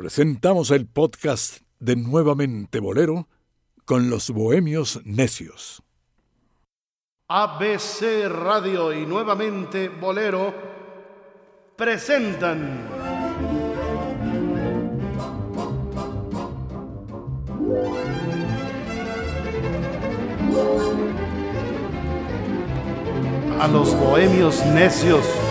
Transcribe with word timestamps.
presentamos 0.00 0.70
el 0.70 0.86
podcast 0.86 1.58
de 1.78 1.94
Nuevamente 1.94 2.80
Bolero 2.80 3.28
con 3.84 4.08
los 4.08 4.30
Bohemios 4.30 4.98
Necios. 5.04 5.82
ABC 7.28 8.26
Radio 8.30 8.94
y 8.94 9.04
Nuevamente 9.04 9.90
Bolero 9.90 10.54
presentan 11.76 12.88
a 23.60 23.68
los 23.68 23.94
Bohemios 23.96 24.64
Necios. 24.64 25.49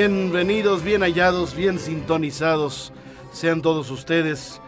Bienvenidos, 0.00 0.84
bien 0.84 1.02
hallados, 1.02 1.56
bien 1.56 1.80
sintonizados. 1.80 2.92
Sean 3.32 3.62
todos 3.62 3.90
ustedes 3.90 4.60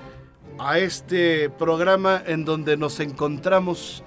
a 0.59 0.81
este 0.81 1.49
programa 1.51 2.21
en 2.27 2.45
donde 2.45 2.77
nos 2.77 2.99
encontramos 2.99 4.03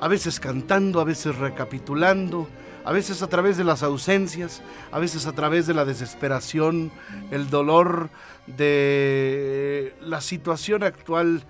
a 0.00 0.08
veces 0.08 0.40
cantando, 0.40 1.00
a 1.00 1.04
veces 1.04 1.36
recapitulando, 1.36 2.48
a 2.84 2.90
veces 2.90 3.22
a 3.22 3.28
través 3.28 3.56
de 3.56 3.62
las 3.62 3.84
ausencias, 3.84 4.62
a 4.90 4.98
veces 4.98 5.28
a 5.28 5.32
través 5.32 5.68
de 5.68 5.74
la 5.74 5.84
desesperación, 5.84 6.90
el 7.30 7.50
dolor 7.50 8.10
de 8.48 9.94
la 10.00 10.20
situación 10.20 10.82
actual 10.82 11.44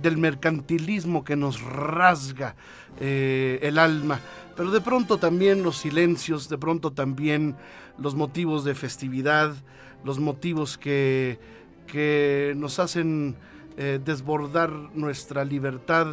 del 0.00 0.18
mercantilismo 0.18 1.24
que 1.24 1.34
nos 1.34 1.60
rasga 1.62 2.54
eh, 3.00 3.58
el 3.62 3.76
alma, 3.76 4.20
pero 4.58 4.72
de 4.72 4.80
pronto 4.80 5.18
también 5.18 5.62
los 5.62 5.76
silencios, 5.76 6.48
de 6.48 6.58
pronto 6.58 6.90
también 6.90 7.54
los 7.96 8.16
motivos 8.16 8.64
de 8.64 8.74
festividad, 8.74 9.54
los 10.02 10.18
motivos 10.18 10.76
que, 10.76 11.38
que 11.86 12.54
nos 12.56 12.80
hacen 12.80 13.36
eh, 13.76 14.00
desbordar 14.04 14.72
nuestra 14.94 15.44
libertad 15.44 16.08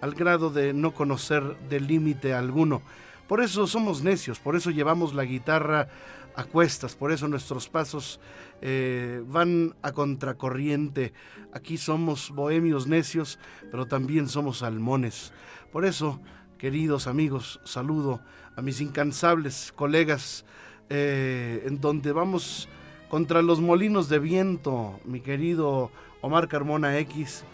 al 0.00 0.14
grado 0.14 0.50
de 0.50 0.72
no 0.74 0.94
conocer 0.94 1.58
de 1.68 1.80
límite 1.80 2.34
alguno. 2.34 2.82
Por 3.26 3.42
eso 3.42 3.66
somos 3.66 4.04
necios, 4.04 4.38
por 4.38 4.54
eso 4.54 4.70
llevamos 4.70 5.12
la 5.12 5.24
guitarra 5.24 5.88
a 6.36 6.44
cuestas, 6.44 6.94
por 6.94 7.10
eso 7.10 7.26
nuestros 7.26 7.68
pasos 7.68 8.20
eh, 8.60 9.24
van 9.26 9.74
a 9.82 9.90
contracorriente. 9.90 11.12
Aquí 11.52 11.76
somos 11.76 12.30
bohemios 12.30 12.86
necios, 12.86 13.40
pero 13.72 13.86
también 13.86 14.28
somos 14.28 14.58
salmones. 14.58 15.32
Por 15.72 15.84
eso, 15.84 16.20
queridos 16.58 17.06
amigos, 17.06 17.60
saludo 17.64 18.20
a 18.56 18.62
mis 18.62 18.80
incansables 18.80 19.72
colegas 19.74 20.44
eh, 20.90 21.62
en 21.66 21.80
donde 21.80 22.12
vamos 22.12 22.68
contra 23.08 23.40
los 23.40 23.60
molinos 23.60 24.08
de 24.08 24.18
viento, 24.18 24.98
mi 25.04 25.20
querido 25.20 25.90
Omar 26.20 26.48
Carmona 26.48 26.98
X 26.98 27.44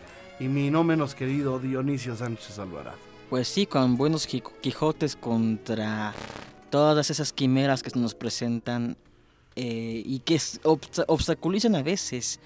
y 0.41 0.45
mi 0.45 0.71
no 0.71 0.83
menos 0.83 1.15
querido 1.15 1.59
Dionisio 1.59 2.17
Sánchez 2.17 2.59
Alvarado. 2.59 2.97
Pues 3.31 3.47
sí, 3.47 3.67
con 3.67 3.97
buenos 3.97 4.27
Quijotes 4.27 5.17
contra 5.17 6.15
todas 6.71 7.11
esas 7.11 7.33
quimeras 7.33 7.83
que 7.83 7.91
se 7.91 7.99
nos 7.99 8.15
presentan 8.15 8.97
eh, 9.55 10.03
y 10.05 10.21
que 10.21 10.41
obstaculizan 11.07 11.77
a 11.77 11.83
veces 11.83 12.41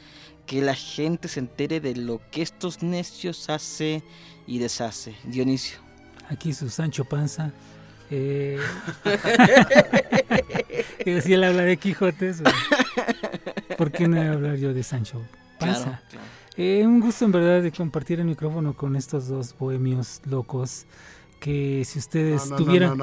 que 0.47 0.61
la 0.61 0.75
gente 0.75 1.29
se 1.29 1.41
entere 1.41 1.81
de 1.81 1.95
lo 1.95 2.21
que 2.31 2.43
estos 2.43 2.83
necios 2.83 3.49
hace 3.49 4.03
y 4.47 4.59
deshace. 4.59 5.15
Dionisio. 5.25 5.88
Aquí 6.29 6.53
su 6.53 6.69
Sancho 6.69 7.05
Panza. 7.05 7.53
Eh, 8.11 8.59
si 11.23 11.33
él 11.33 11.45
habla 11.45 11.63
de 11.63 11.77
Quijotes, 11.77 12.43
¿por 13.77 13.91
qué 13.91 14.09
no 14.09 14.21
hablar 14.21 14.57
yo 14.57 14.73
de 14.73 14.83
Sancho 14.83 15.23
Panza? 15.59 16.03
Eh, 16.57 16.85
un 16.87 17.01
gusto 17.01 17.25
en 17.25 17.33
verdad 17.33 17.63
de 17.63 17.71
compartir 17.71 18.21
el 18.21 18.27
micrófono 18.27 18.75
con 18.75 18.97
estos 18.97 19.29
dos 19.29 19.55
bohemios 19.57 20.23
locos 20.27 20.87
que 21.39 21.85
si 21.85 22.01
ustedes 22.01 22.51
tuvieran 22.57 22.99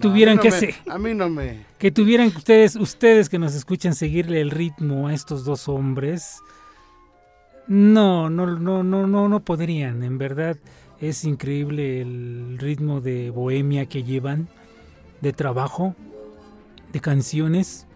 tuvieran 0.00 0.38
que 0.38 0.74
a 0.88 0.98
mí 0.98 1.14
no 1.14 1.28
me 1.28 1.64
que 1.78 1.92
tuvieran 1.92 2.26
ustedes 2.26 2.74
ustedes 2.74 3.28
que 3.28 3.38
nos 3.38 3.54
escuchan 3.54 3.94
seguirle 3.94 4.40
el 4.40 4.50
ritmo 4.50 5.06
a 5.06 5.14
estos 5.14 5.44
dos 5.44 5.68
hombres 5.68 6.40
no 7.68 8.28
no 8.30 8.46
no 8.46 8.82
no 8.82 9.06
no 9.06 9.28
no 9.28 9.40
podrían 9.44 10.02
en 10.02 10.18
verdad 10.18 10.56
es 11.00 11.24
increíble 11.24 12.00
el 12.00 12.56
ritmo 12.58 13.00
de 13.00 13.30
bohemia 13.30 13.86
que 13.86 14.02
llevan, 14.02 14.48
de 15.20 15.32
trabajo, 15.32 15.94
de 16.92 17.00
canciones. 17.00 17.86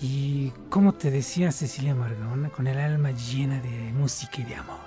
Y 0.00 0.52
como 0.68 0.94
te 0.94 1.10
decía 1.10 1.52
Cecilia 1.52 1.94
Margona, 1.94 2.48
con 2.50 2.66
el 2.66 2.78
alma 2.78 3.10
llena 3.12 3.60
de 3.60 3.92
música 3.92 4.40
y 4.40 4.44
de 4.44 4.54
amor. 4.56 4.80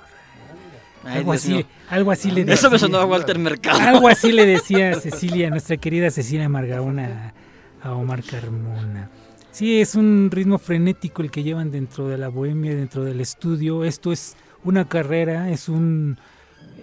algo, 1.03 1.33
así, 1.33 1.65
algo 1.89 2.11
así 2.11 2.31
le 2.31 2.41
decía. 2.41 2.53
Eso 2.53 2.69
me 2.69 2.79
sonó 2.79 2.99
a 2.99 3.05
Walter 3.05 3.39
Mercado. 3.39 3.79
Algo 3.79 4.07
así 4.07 4.31
le 4.31 4.45
decía 4.45 4.93
Cecilia, 4.99 5.49
nuestra 5.49 5.77
querida 5.77 6.11
Cecilia 6.11 6.49
Margaona, 6.49 7.33
a 7.81 7.93
Omar 7.93 8.23
Carmona. 8.23 9.09
Sí, 9.51 9.79
es 9.79 9.95
un 9.95 10.29
ritmo 10.31 10.57
frenético 10.57 11.21
el 11.21 11.31
que 11.31 11.43
llevan 11.43 11.71
dentro 11.71 12.09
de 12.09 12.17
la 12.17 12.27
bohemia, 12.27 12.75
dentro 12.75 13.05
del 13.05 13.21
estudio. 13.21 13.85
Esto 13.85 14.11
es 14.11 14.35
una 14.65 14.89
carrera, 14.89 15.49
es 15.49 15.69
un 15.69 16.17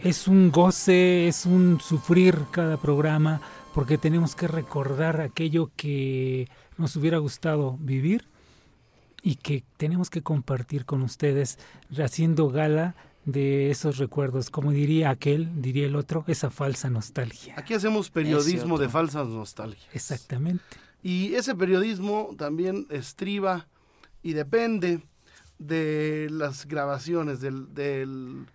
es 0.02 0.28
un 0.28 0.50
goce, 0.50 1.28
es 1.28 1.46
un 1.46 1.80
sufrir 1.80 2.36
cada 2.50 2.76
programa, 2.76 3.40
porque 3.74 3.98
tenemos 3.98 4.34
que 4.34 4.48
recordar 4.48 5.20
aquello 5.20 5.70
que 5.76 6.48
nos 6.76 6.96
hubiera 6.96 7.18
gustado 7.18 7.76
vivir 7.80 8.26
y 9.22 9.36
que 9.36 9.64
tenemos 9.76 10.10
que 10.10 10.22
compartir 10.22 10.84
con 10.84 11.02
ustedes, 11.02 11.58
haciendo 11.96 12.48
gala 12.48 12.94
de 13.24 13.70
esos 13.70 13.98
recuerdos, 13.98 14.50
como 14.50 14.72
diría 14.72 15.10
aquel, 15.10 15.62
diría 15.62 15.86
el 15.86 15.94
otro, 15.94 16.24
esa 16.26 16.50
falsa 16.50 16.90
nostalgia. 16.90 17.54
Aquí 17.56 17.74
hacemos 17.74 18.10
periodismo 18.10 18.78
de 18.78 18.88
falsas 18.88 19.28
nostalgias. 19.28 19.94
Exactamente. 19.94 20.64
Y 21.02 21.34
ese 21.34 21.54
periodismo 21.54 22.34
también 22.36 22.86
estriba 22.90 23.68
y 24.22 24.32
depende 24.32 25.02
de 25.58 26.28
las 26.30 26.66
grabaciones, 26.66 27.40
del, 27.40 27.72
del 27.74 28.46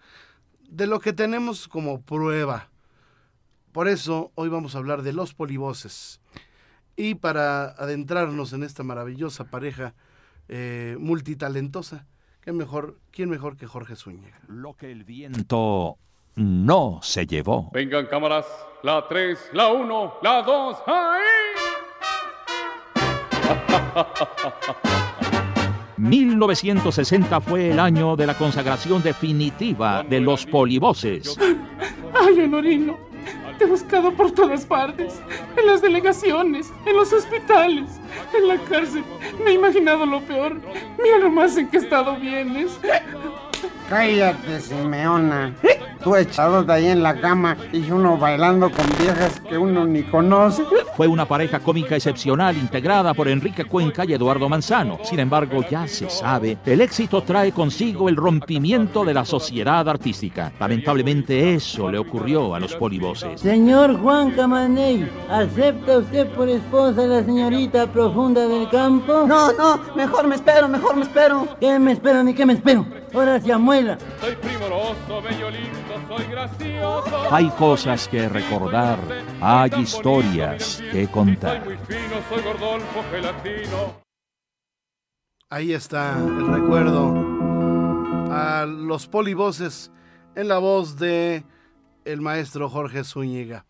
de 0.68 0.88
lo 0.88 1.00
que 1.00 1.14
tenemos 1.14 1.68
como 1.68 2.02
prueba. 2.02 2.70
Por 3.72 3.88
eso 3.88 4.32
hoy 4.36 4.50
vamos 4.50 4.76
a 4.76 4.80
hablar 4.80 5.02
de 5.02 5.14
los 5.14 5.34
polivoces. 5.34 6.20
Y 6.96 7.16
para 7.16 7.66
adentrarnos 7.66 8.54
en 8.54 8.64
esta 8.64 8.84
maravillosa 8.84 9.46
pareja 9.46 9.94
eh, 10.48 10.98
multitalentosa, 11.00 12.08
¿quién 12.40 12.58
mejor, 12.58 13.00
¿quién 13.12 13.30
mejor 13.30 13.56
que 13.56 13.68
Jorge 13.68 13.96
Zúñiga? 13.96 14.40
Lo 14.48 14.74
que 14.74 14.92
el 14.92 15.04
viento 15.04 15.98
no 16.36 17.00
se 17.04 17.28
llevó. 17.28 17.70
Vengan 17.72 18.08
cámaras, 18.08 18.46
la 18.84 19.08
3, 19.08 19.52
la 19.54 19.72
1, 19.72 20.14
la 20.22 20.42
2, 20.42 20.78
¡ahí! 20.88 21.24
1960 25.98 27.42
fue 27.42 27.72
el 27.72 27.80
año 27.80 28.16
de 28.16 28.28
la 28.28 28.38
consagración 28.38 29.02
definitiva 29.02 30.04
de 30.04 30.20
los 30.20 30.46
polivoces. 30.46 31.38
Ay, 32.14 32.40
Honorino, 32.42 32.98
te 33.58 33.66
he 33.66 33.68
buscado 33.68 34.14
por 34.14 34.32
todas 34.32 34.66
partes, 34.66 35.20
en 35.58 35.66
las 35.66 35.82
delegaciones, 35.82 36.72
en 36.86 36.96
los 36.96 37.12
hospitales, 37.12 38.00
en 38.38 38.48
la 38.48 38.58
cárcel. 38.58 39.04
Me 39.44 39.52
he 39.52 39.54
imaginado 39.54 40.06
lo 40.06 40.22
peor. 40.22 40.62
Mira 41.02 41.20
nomás 41.20 41.58
en 41.58 41.68
qué 41.70 41.78
estado 41.78 42.16
vienes. 42.18 42.80
Cállate, 43.90 44.60
Simeona. 44.60 45.54
Tú 46.04 46.16
echado 46.16 46.64
de 46.64 46.74
ahí 46.74 46.88
en 46.88 47.04
la 47.04 47.20
cama 47.20 47.58
y 47.72 47.90
uno 47.90 48.18
bailando 48.18 48.70
con 48.72 48.86
viejas 49.00 49.40
que 49.42 49.58
uno 49.58 49.86
ni 49.86 50.04
conoce. 50.04 50.64
Fue 50.96 51.08
una 51.08 51.26
pareja 51.26 51.60
cómica 51.60 51.96
excepcional 51.96 52.58
integrada 52.58 53.14
por 53.14 53.28
Enrique 53.28 53.66
Cuenca 53.66 54.06
y 54.06 54.14
Eduardo 54.14 54.48
Manzano. 54.50 55.00
Sin 55.04 55.20
embargo, 55.20 55.64
ya 55.70 55.88
se 55.88 56.10
sabe, 56.10 56.58
el 56.66 56.82
éxito 56.82 57.22
trae 57.22 57.52
consigo 57.52 58.10
el 58.10 58.16
rompimiento 58.16 59.06
de 59.06 59.14
la 59.14 59.26
sociedad 59.26 59.88
artística. 59.88 60.52
Lamentablemente 60.60 61.54
eso 61.54 61.92
le 61.92 61.98
ocurrió 61.98 62.56
a 62.56 62.60
los 62.60 62.76
polivoces. 62.76 63.40
Señor 63.40 64.00
Juan 64.00 64.32
Camaney, 64.32 65.10
¿acepta 65.30 66.00
usted 66.00 66.28
por 66.32 66.50
esposa 66.50 67.04
a 67.04 67.08
la 67.08 67.24
señorita 67.24 67.88
profunda 67.88 68.48
del 68.48 68.70
campo? 68.70 69.26
No, 69.28 69.52
no, 69.54 69.80
mejor 69.96 70.28
me 70.28 70.36
espero, 70.36 70.68
mejor 70.68 70.96
me 70.96 71.04
espero. 71.04 71.48
¿Qué 71.60 71.78
me 71.80 71.94
espero 71.94 72.24
ni 72.24 72.34
qué 72.34 72.46
me 72.46 72.54
espero? 72.54 72.86
Ahora 73.14 73.40
se 73.40 73.52
amuela. 73.52 73.98
Soy 74.20 74.36
primoroso, 74.36 75.22
bello, 75.22 75.50
lindo, 75.50 76.08
soy 76.08 76.26
gracioso. 76.28 77.34
Hay 77.34 77.50
cosas 77.52 78.08
que 78.08 78.28
recordar, 78.30 79.00
hay 79.42 79.72
historias 79.82 80.82
que 80.92 81.06
Soy 81.06 81.08
contar. 81.08 81.66
muy 81.66 81.78
fino, 81.88 82.22
soy 82.30 82.44
gordolfo, 82.44 83.04
gelatino. 83.12 84.02
Ahí 85.50 85.74
está 85.74 86.18
el 86.20 86.48
recuerdo 86.48 87.14
a 88.32 88.66
los 88.66 89.08
polivoces 89.08 89.92
en 90.36 90.50
la 90.50 90.58
voz 90.58 90.98
de 90.98 91.46
el 92.04 92.22
maestro 92.22 92.70
Jorge 92.70 93.04
Zúñiga. 93.04 93.66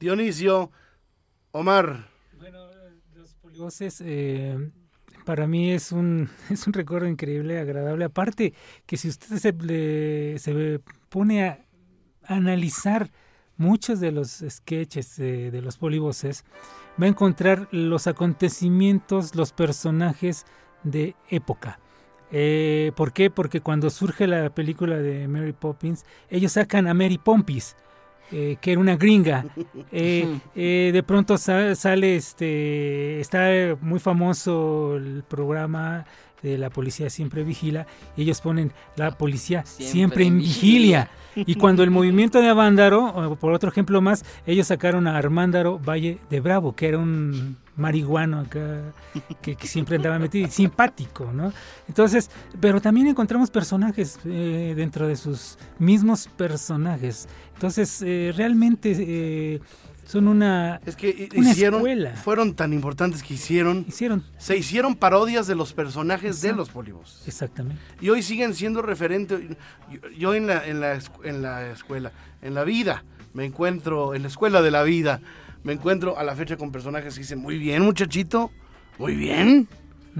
Dionisio, 0.00 0.70
Omar, 1.52 2.08
Polivoces, 3.40 4.00
eh, 4.04 4.72
para 5.24 5.46
mí 5.46 5.72
es 5.72 5.92
un, 5.92 6.28
es 6.50 6.66
un 6.66 6.72
recuerdo 6.72 7.08
increíble, 7.08 7.58
agradable. 7.58 8.04
Aparte 8.04 8.54
que 8.86 8.96
si 8.96 9.08
usted 9.08 9.36
se, 9.36 9.52
le- 9.52 10.38
se 10.38 10.80
pone 11.08 11.44
a 11.44 11.58
analizar 12.24 13.10
muchos 13.56 14.00
de 14.00 14.12
los 14.12 14.44
sketches 14.48 15.16
de, 15.16 15.50
de 15.50 15.62
los 15.62 15.76
polivoces, 15.78 16.44
va 17.00 17.06
a 17.06 17.08
encontrar 17.08 17.68
los 17.70 18.06
acontecimientos, 18.06 19.34
los 19.34 19.52
personajes 19.52 20.44
de 20.82 21.14
época. 21.28 21.78
Eh, 22.30 22.92
¿Por 22.96 23.12
qué? 23.12 23.30
Porque 23.30 23.60
cuando 23.60 23.90
surge 23.90 24.26
la 24.26 24.50
película 24.54 24.96
de 24.96 25.28
Mary 25.28 25.52
Poppins, 25.52 26.04
ellos 26.30 26.52
sacan 26.52 26.86
a 26.88 26.94
Mary 26.94 27.18
Pompis, 27.18 27.76
eh, 28.32 28.56
que 28.60 28.72
era 28.72 28.80
una 28.80 28.96
gringa. 28.96 29.44
Eh, 29.94 30.26
eh, 30.56 30.90
de 30.92 31.02
pronto 31.02 31.36
sa- 31.36 31.74
sale, 31.74 32.16
este, 32.16 33.20
está 33.20 33.76
muy 33.82 33.98
famoso 34.00 34.96
el 34.96 35.22
programa 35.28 36.06
de 36.42 36.58
la 36.58 36.70
policía 36.70 37.10
siempre 37.10 37.44
vigila, 37.44 37.86
y 38.16 38.22
ellos 38.22 38.40
ponen 38.40 38.72
la 38.96 39.16
policía 39.16 39.64
siempre, 39.64 40.26
en 40.26 40.38
vigilia. 40.38 41.10
Y 41.34 41.54
cuando 41.54 41.82
el 41.82 41.90
movimiento 41.90 42.42
de 42.42 42.48
Avándaro, 42.50 43.38
por 43.40 43.54
otro 43.54 43.70
ejemplo 43.70 44.02
más, 44.02 44.22
ellos 44.46 44.66
sacaron 44.66 45.06
a 45.06 45.16
Armándaro 45.16 45.78
Valle 45.78 46.18
de 46.28 46.40
Bravo, 46.40 46.76
que 46.76 46.88
era 46.88 46.98
un 46.98 47.56
marihuano 47.76 48.40
acá, 48.40 48.92
que, 49.40 49.56
que 49.56 49.66
siempre 49.66 49.96
andaba 49.96 50.18
metido, 50.18 50.48
simpático, 50.48 51.32
¿no? 51.32 51.52
Entonces, 51.88 52.30
pero 52.60 52.80
también 52.80 53.06
encontramos 53.06 53.50
personajes 53.50 54.18
eh, 54.24 54.74
dentro 54.76 55.08
de 55.08 55.16
sus 55.16 55.58
mismos 55.78 56.28
personajes. 56.36 57.28
Entonces, 57.54 58.02
eh, 58.02 58.32
realmente 58.36 58.94
eh, 58.98 59.60
son 60.04 60.28
una, 60.28 60.80
es 60.84 60.96
que 60.96 61.28
una 61.36 61.50
hicieron, 61.50 61.80
escuela. 61.80 62.16
fueron 62.16 62.54
tan 62.54 62.72
importantes 62.72 63.22
que 63.22 63.34
hicieron, 63.34 63.84
Hicieron, 63.88 64.24
se 64.36 64.56
hicieron 64.56 64.94
parodias 64.96 65.46
de 65.46 65.54
los 65.54 65.72
personajes 65.72 66.40
de 66.42 66.52
los 66.52 66.68
polivoces. 66.70 67.26
exactamente. 67.26 67.80
Y 68.00 68.08
hoy 68.10 68.22
siguen 68.22 68.54
siendo 68.54 68.82
referentes. 68.82 69.40
Yo, 69.90 70.00
yo 70.18 70.34
en, 70.34 70.46
la, 70.48 70.66
en, 70.66 70.80
la, 70.80 70.98
en 71.24 71.42
la 71.42 71.70
escuela, 71.70 72.12
en 72.42 72.54
la 72.54 72.64
vida, 72.64 73.04
me 73.32 73.44
encuentro, 73.44 74.14
en 74.14 74.22
la 74.22 74.28
escuela 74.28 74.60
de 74.60 74.70
la 74.70 74.82
vida, 74.82 75.20
me 75.64 75.72
encuentro 75.72 76.18
a 76.18 76.24
la 76.24 76.34
fecha 76.34 76.56
con 76.56 76.72
personajes 76.72 77.14
que 77.14 77.20
dicen, 77.20 77.38
muy 77.38 77.56
bien 77.58 77.82
muchachito, 77.82 78.50
muy 78.98 79.14
bien, 79.14 79.68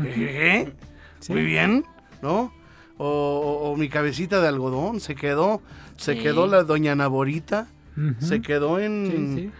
jejeje, 0.01 0.73
Sí. 1.21 1.33
muy 1.33 1.45
bien, 1.45 1.85
¿no? 2.23 2.53
O, 2.99 3.07
o- 3.07 3.71
o 3.73 3.77
mi 3.77 3.89
cabecita 3.89 4.41
de 4.41 4.49
algodón, 4.49 5.01
se 5.01 5.15
quedó, 5.15 5.61
se 5.97 6.15
Sí. 6.15 6.21
quedó 6.21 6.47
la 6.47 6.63
doña 6.63 6.95
Naborita, 6.95 7.67
se 8.21 8.41
quedó 8.41 8.79
en... 8.81 9.35
Sí, 9.37 9.43
sí. 9.43 9.51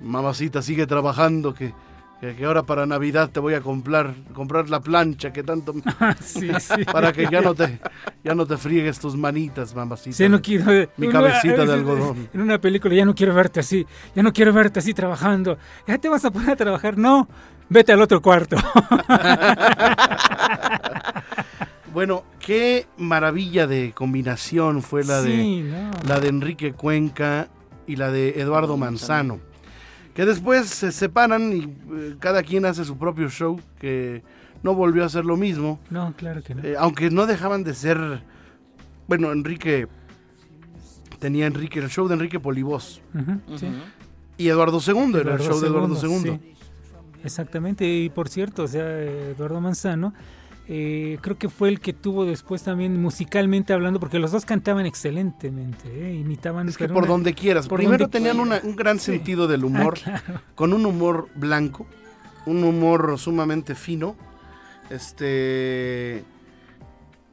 Mamacita, 0.00 0.62
sigue 0.62 0.86
trabajando, 0.86 1.52
que, 1.54 1.72
que, 2.20 2.44
ahora 2.44 2.62
para 2.62 2.86
Navidad 2.86 3.30
te 3.30 3.40
voy 3.40 3.54
a 3.54 3.60
comprar, 3.60 4.14
comprar 4.32 4.68
la 4.70 4.80
plancha 4.80 5.32
que 5.32 5.42
tanto... 5.42 5.74
Sí, 6.20 6.50
sí. 6.60 6.84
para 6.84 7.12
que 7.12 7.26
ya 7.30 7.40
no 7.40 7.54
te 7.54 7.80
ya 8.24 8.34
no 8.34 8.46
te 8.46 8.56
friegues 8.56 8.98
tus 9.00 9.16
manitas, 9.16 9.74
mamacita. 9.74 10.16
Sí, 10.16 10.28
no 10.28 10.40
quiero. 10.42 10.88
Mi 10.96 11.06
una- 11.08 11.20
cabecita 11.20 11.64
de 11.64 11.72
algodón. 11.72 12.28
En 12.32 12.40
una 12.42 12.60
película, 12.60 12.94
ya 12.94 13.04
no 13.04 13.14
quiero 13.14 13.34
verte 13.34 13.60
así. 13.60 13.86
Ya 14.14 14.22
no 14.22 14.32
quiero 14.32 14.52
verte 14.52 14.78
así 14.80 14.92
trabajando. 14.94 15.58
Ya 15.86 15.98
te 15.98 16.08
vas 16.08 16.24
a 16.24 16.30
poner 16.30 16.50
a 16.50 16.56
trabajar. 16.56 16.96
No, 16.98 17.28
vete 17.68 17.92
al 17.92 18.00
otro 18.02 18.20
cuarto. 18.22 18.56
Bueno, 21.92 22.24
qué 22.38 22.86
maravilla 22.98 23.66
de 23.66 23.92
combinación 23.92 24.82
fue 24.82 25.04
la 25.04 25.22
Sí, 25.22 25.62
de 25.62 25.70
no. 25.70 25.90
la 26.06 26.20
de 26.20 26.28
Enrique 26.28 26.72
Cuenca 26.74 27.48
y 27.86 27.96
la 27.96 28.10
de 28.12 28.40
Eduardo 28.40 28.76
Manzano, 28.76 29.40
que 30.18 30.26
después 30.26 30.66
se 30.68 30.90
separan 30.90 31.52
y 31.52 31.60
eh, 31.96 32.16
cada 32.18 32.42
quien 32.42 32.64
hace 32.64 32.84
su 32.84 32.98
propio 32.98 33.28
show 33.30 33.60
que 33.78 34.24
no 34.64 34.74
volvió 34.74 35.04
a 35.04 35.08
ser 35.08 35.24
lo 35.24 35.36
mismo, 35.36 35.78
No, 35.90 36.12
claro 36.16 36.42
que 36.42 36.56
no. 36.56 36.64
eh, 36.64 36.74
aunque 36.76 37.08
no 37.08 37.24
dejaban 37.24 37.62
de 37.62 37.72
ser 37.72 38.24
bueno, 39.06 39.30
Enrique 39.30 39.86
tenía 41.20 41.46
Enrique 41.46 41.78
el 41.78 41.88
show 41.88 42.08
de 42.08 42.14
Enrique 42.14 42.40
Polibos 42.40 43.00
sí. 43.58 43.68
y 44.38 44.48
Eduardo 44.48 44.80
II 44.84 44.92
era 44.92 45.04
el 45.04 45.14
Eduardo 45.40 45.44
show 45.44 45.60
de 45.60 45.66
Eduardo 45.68 45.94
II, 46.02 46.12
II. 46.30 46.40
sí. 46.42 46.54
Exactamente, 47.22 47.86
y 47.86 48.10
por 48.10 48.28
cierto, 48.28 48.64
o 48.64 48.68
sea, 48.68 49.00
Eduardo 49.00 49.60
Manzano, 49.60 50.14
eh, 50.68 51.18
creo 51.22 51.38
que 51.38 51.48
fue 51.48 51.70
el 51.70 51.80
que 51.80 51.92
tuvo 51.94 52.24
después 52.26 52.62
también 52.62 53.00
musicalmente 53.00 53.72
hablando, 53.72 53.98
porque 54.00 54.18
los 54.18 54.30
dos 54.32 54.44
cantaban 54.44 54.84
excelentemente, 54.86 55.88
eh, 55.88 56.14
imitaban. 56.14 56.68
Es 56.68 56.76
que 56.76 56.88
por 56.88 56.98
una- 56.98 57.06
donde 57.06 57.32
quieras. 57.34 57.66
por 57.68 57.78
Primero 57.78 58.04
donde 58.04 58.12
tenían 58.18 58.38
una- 58.38 58.60
un 58.62 58.76
gran 58.76 58.98
Sí. 58.98 59.12
sentido 59.12 59.46
del 59.48 59.62
Ah, 59.62 59.66
humor, 59.66 59.94
claro. 59.98 60.40
con 60.54 60.72
un 60.74 60.84
humor 60.84 61.28
blanco, 61.34 61.86
un 62.46 62.62
humor 62.64 63.18
sumamente 63.18 63.74
fino. 63.74 64.14
Este. 64.90 66.24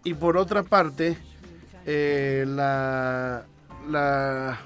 Y 0.04 0.14
por 0.14 0.38
otra 0.38 0.64
parte, 0.64 1.18
eh, 1.86 2.46
la. 2.48 3.46
La. 3.90 4.60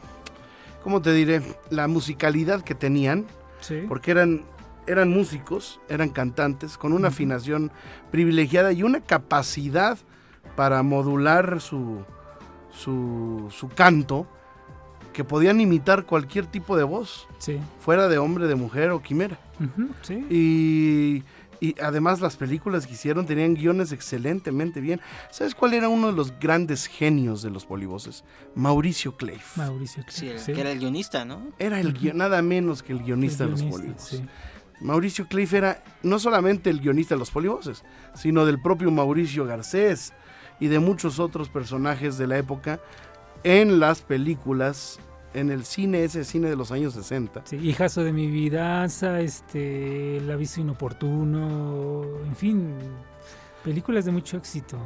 ¿Cómo 0.83 1.01
te 1.01 1.13
diré? 1.13 1.41
La 1.71 1.87
musicalidad 1.87 2.61
que 2.63 2.75
tenían, 2.75 3.25
Sí. 3.61 3.83
porque 3.87 4.11
eran. 4.11 4.41
Eran 4.89 5.09
músicos, 5.09 5.79
eran 5.87 6.09
cantantes, 6.09 6.77
con 6.77 6.93
una 6.93 7.09
afinación 7.09 7.71
privilegiada 8.11 8.71
y 8.73 8.81
una 8.83 9.01
capacidad 9.01 9.97
para 10.55 10.81
modular 10.83 11.61
su, 11.61 12.03
su, 12.71 13.47
su 13.51 13.69
canto 13.69 14.27
que 15.13 15.23
podían 15.23 15.59
imitar 15.61 16.05
cualquier 16.05 16.45
tipo 16.47 16.75
de 16.75 16.83
voz, 16.83 17.27
Sí. 17.37 17.59
fuera 17.79 18.07
de 18.07 18.17
hombre, 18.17 18.47
de 18.47 18.55
mujer 18.55 18.89
o 18.91 19.01
quimera. 19.01 19.37
Sí. 20.01 20.25
Y, 20.29 21.23
y 21.65 21.75
además 21.81 22.21
las 22.21 22.37
películas 22.37 22.87
que 22.87 22.93
hicieron 22.93 23.25
tenían 23.25 23.53
guiones 23.55 23.91
excelentemente 23.91 24.79
bien. 24.81 25.01
¿Sabes 25.29 25.55
cuál 25.55 25.73
era 25.73 25.89
uno 25.89 26.07
de 26.07 26.13
los 26.13 26.39
grandes 26.39 26.85
genios 26.87 27.41
de 27.41 27.49
los 27.49 27.65
polivoces? 27.65 28.23
Mauricio 28.55 29.17
Cleif. 29.17 29.57
Mauricio. 29.57 30.03
Sí, 30.07 30.29
el- 30.29 30.39
sí. 30.39 30.53
que 30.53 30.61
era 30.61 30.71
el 30.71 30.79
guionista, 30.79 31.25
¿no? 31.25 31.41
Era 31.59 31.79
el 31.79 31.93
guion- 31.93 32.13
nada 32.15 32.41
menos 32.41 32.81
que 32.81 32.93
el 32.93 33.03
guionista 33.03 33.43
El 33.43 33.55
de 33.55 33.63
los 33.63 33.71
polivoces. 33.71 34.23
Mauricio 34.81 35.27
Cleif 35.27 35.53
era 35.53 35.83
no 36.03 36.19
solamente 36.19 36.69
el 36.69 36.79
guionista 36.79 37.15
de 37.15 37.19
los 37.19 37.31
polivoces, 37.31 37.83
sino 38.13 38.45
del 38.45 38.61
propio 38.61 38.91
Mauricio 38.91 39.45
Garcés 39.45 40.13
y 40.59 40.67
de 40.67 40.79
muchos 40.79 41.19
otros 41.19 41.49
personajes 41.49 42.17
de 42.17 42.27
la 42.27 42.37
época 42.37 42.79
en 43.43 43.79
las 43.79 44.01
películas, 44.01 44.99
en 45.33 45.51
el 45.51 45.63
cine, 45.63 46.03
ese 46.03 46.23
cine 46.23 46.49
de 46.49 46.55
los 46.55 46.71
años 46.71 46.93
60. 46.93 47.43
Sí, 47.45 47.57
hijazo 47.57 48.03
de 48.03 48.11
mi 48.11 48.27
vidaza, 48.27 49.21
este, 49.21 50.17
el 50.17 50.31
aviso 50.31 50.61
inoportuno, 50.61 52.03
en 52.25 52.35
fin, 52.35 52.75
películas 53.63 54.05
de 54.05 54.11
mucho 54.11 54.37
éxito. 54.37 54.77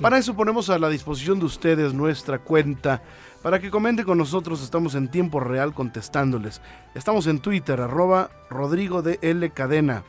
Para 0.00 0.18
eso 0.18 0.34
ponemos 0.34 0.70
a 0.70 0.78
la 0.78 0.88
disposición 0.88 1.38
de 1.38 1.44
ustedes 1.44 1.94
nuestra 1.94 2.40
cuenta, 2.40 3.02
para 3.44 3.60
que 3.60 3.70
comenten 3.70 4.06
con 4.06 4.16
nosotros, 4.16 4.62
estamos 4.62 4.94
en 4.94 5.08
tiempo 5.08 5.38
real 5.38 5.74
contestándoles. 5.74 6.62
Estamos 6.94 7.26
en 7.26 7.40
Twitter, 7.40 7.78
arroba 7.78 8.30
Rodrigo 8.48 9.02
de 9.02 9.18
L 9.20 9.50
Cadena. 9.50 10.02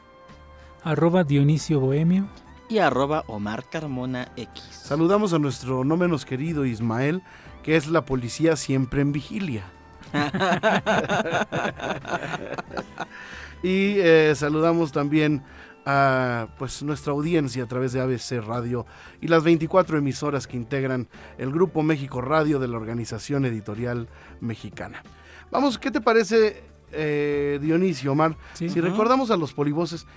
Arroba 0.86 1.26
Dionisio 1.26 1.82
Bohemio. 1.82 2.30
Y 2.70 2.78
arroba 2.78 3.26
Omar 3.28 3.66
Carmona 3.70 4.30
X. 4.38 4.64
Saludamos 4.72 5.34
a 5.34 5.40
nuestro 5.40 5.84
no 5.84 5.98
menos 5.98 6.24
querido 6.24 6.66
Ismael, 6.66 7.24
que 7.62 7.76
es 7.76 7.88
la 7.88 8.06
policía 8.06 8.56
siempre 8.56 9.02
en 9.02 9.12
vigilia. 9.12 9.66
y 13.64 14.00
eh, 14.00 14.32
saludamos 14.34 14.94
también 14.94 15.44
a 15.86 16.48
pues 16.58 16.82
nuestra 16.84 17.14
audiencia 17.14 17.64
a 17.64 17.68
través 17.68 17.94
de 17.94 18.02
ABC 18.02 18.44
Radio 18.46 18.86
y 19.22 19.28
las 19.28 19.44
24 19.44 19.98
emisoras 19.98 20.48
que 20.48 20.58
integran 20.58 21.08
el 21.38 21.52
Grupo 21.52 21.84
México 21.84 22.22
Radio 22.22 22.60
de 22.60 22.68
la 22.68 22.78
Organización 22.78 23.46
Editorial 23.46 24.10
Mexicana. 24.40 25.04
Vamos, 25.52 25.78
¿qué 25.78 25.92
te 25.92 26.02
parece, 26.02 26.64
eh, 26.92 27.60
Dionisio, 27.62 28.14
Omar? 28.14 28.36
Sí. 28.54 28.70
si 28.70 28.82
recordamos 28.82 29.30
a 29.30 29.38
los 29.38 29.54
polivoces 29.54 30.08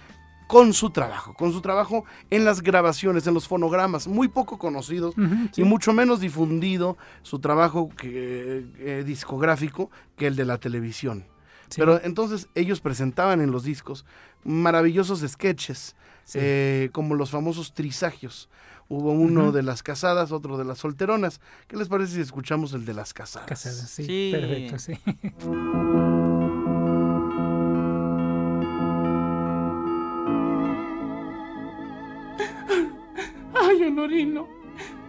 con 0.48 0.72
su 0.72 0.90
trabajo, 0.90 1.34
con 1.34 1.52
su 1.52 1.60
trabajo 1.60 2.04
en 2.30 2.46
las 2.46 2.62
grabaciones, 2.62 3.26
en 3.26 3.34
los 3.34 3.46
fonogramas, 3.46 4.08
muy 4.08 4.28
poco 4.28 4.58
conocidos 4.58 5.14
sí. 5.52 5.60
y 5.60 5.64
mucho 5.64 5.92
menos 5.92 6.20
difundido 6.20 6.96
su 7.22 7.38
trabajo 7.38 7.90
que, 7.90 8.64
eh, 8.78 9.04
discográfico 9.06 9.90
que 10.16 10.26
el 10.26 10.36
de 10.36 10.46
la 10.46 10.56
televisión. 10.56 11.26
Sí. 11.70 11.80
Pero 11.80 12.00
entonces 12.02 12.48
ellos 12.54 12.80
presentaban 12.80 13.40
en 13.40 13.50
los 13.50 13.64
discos 13.64 14.04
maravillosos 14.44 15.20
sketches, 15.26 15.96
Sí. 16.24 16.38
eh, 16.40 16.90
como 16.92 17.14
los 17.14 17.30
famosos 17.30 17.72
trisagios. 17.74 18.48
Hubo 18.90 19.12
uno 19.12 19.52
de 19.52 19.62
las 19.62 19.82
casadas, 19.82 20.32
otro 20.32 20.56
de 20.56 20.64
las 20.64 20.78
solteronas. 20.78 21.40
¿Qué 21.66 21.76
les 21.76 21.88
parece 21.88 22.14
si 22.14 22.20
escuchamos 22.22 22.72
el 22.72 22.86
de 22.86 22.94
las 22.94 23.12
casadas? 23.12 23.46
Casadas, 23.48 23.90
sí, 23.90 24.04
Sí. 24.04 24.28
perfecto, 24.32 24.78
sí. 24.78 24.94
Ay, 33.54 33.82
Honorino, 33.84 34.46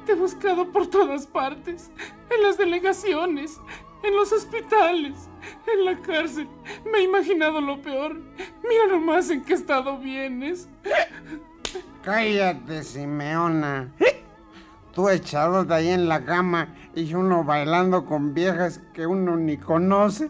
te 0.06 0.14
he 0.14 0.16
buscado 0.16 0.72
por 0.72 0.88
todas 0.88 1.28
partes, 1.28 1.92
en 2.36 2.44
las 2.44 2.58
delegaciones, 2.58 3.60
en 4.04 4.16
los 4.16 4.32
hospitales, 4.32 5.30
en 5.72 5.86
la 5.86 6.00
cárcel. 6.02 6.48
Me 6.92 7.00
he 7.00 7.04
imaginado 7.04 7.62
lo 7.62 7.82
peor. 7.82 8.20
Mira 8.68 8.88
nomás 8.90 9.30
en 9.30 9.44
qué 9.44 9.54
estado 9.54 9.98
vienes. 9.98 10.70
Cállate, 12.04 12.84
Simeona. 12.84 13.94
Tú 14.94 15.10
echado 15.10 15.66
de 15.66 15.76
ahí 15.76 15.90
en 15.90 16.08
la 16.08 16.26
cama 16.26 16.76
y 16.96 17.14
uno 17.14 17.44
bailando 17.44 18.06
con 18.06 18.34
viejas 18.34 18.82
que 18.94 19.06
uno 19.06 19.38
ni 19.38 19.58
conoce. 19.58 20.30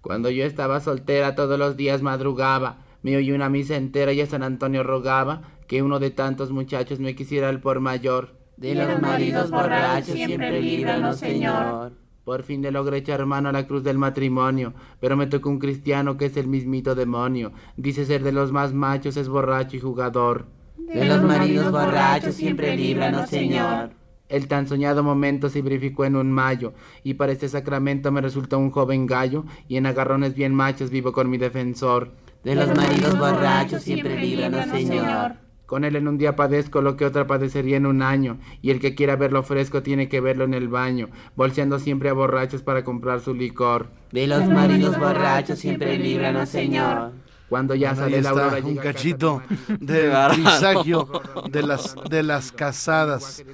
Cuando 0.00 0.30
yo 0.30 0.44
estaba 0.44 0.80
soltera 0.80 1.34
todos 1.34 1.58
los 1.58 1.76
días 1.76 2.02
madrugaba, 2.02 2.78
me 3.02 3.16
oí 3.16 3.32
una 3.32 3.48
misa 3.48 3.76
entera 3.76 4.12
y 4.12 4.20
a 4.20 4.26
San 4.26 4.42
Antonio 4.42 4.82
rogaba 4.82 5.42
que 5.66 5.82
uno 5.82 5.98
de 5.98 6.10
tantos 6.10 6.50
muchachos 6.50 6.98
me 6.98 7.14
quisiera 7.14 7.48
al 7.48 7.60
por 7.60 7.80
mayor. 7.80 8.37
De 8.58 8.74
los 8.74 9.00
maridos 9.00 9.52
borrachos 9.52 10.14
siempre 10.14 10.60
líbranos, 10.60 11.18
Señor. 11.18 11.92
Por 12.24 12.42
fin 12.42 12.60
le 12.60 12.72
logré 12.72 12.98
echar 12.98 13.24
mano 13.24 13.50
a 13.50 13.52
la 13.52 13.68
cruz 13.68 13.84
del 13.84 13.98
matrimonio, 13.98 14.74
pero 14.98 15.16
me 15.16 15.28
tocó 15.28 15.48
un 15.48 15.60
cristiano 15.60 16.16
que 16.16 16.26
es 16.26 16.36
el 16.36 16.48
mismito 16.48 16.96
demonio. 16.96 17.52
Dice 17.76 18.04
ser 18.04 18.24
de 18.24 18.32
los 18.32 18.50
más 18.50 18.72
machos, 18.74 19.16
es 19.16 19.28
borracho 19.28 19.76
y 19.76 19.80
jugador. 19.80 20.46
De 20.76 21.04
los 21.04 21.22
maridos 21.22 21.70
borrachos 21.70 22.34
siempre 22.34 22.76
líbranos, 22.76 23.30
Señor. 23.30 23.90
El 24.28 24.48
tan 24.48 24.66
soñado 24.66 25.04
momento 25.04 25.48
se 25.50 25.62
verificó 25.62 26.04
en 26.04 26.16
un 26.16 26.32
mayo, 26.32 26.74
y 27.04 27.14
para 27.14 27.30
este 27.30 27.48
sacramento 27.48 28.10
me 28.10 28.20
resultó 28.20 28.58
un 28.58 28.72
joven 28.72 29.06
gallo, 29.06 29.44
y 29.68 29.76
en 29.76 29.86
agarrones 29.86 30.34
bien 30.34 30.52
machos 30.52 30.90
vivo 30.90 31.12
con 31.12 31.30
mi 31.30 31.38
defensor. 31.38 32.10
De 32.42 32.56
los 32.56 32.74
maridos 32.76 33.16
borrachos 33.16 33.84
siempre 33.84 34.20
líbranos, 34.20 34.66
Señor. 34.66 35.47
Con 35.68 35.84
él 35.84 35.96
en 35.96 36.08
un 36.08 36.16
día 36.16 36.34
padezco 36.34 36.80
lo 36.80 36.96
que 36.96 37.04
otra 37.04 37.26
padecería 37.26 37.76
en 37.76 37.84
un 37.84 38.00
año, 38.00 38.38
y 38.62 38.70
el 38.70 38.80
que 38.80 38.94
quiera 38.94 39.16
verlo 39.16 39.42
fresco 39.42 39.82
tiene 39.82 40.08
que 40.08 40.22
verlo 40.22 40.44
en 40.44 40.54
el 40.54 40.66
baño, 40.66 41.10
bolseando 41.36 41.78
siempre 41.78 42.08
a 42.08 42.14
borrachos 42.14 42.62
para 42.62 42.84
comprar 42.84 43.20
su 43.20 43.34
licor. 43.34 43.90
De 44.10 44.26
los 44.26 44.48
maridos 44.48 44.98
borrachos 44.98 45.58
siempre 45.58 45.98
líbranos, 45.98 46.48
Señor. 46.48 47.12
Cuando 47.50 47.74
ya 47.74 47.94
sale 47.94 48.22
la 48.22 48.30
aurora 48.30 48.60
un 48.64 48.76
cachito 48.76 49.42
de 49.78 50.10
trisagio 50.32 51.06
de 51.50 51.62
las, 51.62 51.94
de 52.08 52.22
las 52.22 52.50
casadas. 52.50 53.44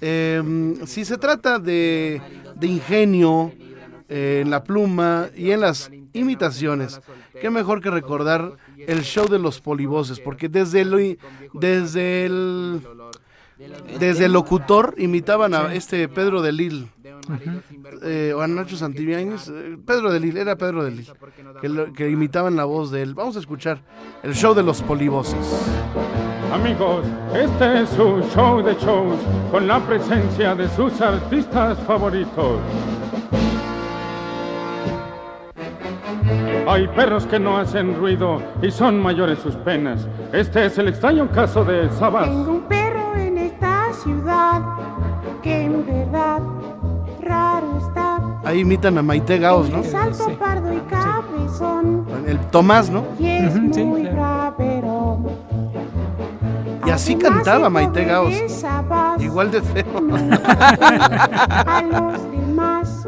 Eh, 0.00 0.76
si 0.86 1.04
se 1.04 1.18
trata 1.18 1.58
de, 1.58 2.22
de 2.54 2.66
ingenio 2.68 3.50
eh, 4.08 4.42
en 4.44 4.50
la 4.50 4.62
pluma 4.62 5.26
y 5.34 5.50
en 5.50 5.62
las 5.62 5.90
imitaciones, 6.12 7.00
qué 7.40 7.50
mejor 7.50 7.80
que 7.80 7.90
recordar 7.90 8.52
el 8.78 9.02
show 9.02 9.28
de 9.28 9.38
los 9.38 9.60
polivoces, 9.60 10.20
porque 10.20 10.48
desde 10.48 10.80
el, 10.82 11.18
desde 11.54 12.26
el, 12.26 12.80
desde 13.98 14.24
el 14.26 14.32
locutor 14.32 14.94
imitaban 14.98 15.54
a 15.54 15.74
este 15.74 16.08
Pedro 16.08 16.42
de 16.42 16.52
Lille. 16.52 16.88
eh, 18.02 18.32
o 18.36 18.40
a 18.42 18.46
Nacho 18.46 18.76
Santibáñez, 18.76 19.48
eh, 19.48 19.78
Pedro 19.86 20.12
de 20.12 20.20
Lille, 20.20 20.40
era 20.40 20.56
Pedro 20.56 20.84
de 20.84 20.90
Lille, 20.90 21.12
que, 21.60 21.68
lo- 21.68 21.92
que 21.92 22.10
imitaban 22.10 22.56
la 22.56 22.64
voz 22.64 22.90
de 22.90 23.00
él. 23.02 23.14
Vamos 23.14 23.36
a 23.36 23.38
escuchar 23.38 23.80
el 24.22 24.34
show 24.34 24.54
de 24.54 24.62
los 24.62 24.82
polivoces. 24.82 25.36
Amigos, 26.52 27.04
este 27.34 27.82
es 27.82 27.88
su 27.90 28.20
show 28.34 28.62
de 28.62 28.74
shows 28.74 29.18
con 29.50 29.66
la 29.66 29.80
presencia 29.86 30.54
de 30.54 30.68
sus 30.70 31.00
artistas 31.00 31.78
favoritos. 31.86 32.60
Hay 36.66 36.88
perros 36.88 37.26
que 37.26 37.38
no 37.38 37.58
hacen 37.58 37.94
ruido 37.94 38.40
y 38.62 38.70
son 38.70 39.00
mayores 39.00 39.38
sus 39.40 39.54
penas. 39.56 40.06
Este 40.32 40.64
es 40.66 40.78
el 40.78 40.88
extraño 40.88 41.30
caso 41.30 41.64
de 41.64 41.90
Sabas. 41.90 42.26
Tengo 42.28 42.52
un 42.52 42.62
perro 42.62 43.14
en 43.16 43.36
esta 43.38 43.92
ciudad 43.92 44.62
que 45.42 45.62
en 45.64 45.84
verdad 45.84 46.40
raro 47.20 47.78
está. 47.78 48.20
Ahí 48.44 48.60
imitan 48.60 48.96
a 48.96 49.02
Maite 49.02 49.38
Gaos, 49.38 49.68
¿no? 49.68 49.80
Es 49.80 49.94
alto, 49.94 50.30
pardo 50.38 50.72
y 50.72 50.80
cabezón. 50.88 52.06
El 52.26 52.38
Tomás, 52.50 52.88
¿no? 52.88 53.04
Y 53.18 53.26
es 53.26 53.52
sí, 53.52 53.84
muy 53.84 54.02
claro. 54.02 54.16
bravero. 54.56 55.18
Y 56.86 56.90
así 56.90 57.14
Además, 57.14 57.32
cantaba 57.32 57.68
Maite 57.70 58.04
Gaos. 58.04 58.34
Sabas 58.48 59.22
Igual 59.22 59.50
de 59.50 59.60
feo. 59.60 59.84
a 60.46 61.82
los 61.82 62.30
demás. 62.30 63.06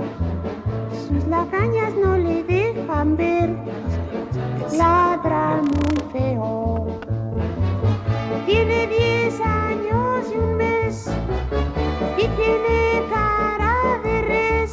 Sus 1.08 1.26
lagañas 1.26 1.92
no 2.02 2.16
le 2.16 2.42
dejan 2.86 3.16
ver. 3.16 3.50
Ladra 4.76 5.60
muy 5.62 5.96
feo. 6.12 6.86
Tiene 8.46 8.86
10 8.86 9.40
años 9.40 10.26
y 10.32 10.38
un 10.38 10.56
mes. 10.56 11.10
Y 12.16 12.28
tiene 12.28 13.02
cara 13.10 13.98
de 14.02 14.22
res. 14.22 14.72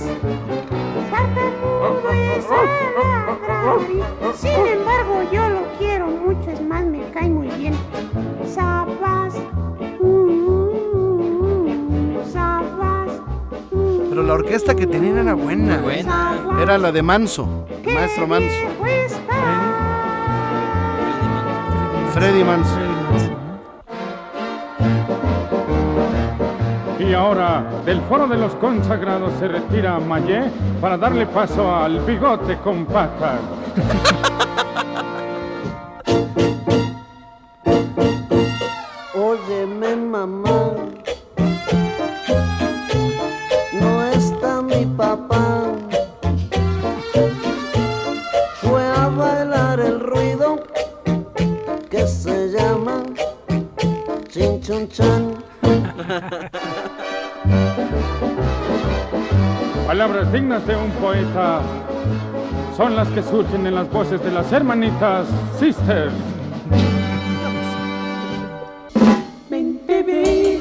Tartamudo 1.11 2.11
es 2.11 2.45
a 2.51 4.33
Sin 4.35 4.67
embargo, 4.67 5.23
yo 5.31 5.49
lo 5.49 5.61
quiero 5.79 6.07
mucho. 6.07 6.51
Es 6.51 6.61
más, 6.61 6.85
me 6.85 7.01
cae 7.11 7.29
muy 7.29 7.47
bien. 7.49 7.73
Sabas. 8.45 9.33
uh, 9.99 10.05
uh, 10.05 11.63
Pero 14.09 14.21
la 14.23 14.33
orquesta 14.33 14.75
que 14.75 14.85
tenían 14.85 15.17
era 15.17 15.33
buena. 15.33 15.79
buena. 15.79 16.59
Era 16.61 16.77
la 16.77 16.91
de 16.91 17.01
Manso, 17.01 17.65
maestro 17.85 18.27
Manso. 18.27 18.55
Freddy 22.13 22.43
Manso. 22.43 22.79
Y 26.99 27.13
ahora, 27.13 27.65
del 27.85 28.01
foro 28.01 28.27
de 28.27 28.37
los 28.37 28.55
consagrados 28.55 29.33
se 29.39 29.47
retira 29.47 29.99
Mayé 29.99 30.43
para 30.79 30.97
darle 30.97 31.25
paso 31.25 31.75
al 31.75 31.99
bigote 31.99 32.57
con 32.57 32.85
patas. 32.85 33.39
Palabras 60.63 60.67
de 60.67 60.75
un 60.75 60.91
poeta 61.01 61.61
son 62.77 62.95
las 62.95 63.07
que 63.09 63.21
surgen 63.21 63.67
en 63.67 63.75
las 63.75 63.89
voces 63.89 64.23
de 64.23 64.31
las 64.31 64.51
hermanitas 64.51 65.27
Sisters. 65.59 66.13
Vente, 69.49 70.03
baby. 70.03 70.59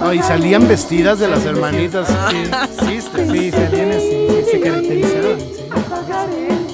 No, 0.00 0.12
y 0.12 0.22
salían 0.22 0.66
vestidas 0.66 1.18
de 1.18 1.28
las 1.28 1.44
hermanitas. 1.44 2.08
Sí, 2.08 3.00
Sí, 3.00 3.00
salían 3.50 3.90
así, 3.92 4.26
se 4.50 4.60
caracterizaban. 4.60 5.38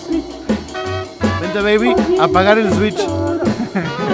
sí. 0.07 0.25
Vente, 1.41 1.61
baby, 1.61 1.95
apagar 2.21 2.59
el 2.59 2.73
switch. 2.73 2.99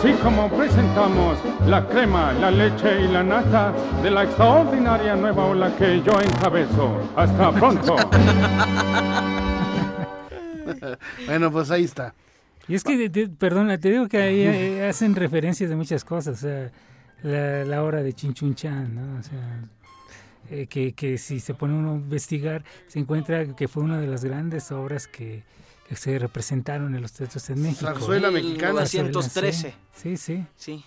así 0.00 0.12
como 0.22 0.48
presentamos 0.48 1.38
la 1.66 1.86
crema, 1.86 2.32
la 2.32 2.50
leche 2.50 3.02
y 3.02 3.08
la 3.08 3.22
nata 3.22 3.74
de 4.02 4.10
la 4.10 4.24
extraordinaria 4.24 5.14
nueva 5.14 5.44
ola 5.46 5.76
que 5.76 6.02
yo 6.02 6.18
encabezo. 6.20 7.00
Hasta 7.16 7.52
pronto. 7.52 7.96
bueno, 11.26 11.52
pues 11.52 11.70
ahí 11.70 11.84
está. 11.84 12.14
Y 12.66 12.76
es 12.76 12.84
que, 12.84 13.10
te, 13.10 13.28
perdona, 13.28 13.76
te 13.78 13.90
digo 13.90 14.08
que 14.08 14.16
ahí 14.18 14.40
eh, 14.42 14.88
hacen 14.88 15.14
referencias 15.14 15.68
de 15.68 15.76
muchas 15.76 16.02
cosas. 16.04 16.38
O 16.38 16.40
sea, 16.40 16.70
la, 17.22 17.64
la 17.64 17.84
obra 17.84 18.02
de 18.02 18.14
Chinchunchan, 18.14 18.94
¿no? 18.94 19.18
O 19.18 19.22
sea, 19.22 19.60
eh, 20.50 20.66
que, 20.66 20.92
que, 20.92 21.18
si 21.18 21.40
se 21.40 21.52
pone 21.52 21.74
uno 21.74 21.92
a 21.92 21.96
investigar, 21.96 22.64
se 22.86 23.00
encuentra 23.00 23.54
que 23.54 23.68
fue 23.68 23.82
una 23.82 24.00
de 24.00 24.06
las 24.06 24.24
grandes 24.24 24.72
obras 24.72 25.06
que, 25.06 25.42
que 25.90 25.96
se 25.96 26.20
representaron 26.20 26.94
en 26.94 27.02
los 27.02 27.12
teatros 27.12 27.50
en 27.50 27.62
México. 27.62 27.86
Zarzuela 27.86 28.30
mexicana. 28.30 28.84
1913. 28.84 29.74
Sí, 29.92 30.16
sí. 30.16 30.46
Sí. 30.54 30.84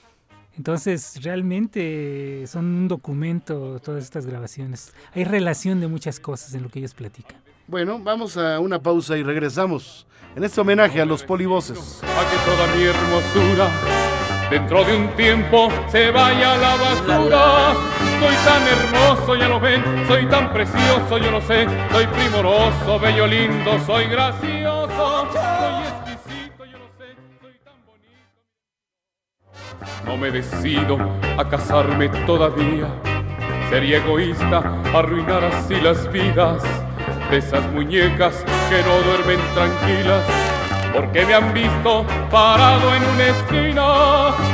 Entonces, 0.55 1.21
realmente 1.21 2.45
son 2.47 2.63
un 2.67 2.87
documento 2.87 3.81
todas 3.83 4.01
estas 4.01 4.25
grabaciones. 4.25 4.93
Hay 5.13 5.25
relación 5.25 5.81
de 5.81 5.89
muchas 5.89 6.21
cosas 6.21 6.53
en 6.53 6.63
lo 6.63 6.69
que 6.69 6.79
ellos 6.79 6.93
platican. 6.93 7.35
Bueno, 7.67 7.99
vamos 7.99 8.37
a 8.37 8.61
una 8.61 8.81
pausa 8.81 9.17
y 9.17 9.23
regresamos 9.23 10.07
en 10.37 10.45
este 10.45 10.61
homenaje 10.61 11.01
a 11.01 11.05
los 11.05 11.21
polivoces. 11.23 11.99
A 12.01 12.31
que 12.31 12.37
toda 12.49 12.73
mi 12.73 12.83
hermosura 12.83 13.71
dentro 14.49 14.85
de 14.85 14.95
un 14.95 15.13
tiempo 15.17 15.67
se 15.91 16.11
vaya 16.11 16.53
a 16.53 16.57
la 16.57 16.75
basura. 16.77 18.12
Soy 18.23 18.35
tan 18.45 18.63
hermoso, 18.65 19.35
ya 19.35 19.49
lo 19.49 19.59
ven, 19.59 19.83
soy 20.07 20.25
tan 20.27 20.53
precioso, 20.53 21.17
yo 21.17 21.29
lo 21.29 21.41
sé. 21.41 21.67
Soy 21.91 22.07
primoroso, 22.07 22.97
bello, 22.97 23.27
lindo, 23.27 23.77
soy 23.85 24.05
gracioso, 24.05 25.27
soy 25.33 25.83
exquisito, 25.83 26.63
yo 26.63 26.77
lo 26.77 26.87
sé, 26.97 27.17
soy 27.41 27.53
tan 27.65 27.73
bonito. 27.85 28.39
No 30.05 30.15
me 30.15 30.31
decido 30.31 30.97
a 31.37 31.49
casarme 31.49 32.07
todavía. 32.25 32.87
Sería 33.69 33.97
egoísta 33.97 34.63
arruinar 34.93 35.43
así 35.43 35.75
las 35.81 36.09
vidas 36.09 36.63
de 37.29 37.37
esas 37.37 37.69
muñecas 37.73 38.45
que 38.69 38.81
no 38.83 39.01
duermen 39.01 39.39
tranquilas 39.53 40.52
porque 40.93 41.25
me 41.25 41.33
han 41.33 41.53
visto 41.53 42.05
parado 42.29 42.93
en 42.93 43.03
una 43.03 43.27
esquina. 43.27 43.83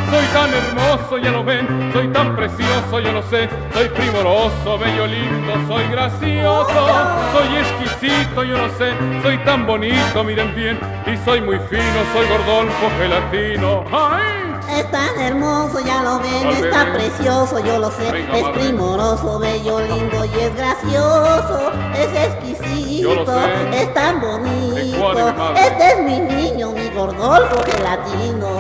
Soy 0.10 0.26
tan 0.34 0.50
hermoso, 0.54 1.18
ya 1.18 1.32
lo 1.32 1.44
ven, 1.44 1.92
soy 1.94 2.08
tan 2.08 2.36
precioso, 2.36 3.00
yo 3.00 3.12
lo 3.12 3.22
sé, 3.24 3.48
soy 3.74 3.90
primoroso, 3.90 4.78
bello, 4.80 5.06
lindo, 5.06 5.54
soy 5.68 5.84
gracioso, 5.92 6.88
soy 7.32 7.58
exquisito, 7.58 8.44
yo 8.44 8.58
lo 8.58 8.70
sé, 8.70 8.94
soy 9.22 9.38
tan 9.40 9.68
bonito, 9.68 10.24
miren 10.24 10.56
bien, 10.56 10.80
y 11.06 11.16
soy 11.24 11.42
muy 11.42 11.60
fino, 11.70 11.84
soy 12.14 12.28
gordolfo 12.28 12.90
gelatino. 13.00 13.84
¡Ay! 13.92 14.50
Es 14.78 14.90
tan 14.92 15.20
hermoso, 15.20 15.80
ya 15.80 16.04
lo 16.04 16.20
ven, 16.20 16.48
está 16.64 16.94
precioso, 16.94 17.60
yo 17.66 17.80
lo 17.80 17.90
sé. 17.90 18.08
Es 18.34 18.44
primoroso, 18.50 19.40
bello, 19.40 19.80
lindo 19.80 20.26
y 20.26 20.40
es 20.40 20.56
gracioso. 20.56 21.72
Es 21.96 22.28
exquisito, 22.28 23.26
es 23.74 23.94
tan 23.94 24.22
bonito. 24.22 24.69
Este 25.12 25.92
es 25.92 26.04
mi 26.04 26.20
niño, 26.20 26.72
mi 26.72 26.88
gordolfo 26.90 27.64
gelatino. 27.64 28.60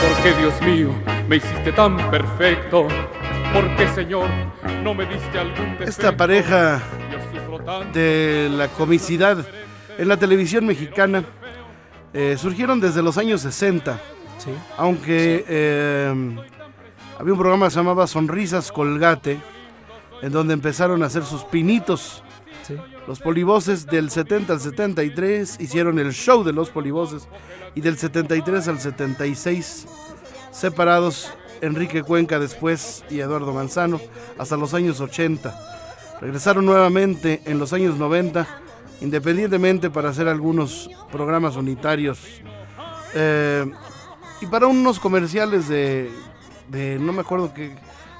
Porque 0.00 0.32
Dios 0.38 0.60
mío, 0.62 0.90
me 1.28 1.36
hiciste 1.36 1.72
tan 1.72 1.96
perfecto. 2.10 2.86
Porque 3.52 3.88
Señor, 3.88 4.28
no 4.82 4.94
me 4.94 5.06
diste 5.06 5.38
algún 5.38 5.72
defecto. 5.72 5.84
Esta 5.84 6.16
pareja 6.16 6.80
de 7.92 8.48
la 8.50 8.68
comicidad 8.68 9.44
en 9.98 10.08
la 10.08 10.16
televisión 10.16 10.66
mexicana 10.66 11.24
eh, 12.12 12.36
surgieron 12.38 12.80
desde 12.80 13.02
los 13.02 13.18
años 13.18 13.40
60. 13.42 14.00
Sí. 14.38 14.50
Aunque 14.76 15.44
eh, 15.48 16.14
había 17.18 17.32
un 17.32 17.38
programa 17.38 17.66
que 17.66 17.70
se 17.70 17.76
llamaba 17.76 18.06
Sonrisas 18.06 18.72
Colgate, 18.72 19.40
en 20.22 20.32
donde 20.32 20.54
empezaron 20.54 21.02
a 21.02 21.06
hacer 21.06 21.24
sus 21.24 21.44
pinitos. 21.44 22.22
Los 23.06 23.20
polivoces 23.20 23.86
del 23.86 24.10
70 24.10 24.52
al 24.52 24.60
73 24.60 25.56
hicieron 25.60 25.98
el 25.98 26.12
show 26.12 26.44
de 26.44 26.52
los 26.52 26.70
polivoces 26.70 27.28
y 27.74 27.80
del 27.80 27.98
73 27.98 28.68
al 28.68 28.80
76 28.80 29.86
separados 30.50 31.32
Enrique 31.60 32.02
Cuenca 32.02 32.38
después 32.38 33.04
y 33.08 33.20
Eduardo 33.20 33.52
Manzano 33.52 34.00
hasta 34.38 34.56
los 34.56 34.74
años 34.74 35.00
80. 35.00 36.18
Regresaron 36.20 36.66
nuevamente 36.66 37.42
en 37.46 37.58
los 37.58 37.72
años 37.72 37.96
90 37.96 38.46
independientemente 39.00 39.90
para 39.90 40.10
hacer 40.10 40.28
algunos 40.28 40.88
programas 41.10 41.56
unitarios. 41.56 42.20
Eh, 43.14 43.70
y 44.40 44.46
para 44.46 44.66
unos 44.66 44.98
comerciales 44.98 45.68
de, 45.68 46.10
de 46.68 46.98
no 46.98 47.12
me 47.12 47.20
acuerdo 47.20 47.52
que 47.52 47.74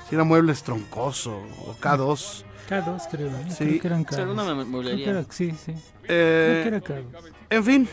si 0.08 0.14
era 0.14 0.24
Muebles 0.24 0.62
Troncoso 0.62 1.42
o 1.66 1.74
K2. 1.80 2.44
K2 2.72 3.08
creo, 3.10 3.28
¿eh? 3.28 3.44
Sí. 3.50 3.64
creo 3.64 3.80
que 3.80 3.86
eran 3.88 4.06
Sí, 4.08 4.14
alguna 4.20 4.42
K2. 4.44 4.66
mueblería. 4.66 5.04
Creo 5.04 5.14
que 5.14 5.20
era- 5.20 5.32
sí, 5.32 5.52
sí. 5.64 5.72
Eh, 6.08 6.64
Creo 6.66 6.80
que 6.80 6.90
era 6.94 7.02
K2. 7.02 7.32
En 7.50 7.64
fin, 7.64 7.88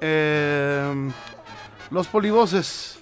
eh, 0.00 1.10
los 1.90 2.06
polivoces. 2.08 2.98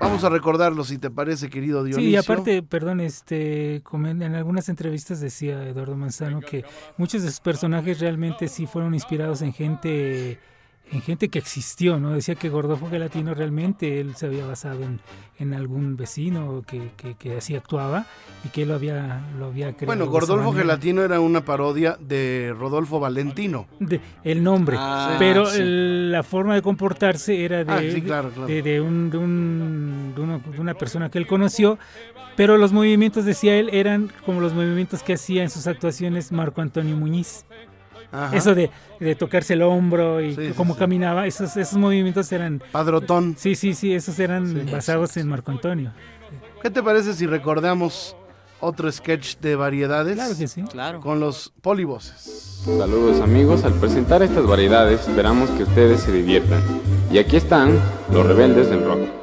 Vamos 0.00 0.22
a 0.22 0.28
recordarlos 0.28 0.86
si 0.88 0.98
te 0.98 1.10
parece, 1.10 1.50
querido 1.50 1.82
Dionisio. 1.82 2.04
Sí, 2.08 2.10
y 2.12 2.16
aparte, 2.16 2.62
perdón, 2.62 3.00
este, 3.00 3.82
en 3.92 4.34
algunas 4.36 4.68
entrevistas 4.68 5.18
decía 5.20 5.60
Eduardo 5.68 5.96
Manzano 5.96 6.38
que 6.40 6.64
muchos 6.96 7.22
de 7.24 7.30
sus 7.30 7.40
personajes 7.40 7.98
realmente 7.98 8.46
sí 8.46 8.66
fueron 8.68 8.94
inspirados 8.94 9.42
en 9.42 9.52
gente 9.52 10.38
en 10.90 11.02
gente 11.02 11.28
que 11.28 11.38
existió, 11.38 11.98
¿no? 11.98 12.12
Decía 12.12 12.34
que 12.34 12.48
Gordolfo 12.48 12.88
Gelatino 12.88 13.34
realmente 13.34 14.00
él 14.00 14.14
se 14.16 14.26
había 14.26 14.46
basado 14.46 14.82
en, 14.82 15.00
en 15.38 15.52
algún 15.54 15.96
vecino 15.96 16.62
que, 16.66 16.90
que, 16.96 17.14
que 17.14 17.36
así 17.36 17.54
actuaba 17.56 18.06
y 18.44 18.48
que 18.48 18.62
él 18.62 18.68
lo 18.68 18.74
había, 18.74 19.20
lo 19.38 19.46
había 19.46 19.72
creado. 19.72 19.86
Bueno, 19.86 20.06
Gordolfo. 20.06 20.52
Gelatino 20.52 21.02
era 21.02 21.20
una 21.20 21.44
parodia 21.44 21.96
de 22.00 22.54
Rodolfo 22.58 23.00
Valentino. 23.00 23.66
De- 23.80 24.00
el 24.24 24.42
nombre, 24.42 24.76
Ah, 24.78 25.16
pero 25.18 25.46
sí. 25.46 25.60
el- 25.60 26.10
la 26.12 26.22
forma 26.22 26.54
de 26.54 26.62
comportarse 26.62 27.44
era 27.44 27.64
de, 27.64 27.72
Ah, 27.72 27.80
sí, 27.94 28.00
claro, 28.02 28.30
claro. 28.30 28.46
de, 28.46 28.62
de 28.62 28.80
un, 28.80 29.10
de, 29.10 29.18
un- 29.18 30.14
una, 30.16 30.38
de 30.38 30.60
una 30.60 30.74
persona 30.74 31.10
que 31.10 31.18
él 31.18 31.26
conoció, 31.26 31.78
pero 32.36 32.56
los 32.56 32.72
movimientos, 32.72 33.24
decía 33.24 33.56
él, 33.56 33.68
eran 33.72 34.10
como 34.24 34.40
los 34.40 34.54
movimientos 34.54 35.02
que 35.02 35.14
hacía 35.14 35.42
en 35.42 35.50
sus 35.50 35.66
actuaciones 35.66 36.32
Marco 36.32 36.60
Antonio 36.62 36.96
Muñiz. 36.96 37.44
Ajá. 38.10 38.34
Eso 38.36 38.54
de, 38.54 38.70
de 39.00 39.14
tocarse 39.14 39.54
el 39.54 39.62
hombro 39.62 40.20
y 40.20 40.34
Sí, 40.34 40.46
sí, 40.48 40.52
cómo 40.56 40.74
sí. 40.74 40.78
caminaba, 40.80 41.26
esos, 41.26 41.56
esos 41.56 41.78
movimientos 41.78 42.30
eran... 42.32 42.62
Padrotón. 42.72 43.34
Sí, 43.38 43.54
sí, 43.54 43.74
sí, 43.74 43.92
esos 43.94 44.18
eran 44.18 44.66
basados 44.72 45.16
en 45.16 45.28
Marco 45.28 45.50
Antonio. 45.50 45.92
¿Qué 46.62 46.70
te 46.70 46.82
parece 46.82 47.12
si 47.14 47.26
recordamos 47.26 48.16
otro 48.60 48.90
sketch 48.90 49.36
de 49.38 49.56
variedades? 49.56 50.14
Claro 50.14 50.34
que 50.36 50.48
sí. 50.48 50.62
Claro. 50.62 51.00
Con 51.00 51.20
los 51.20 51.52
polivoces. 51.60 52.62
Saludos 52.64 53.20
amigos, 53.20 53.64
al 53.64 53.74
presentar 53.74 54.22
estas 54.22 54.46
variedades 54.46 55.00
esperamos 55.06 55.50
que 55.50 55.62
ustedes 55.62 56.00
se 56.00 56.10
diviertan. 56.12 56.60
Y 57.12 57.18
aquí 57.18 57.36
están 57.36 57.78
los 58.12 58.26
rebeldes 58.26 58.68
del 58.70 58.84
rock. 58.84 59.17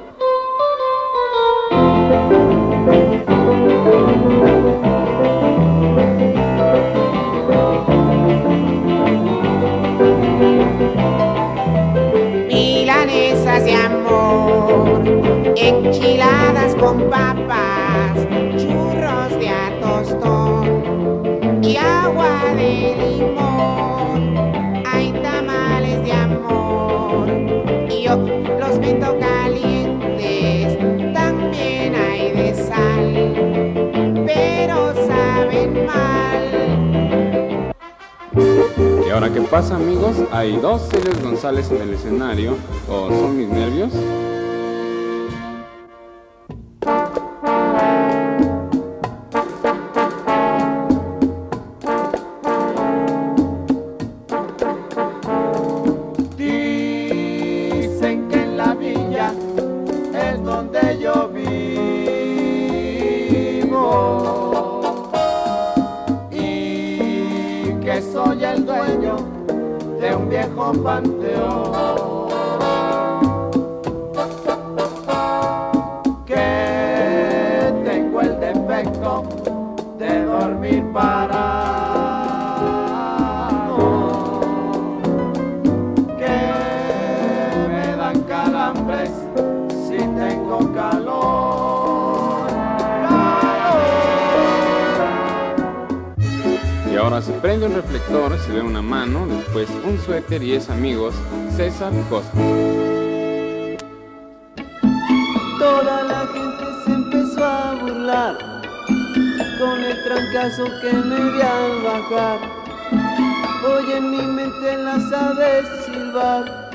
Enchiladas 16.26 16.76
con 16.76 17.10
papas, 17.10 18.14
churros 18.58 19.40
de 19.40 19.50
a 19.50 19.80
tostón 19.82 21.64
y 21.64 21.78
agua 21.78 22.54
de 22.56 22.96
limón. 22.98 24.38
Hay 24.86 25.12
tamales 25.22 26.04
de 26.04 26.12
amor 26.12 27.28
y 27.90 28.04
yo 28.04 28.18
los 28.18 28.80
vendo 28.80 29.18
calientes, 29.20 30.78
también 31.14 31.96
hay 31.96 32.32
de 32.32 32.54
sal, 32.56 34.24
pero 34.26 34.94
saben 35.08 35.86
mal. 35.86 37.74
¿Y 39.06 39.10
ahora 39.10 39.30
qué 39.32 39.42
pasa 39.42 39.76
amigos? 39.76 40.18
Hay 40.32 40.58
dos 40.58 40.90
Célez 40.90 41.22
González 41.24 41.72
en 41.72 41.82
el 41.82 41.94
escenario. 41.94 42.58
¿O 42.90 43.10
son 43.10 43.38
mis 43.38 43.48
nervios? 43.48 43.92
Que 67.96 68.02
soy 68.02 68.44
el 68.44 68.66
dueño 68.66 69.16
de 70.02 70.16
un 70.16 70.30
viejo 70.30 70.74
panteón. 70.84 72.25
Ahora 97.16 97.26
se 97.26 97.34
prende 97.34 97.66
un 97.66 97.74
reflector, 97.74 98.38
se 98.40 98.52
ve 98.52 98.62
una 98.62 98.82
mano, 98.82 99.26
después 99.28 99.70
un 99.86 99.98
suéter 100.00 100.44
y 100.44 100.54
es 100.54 100.70
amigos 100.70 101.16
César 101.56 101.94
Costa. 102.10 102.38
Toda 105.58 106.04
la 106.04 106.28
gente 106.34 106.66
se 106.84 106.92
empezó 106.92 107.46
a 107.46 107.76
burlar 107.76 108.38
con 109.60 109.80
el 109.82 110.04
trancazo 110.04 110.66
que 110.82 110.92
me 110.92 111.16
di 111.16 111.42
al 111.42 111.82
bajar. 111.84 112.40
Hoy 113.66 113.94
en 113.94 114.12
mi 114.12 114.22
mente 114.22 114.78
las 114.78 115.14
aves 115.14 115.66
silbar 115.86 116.70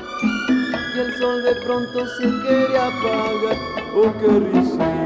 y 0.95 0.99
el 0.99 1.13
sol 1.19 1.43
de 1.43 1.55
pronto 1.67 2.07
se 2.17 2.23
quería 2.23 2.87
apagar. 2.87 3.57
Oh, 3.95 4.11
qué 4.19 4.27
risita 4.51 5.01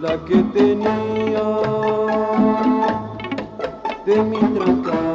la 0.00 0.24
que 0.26 0.36
tenía 0.52 2.05
de 4.06 4.22
mi 4.22 4.38
trancazo. 4.38 5.05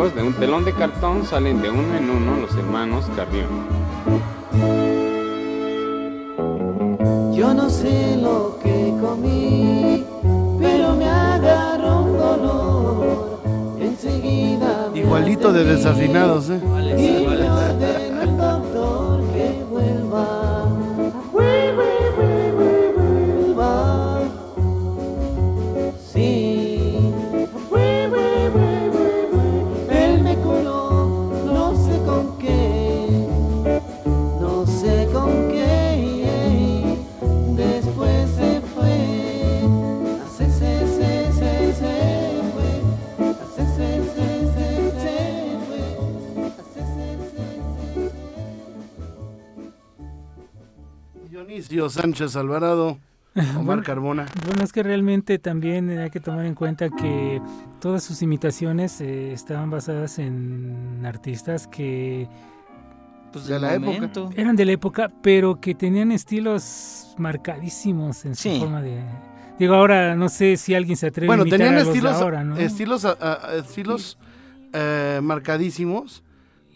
Amigos, 0.00 0.14
de 0.14 0.22
un 0.22 0.32
telón 0.34 0.64
de 0.64 0.72
cartón 0.72 1.26
salen 1.26 1.60
de 1.60 1.70
uno 1.70 1.96
en 1.96 2.10
uno 2.10 2.36
los 2.36 2.54
hermanos 2.56 3.04
Carrión. 3.16 3.48
yo 7.34 7.54
no 7.54 7.68
sé 7.68 8.16
lo 8.16 8.58
que 8.62 8.94
comí 9.00 10.04
pero 10.58 10.94
me 10.96 11.08
agarró 11.08 12.02
un 12.02 12.18
dolor 12.18 13.40
enseguida 13.80 14.88
Igualito 14.94 15.52
de 15.52 15.64
desafinados, 15.64 16.50
¿eh? 16.50 16.60
Sánchez 51.90 52.36
Alvarado, 52.36 52.98
Omar 53.34 53.64
Bueno, 53.64 53.82
Carmona. 53.82 54.26
Bueno, 54.46 54.62
es 54.64 54.72
que 54.72 54.82
realmente 54.82 55.38
también 55.38 55.90
hay 55.98 56.10
que 56.10 56.20
tomar 56.20 56.44
en 56.46 56.54
cuenta 56.54 56.88
que 56.90 57.40
todas 57.80 58.02
sus 58.02 58.22
imitaciones 58.22 59.00
eh, 59.00 59.32
estaban 59.32 59.70
basadas 59.70 60.18
en 60.18 61.02
artistas 61.04 61.66
que 61.68 62.26
Pues 63.32 63.46
De 63.46 63.60
la 63.60 63.74
época. 63.74 64.10
eran 64.36 64.56
de 64.56 64.64
la 64.64 64.72
época, 64.72 65.12
pero 65.22 65.60
que 65.60 65.74
tenían 65.76 66.10
estilos 66.10 67.14
marcadísimos 67.18 68.24
en 68.24 68.34
su 68.34 68.42
Sí. 68.48 68.58
forma 68.58 68.82
de... 68.82 69.00
Digo, 69.58 69.74
ahora 69.74 70.16
no 70.16 70.28
sé 70.30 70.56
si 70.56 70.74
alguien 70.74 70.96
se 70.96 71.08
atreve 71.08 71.26
Bueno, 71.28 71.42
a 71.42 71.44
imitar 71.44 71.58
tenían 71.58 71.74
a 71.74 71.78
los 71.80 71.86
de 71.88 71.92
estilos, 71.92 72.16
ahora, 72.22 72.42
¿no? 72.44 72.56
estilos, 72.56 73.04
a- 73.04 73.16
a- 73.20 73.54
estilos 73.56 74.18
eh, 74.72 75.20
marcadísimos 75.22 76.22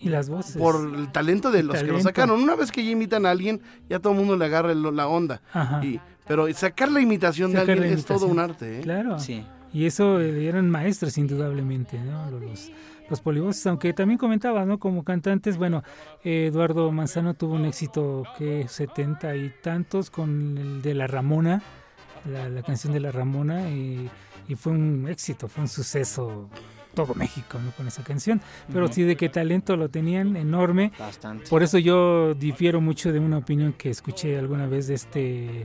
Y 0.05 0.11
las 0.11 0.29
voces. 0.29 0.57
por 0.57 0.77
el 0.95 1.11
talento 1.11 1.51
de 1.51 1.61
El 1.61 1.67
los 1.69 1.81
que 1.83 1.87
lo 1.87 2.01
sacaron. 2.01 2.41
Una 2.43 2.55
vez 2.55 2.71
que 2.73 2.85
ya 2.85 2.91
imitan 2.91 3.27
a 3.27 3.31
alguien, 3.31 3.61
ya 3.89 3.99
todo 3.99 4.13
el 4.13 4.19
mundo 4.19 4.37
le 4.37 4.45
agarra 4.45 4.73
el- 4.73 4.83
la 4.95 5.07
onda. 5.09 5.41
Ajá. 5.53 5.85
Y, 5.85 6.01
pero 6.27 6.51
sacar 6.55 6.91
la 6.91 7.01
imitación 7.01 7.53
de 7.53 7.59
Sacar 7.61 7.77
alguien 7.79 7.95
es 7.99 8.05
todo 8.05 8.27
un 8.27 8.39
arte. 8.39 8.79
¿eh? 8.79 8.83
Claro. 8.83 9.19
Sí. 9.19 9.45
Y 9.73 9.87
eso 9.87 10.21
eh, 10.21 10.47
eran 10.47 10.71
maestros 10.71 11.19
indudablemente, 11.19 11.99
¿no? 11.99 12.31
Los, 12.31 12.43
los, 12.43 12.71
los 13.11 13.21
polivoces, 13.21 13.67
aunque 13.67 13.93
también 13.93 14.19
comentaba, 14.19 14.65
¿no? 14.65 14.79
Como 14.79 15.03
cantantes, 15.05 15.57
bueno, 15.57 15.83
eh, 16.23 16.47
Eduardo 16.47 16.91
Manzano 16.93 17.35
tuvo 17.35 17.55
un 17.55 17.65
éxito 17.65 18.23
que 18.39 18.67
setenta 18.69 19.35
y 19.37 19.53
tantos 19.63 20.11
con 20.11 20.57
el 20.57 20.81
de 20.83 20.95
La 20.95 21.07
Ramona, 21.09 21.61
la, 22.31 22.49
la 22.49 22.63
canción 22.63 22.93
de 22.93 23.01
La 23.01 23.11
Ramona, 23.11 23.69
y, 23.69 24.09
y 24.49 24.55
fue 24.55 24.73
un 24.73 25.07
éxito, 25.09 25.49
fue 25.49 25.63
un 25.65 25.69
suceso 25.69 26.49
todo 26.95 27.15
México, 27.15 27.59
¿no? 27.63 27.71
Con 27.73 27.87
esa 27.89 28.03
canción. 28.03 28.41
Pero 28.73 28.89
sí 28.89 29.03
de 29.03 29.17
qué 29.17 29.29
talento 29.29 29.77
lo 29.77 29.89
tenían 29.89 30.37
enorme. 30.37 30.93
Bastante. 30.99 31.49
Por 31.49 31.63
eso 31.63 31.79
yo 31.79 32.35
difiero 32.35 32.81
mucho 32.81 33.13
de 33.13 33.19
una 33.19 33.39
opinión 33.39 33.73
que 33.73 33.91
escuché 33.91 34.39
alguna 34.39 34.67
vez 34.67 34.87
de 34.87 34.95
este... 34.95 35.65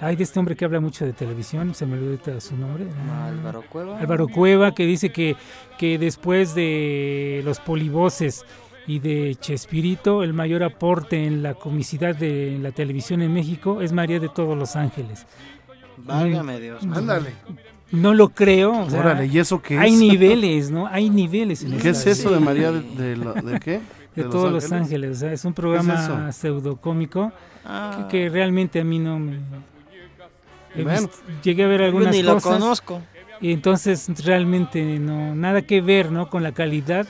Ay, 0.00 0.14
de 0.14 0.22
este 0.22 0.38
hombre 0.38 0.54
que 0.54 0.64
habla 0.64 0.78
mucho 0.78 1.04
de 1.04 1.12
televisión, 1.12 1.74
se 1.74 1.84
me 1.84 1.94
olvidó 1.94 2.10
ahorita 2.10 2.40
su 2.40 2.56
nombre. 2.56 2.86
Ah, 3.10 3.26
Álvaro 3.26 3.64
Cueva. 3.68 3.98
Álvaro 3.98 4.28
Cueva, 4.28 4.72
que 4.72 4.86
dice 4.86 5.10
que, 5.10 5.34
que 5.76 5.98
después 5.98 6.54
de 6.54 7.42
los 7.44 7.58
polivoces 7.58 8.44
y 8.86 9.00
de 9.00 9.34
Chespirito, 9.34 10.22
el 10.22 10.34
mayor 10.34 10.62
aporte 10.62 11.26
en 11.26 11.42
la 11.42 11.54
comicidad 11.54 12.14
de 12.14 12.58
la 12.62 12.70
televisión 12.70 13.22
en 13.22 13.34
México 13.34 13.82
es 13.82 13.92
María 13.92 14.20
de 14.20 14.28
todos 14.28 14.56
los 14.56 14.76
Ángeles. 14.76 15.26
Válgame 15.98 16.60
Dios. 16.60 16.86
Mm, 16.86 16.92
Ándale. 16.94 17.32
No 17.90 18.12
lo 18.14 18.28
creo. 18.30 18.72
o 18.82 18.90
sea, 18.90 19.00
Órale, 19.00 19.26
¿y 19.26 19.38
eso 19.38 19.62
qué 19.62 19.78
Hay 19.78 19.92
es? 19.94 19.98
niveles, 19.98 20.70
¿no? 20.70 20.86
Hay 20.86 21.08
niveles. 21.10 21.62
En 21.62 21.78
¿Qué 21.78 21.90
es 21.90 22.06
eso 22.06 22.30
de 22.30 22.40
María 22.40 22.70
de, 22.72 22.82
de 22.82 23.16
lo- 23.16 23.32
de 23.34 23.58
qué? 23.60 23.80
de 24.14 24.24
todos 24.24 24.52
los 24.52 24.70
ángeles. 24.72 25.16
O 25.16 25.20
sea, 25.20 25.32
es 25.32 25.44
un 25.44 25.54
programa 25.54 26.32
pseudocómico 26.32 27.32
Ah. 27.64 28.06
que, 28.10 28.24
que 28.24 28.28
realmente 28.30 28.80
a 28.80 28.84
mí 28.84 28.98
no 28.98 29.18
me... 29.18 29.38
he 30.74 30.82
Bueno. 30.82 31.00
visto- 31.02 31.16
llegué 31.42 31.64
a 31.64 31.68
ver 31.68 31.80
Yo 31.80 31.86
algunas 31.86 32.14
ni 32.14 32.22
lo 32.22 32.34
cosas. 32.34 32.52
conozco. 32.58 33.02
Y 33.40 33.52
entonces 33.52 34.08
realmente 34.24 34.82
no 34.98 35.34
nada 35.34 35.62
que 35.62 35.80
ver, 35.80 36.10
¿no? 36.10 36.28
Con 36.30 36.42
la 36.42 36.52
calidad 36.52 37.06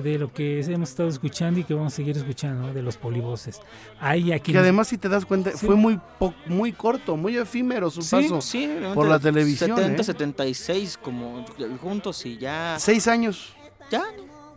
de 0.00 0.18
lo 0.18 0.32
que 0.32 0.60
hemos 0.60 0.88
estado 0.90 1.08
escuchando 1.08 1.60
y 1.60 1.64
que 1.64 1.74
vamos 1.74 1.92
a 1.92 1.96
seguir 1.96 2.16
escuchando, 2.16 2.68
¿no? 2.68 2.72
de 2.72 2.80
los 2.82 2.96
polivoces. 2.96 3.60
Hay 4.00 4.32
aquí 4.32 4.52
Que 4.52 4.58
además, 4.58 4.88
si 4.88 4.96
te 4.96 5.08
das 5.08 5.26
cuenta, 5.26 5.50
Sí. 5.50 5.66
fue 5.66 5.74
muy 5.76 6.00
po- 6.18 6.32
muy 6.46 6.72
corto, 6.72 7.16
muy 7.16 7.36
efímero 7.36 7.90
su 7.90 8.00
Sí, 8.02 8.16
paso 8.16 8.40
sí, 8.40 8.70
por 8.94 9.06
la 9.08 9.18
televisión. 9.18 9.76
70, 9.76 10.00
¿eh? 10.00 10.04
76 10.04 10.96
como 10.96 11.44
juntos 11.80 12.24
y 12.24 12.38
ya. 12.38 12.76
Seis 12.78 13.06
años. 13.08 13.52
Ya, 13.90 14.02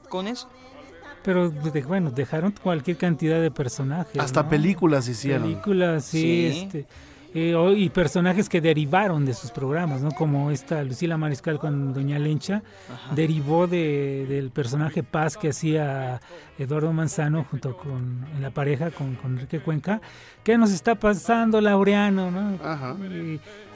con 0.09 0.27
eso. 0.27 0.47
Pero 1.23 1.49
de- 1.49 1.81
bueno, 1.81 2.11
dejaron 2.11 2.53
cualquier 2.61 2.97
cantidad 2.97 3.41
de 3.41 3.49
personajes. 3.51 4.21
Hasta 4.21 4.43
¿no? 4.43 4.49
películas 4.49 5.07
hicieron. 5.07 5.43
Películas, 5.43 6.05
sí, 6.05 6.51
Sí. 6.51 6.59
este, 6.65 6.85
eh, 7.37 7.53
o- 7.53 7.73
y 7.75 7.89
personajes 7.89 8.47
que 8.49 8.61
derivaron 8.61 9.25
de 9.25 9.33
sus 9.33 9.51
programas, 9.51 10.01
¿no? 10.01 10.09
Como 10.11 10.49
esta 10.51 10.81
Lucila 10.83 11.17
Mariscal 11.17 11.59
con 11.59 11.93
Doña 11.93 12.17
Lencha, 12.17 12.63
Ajá. 12.91 13.13
derivó 13.13 13.67
de, 13.67 14.25
del 14.27 14.49
personaje 14.51 15.03
Paz 15.03 15.35
que 15.35 15.49
hacía 15.49 16.21
Eduardo 16.57 16.91
Manzano 16.93 17.43
junto 17.43 17.75
con 17.75 18.25
en 18.35 18.41
la 18.41 18.51
pareja 18.51 18.89
con, 18.89 19.15
con 19.15 19.33
Enrique 19.33 19.59
Cuenca. 19.59 19.99
¿Qué 20.43 20.57
nos 20.57 20.71
está 20.71 20.95
pasando, 20.95 21.59
Laureano? 21.59 22.31
¿no? 22.31 22.57
Ajá. 22.63 22.95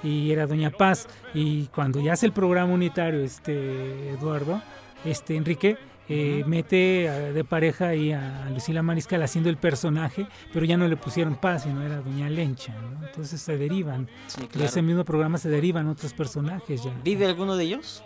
Y, 0.03 0.07
y 0.07 0.31
era 0.31 0.47
Doña 0.47 0.69
Paz. 0.71 1.07
Y 1.33 1.65
cuando 1.75 1.99
ya 1.99 2.13
hace 2.13 2.25
el 2.25 2.31
programa 2.31 2.73
unitario, 2.73 3.19
este 3.25 4.11
Eduardo, 4.11 4.61
este 5.03 5.35
Enrique, 5.35 5.77
eh, 6.09 6.43
mete 6.47 7.07
a- 7.07 7.31
de 7.31 7.43
pareja 7.43 7.89
ahí 7.89 8.11
a, 8.11 8.45
a 8.45 8.49
Lucila 8.49 8.81
Mariscal 8.81 9.21
haciendo 9.21 9.49
el 9.49 9.57
personaje, 9.57 10.27
pero 10.51 10.65
ya 10.65 10.75
no 10.75 10.87
le 10.87 10.97
pusieron 10.97 11.35
Paz, 11.35 11.63
sino 11.63 11.81
era 11.83 12.01
Doña 12.01 12.29
Lencha. 12.29 12.73
¿no? 12.81 13.05
Entonces 13.05 13.39
se 13.39 13.57
derivan. 13.57 14.07
Sí, 14.27 14.41
De 14.41 14.47
claro. 14.47 14.65
ese 14.67 14.81
mismo 14.81 15.05
programa 15.05 15.37
se 15.37 15.49
derivan 15.49 15.87
otros 15.87 16.13
personajes 16.13 16.83
ya. 16.83 16.91
¿Vive 17.03 17.25
alguno 17.27 17.55
de 17.55 17.63
ellos? 17.65 18.03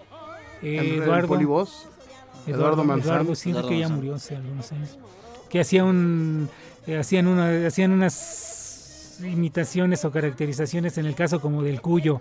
Eh, 0.61 0.77
El- 0.79 0.85
el 0.85 1.03
Eduardo. 1.03 1.35
Eduardo 1.39 1.67
Eduardo 2.45 2.83
Manzano. 2.83 3.13
Eduardo, 3.13 3.35
siento 3.35 3.59
Eduardo 3.61 3.69
que 3.75 3.79
ya 3.79 3.89
murió 3.89 4.15
hace 4.15 4.35
algunos 4.35 4.71
años. 4.73 4.97
Que 5.49 5.61
hacía 5.61 5.85
un, 5.85 6.49
eh, 6.87 6.97
hacían, 6.97 7.27
una, 7.27 7.67
hacían 7.67 7.91
unas 7.91 9.19
imitaciones 9.23 10.03
o 10.05 10.11
caracterizaciones 10.11 10.97
en 10.97 11.05
el 11.05 11.15
caso 11.15 11.39
como 11.39 11.61
del 11.63 11.79
Cuyo 11.81 12.19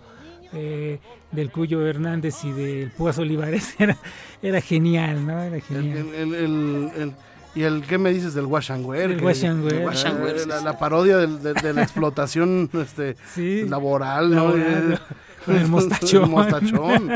eh, 0.52 0.98
del 1.30 1.50
Cuyo 1.50 1.86
Hernández 1.86 2.44
y 2.44 2.52
del 2.52 2.90
Púas 2.90 3.18
Olivares 3.18 3.74
era, 3.78 3.96
era 4.42 4.60
genial, 4.60 5.26
¿no? 5.26 5.40
Era 5.40 5.60
genial. 5.60 5.98
El, 5.98 6.14
el, 6.14 6.34
el, 6.34 6.90
el, 6.96 7.12
¿Y 7.54 7.64
el 7.64 7.82
qué 7.82 7.98
me 7.98 8.10
dices 8.12 8.32
del 8.34 8.46
Washangware? 8.46 9.10
El 9.12 9.22
Washangware. 9.22 10.46
La, 10.46 10.56
la, 10.56 10.60
la, 10.60 10.78
parodia 10.78 11.18
del, 11.18 11.42
de, 11.42 11.52
de, 11.52 11.72
la 11.74 11.82
explotación 11.82 12.70
este, 12.72 13.16
sí, 13.34 13.64
laboral, 13.68 14.34
¿no? 14.34 14.52
Con 15.44 15.56
el 15.56 15.66
mostachón. 15.66 16.22
el 16.22 16.30
mostachón. 16.30 17.10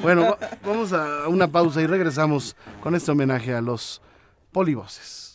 Bueno, 0.00 0.38
vamos 0.64 0.92
a 0.94 1.28
una 1.28 1.48
pausa 1.48 1.82
y 1.82 1.86
regresamos 1.86 2.56
con 2.80 2.94
este 2.94 3.10
homenaje 3.10 3.52
a 3.52 3.60
los 3.60 4.00
polivoces. 4.52 5.27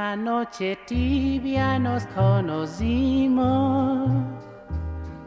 Una 0.00 0.16
noche 0.16 0.78
tibia 0.86 1.78
nos 1.78 2.06
conocimos 2.06 4.08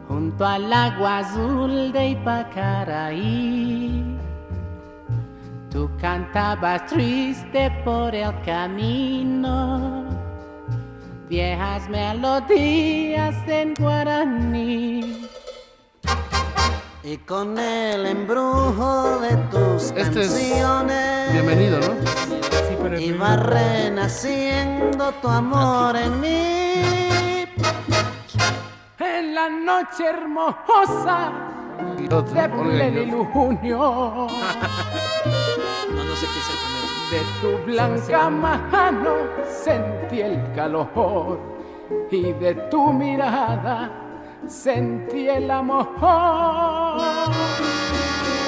junto 0.08 0.44
al 0.44 0.72
agua 0.72 1.18
azul 1.18 1.92
de 1.92 2.08
Ipacaraí. 2.08 4.18
Tú 5.70 5.88
cantabas 6.00 6.86
triste 6.86 7.70
por 7.84 8.16
el 8.16 8.34
camino, 8.42 10.06
viejas 11.28 11.88
melodías 11.88 13.36
en 13.46 13.74
guaraní. 13.74 15.28
Y 17.04 17.16
con 17.18 17.56
el 17.60 18.06
embrujo 18.06 19.20
de 19.20 19.36
tus 19.52 19.92
este 19.92 20.22
canciones. 20.22 21.28
Es 21.28 21.32
bienvenido, 21.32 21.78
¿no? 21.78 22.23
Pero 22.84 23.00
Iba 23.00 23.36
renaciendo 23.36 25.10
tu 25.22 25.28
amor 25.28 25.96
en 25.96 26.20
mí. 26.20 27.46
En 28.98 29.34
la 29.34 29.48
noche 29.48 30.04
hermosa 30.06 31.32
Y 31.98 32.06
de 32.06 32.18
el 32.18 32.50
primero. 32.50 34.28
de 37.10 37.20
tu 37.40 37.64
blanca 37.64 38.28
mano 38.28 39.14
sentí 39.48 40.20
el 40.20 40.52
calor 40.54 41.40
y 42.10 42.32
de 42.34 42.54
tu 42.70 42.92
mirada 42.92 43.90
sentí 44.46 45.26
el 45.26 45.50
amor. 45.50 45.88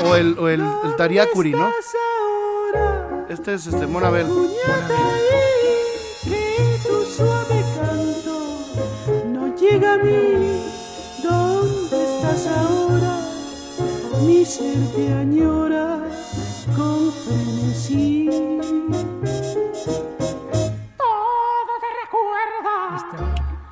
O 0.05 0.15
el, 0.15 0.39
o 0.39 0.49
el, 0.51 0.61
el 0.61 0.97
Tariacuri, 0.97 1.53
¿no? 1.53 1.71
Este 3.29 3.55
es 3.55 3.67
este 3.67 3.87
Monabel. 3.89 4.27
Que 6.25 6.81
tu 6.87 7.05
suave 7.05 7.65
canto 7.75 8.61
no 9.27 9.57
llega 9.57 9.95
a 9.95 9.99
mí. 9.99 10.63
¿Dónde 11.25 12.05
estás 12.05 12.47
ahora? 12.47 13.19
Mi 14.25 14.45
ser 14.45 14.77
te 14.95 15.13
añora 15.13 15.99
con 16.77 17.13
frenesí. 17.13 18.29
Todo 20.97 21.73
te 21.81 21.89
recuerda 22.05 22.75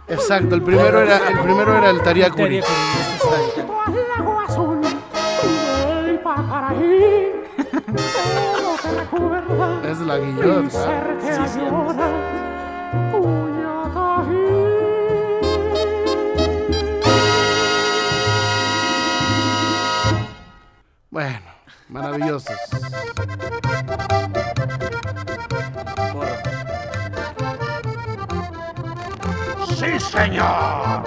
Exacto, 0.09 0.57
el 0.57 0.63
primero 0.63 1.01
era 1.01 1.29
el 1.29 1.39
primero 1.41 1.79
era 1.79 1.91
el 1.91 2.03
Tariacuri. 2.03 2.61
La 10.05 10.19
mi 10.19 10.33
guillot. 10.33 10.71
Cuyataí. 13.11 14.45
Bueno, 21.11 21.51
maravillosos. 21.89 22.57
Sí, 29.77 30.01
señor. 30.01 31.05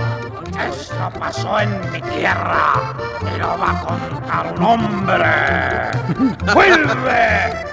Esto 0.59 1.11
pasó 1.19 1.59
en 1.59 1.91
mi 1.91 2.01
tierra 2.01 2.73
y 3.21 3.39
lo 3.39 3.57
va 3.57 3.71
a 3.71 3.85
contar 3.85 4.53
un 4.55 4.63
hombre. 4.63 5.23
¡Vuelve! 6.53 7.67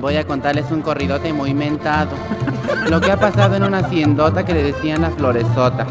Voy 0.00 0.16
a 0.16 0.26
contarles 0.26 0.70
un 0.70 0.80
corridote 0.80 1.32
muy 1.32 1.52
mentado. 1.52 2.12
Lo 2.88 3.00
que 3.00 3.12
ha 3.12 3.18
pasado 3.18 3.56
en 3.56 3.64
una 3.64 3.78
haciendota 3.78 4.44
que 4.44 4.54
le 4.54 4.62
decían 4.62 5.02
la 5.02 5.10
floresota. 5.10 5.86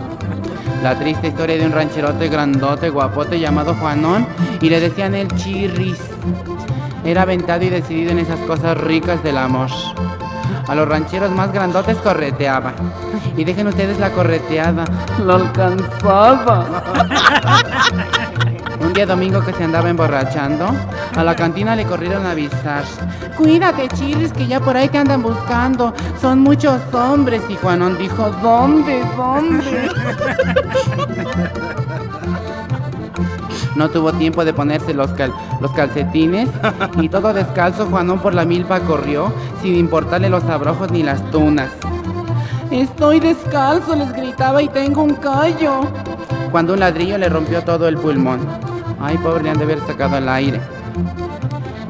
La 0.81 0.97
triste 0.97 1.27
historia 1.27 1.57
de 1.57 1.65
un 1.65 1.73
rancherote 1.73 2.27
grandote, 2.27 2.89
guapote 2.89 3.39
llamado 3.39 3.75
Juanón 3.75 4.25
y 4.61 4.69
le 4.69 4.79
decían 4.79 5.13
el 5.13 5.27
chirris. 5.35 5.99
Era 7.05 7.21
aventado 7.21 7.63
y 7.63 7.69
decidido 7.69 8.11
en 8.11 8.19
esas 8.19 8.39
cosas 8.41 8.77
ricas 8.77 9.21
del 9.23 9.37
amor. 9.37 9.69
A 10.67 10.73
los 10.73 10.87
rancheros 10.87 11.29
más 11.31 11.53
grandotes 11.53 11.97
correteaba. 11.97 12.73
Y 13.37 13.43
dejen 13.43 13.67
ustedes 13.67 13.99
la 13.99 14.11
correteada. 14.11 14.85
Lo 15.23 15.35
alcanzaba. 15.35 16.65
Un 18.79 18.93
día 18.93 19.05
domingo 19.05 19.41
que 19.41 19.53
se 19.53 19.63
andaba 19.63 19.89
emborrachando, 19.89 20.69
a 21.15 21.23
la 21.23 21.35
cantina 21.35 21.75
le 21.75 21.85
corrieron 21.85 22.25
a 22.25 22.31
avisar. 22.31 22.83
Cuídate, 23.37 23.87
Chirris, 23.89 24.31
que 24.33 24.47
ya 24.47 24.59
por 24.59 24.77
ahí 24.77 24.89
te 24.89 24.97
andan 24.97 25.21
buscando. 25.21 25.93
Son 26.21 26.39
muchos 26.39 26.81
hombres. 26.93 27.41
Y 27.49 27.55
Juanón 27.55 27.97
dijo, 27.97 28.29
¿dónde? 28.41 29.03
¿Dónde? 29.17 29.89
No 33.75 33.89
tuvo 33.89 34.11
tiempo 34.11 34.43
de 34.43 34.51
ponerse 34.51 34.93
los, 34.93 35.09
los 35.61 35.71
calcetines 35.71 36.49
y 36.99 37.07
todo 37.07 37.31
descalzo 37.31 37.85
Juanón 37.85 38.19
por 38.19 38.33
la 38.33 38.43
milpa 38.43 38.81
corrió 38.81 39.31
sin 39.61 39.75
importarle 39.75 40.29
los 40.29 40.43
abrojos 40.43 40.91
ni 40.91 41.01
las 41.01 41.23
tunas. 41.31 41.69
Estoy 42.71 43.19
descalzo, 43.19 43.95
les 43.95 44.11
gritaba 44.11 44.61
y 44.61 44.67
tengo 44.67 45.01
un 45.01 45.15
callo. 45.15 45.81
Cuando 46.51 46.73
un 46.73 46.79
ladrillo 46.79 47.17
le 47.17 47.29
rompió 47.29 47.63
todo 47.63 47.87
el 47.87 47.97
pulmón. 47.97 48.39
Ay, 48.99 49.17
pobre, 49.17 49.43
le 49.43 49.51
han 49.51 49.57
de 49.57 49.63
haber 49.63 49.79
sacado 49.85 50.17
el 50.17 50.27
aire. 50.27 50.59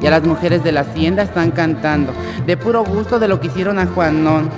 Ya 0.00 0.10
las 0.10 0.22
mujeres 0.24 0.64
de 0.64 0.72
la 0.72 0.80
hacienda 0.80 1.22
están 1.22 1.50
cantando, 1.50 2.12
de 2.46 2.56
puro 2.56 2.84
gusto 2.84 3.18
de 3.18 3.28
lo 3.28 3.40
que 3.40 3.48
hicieron 3.48 3.78
a 3.78 3.86
Juanón. 3.86 4.48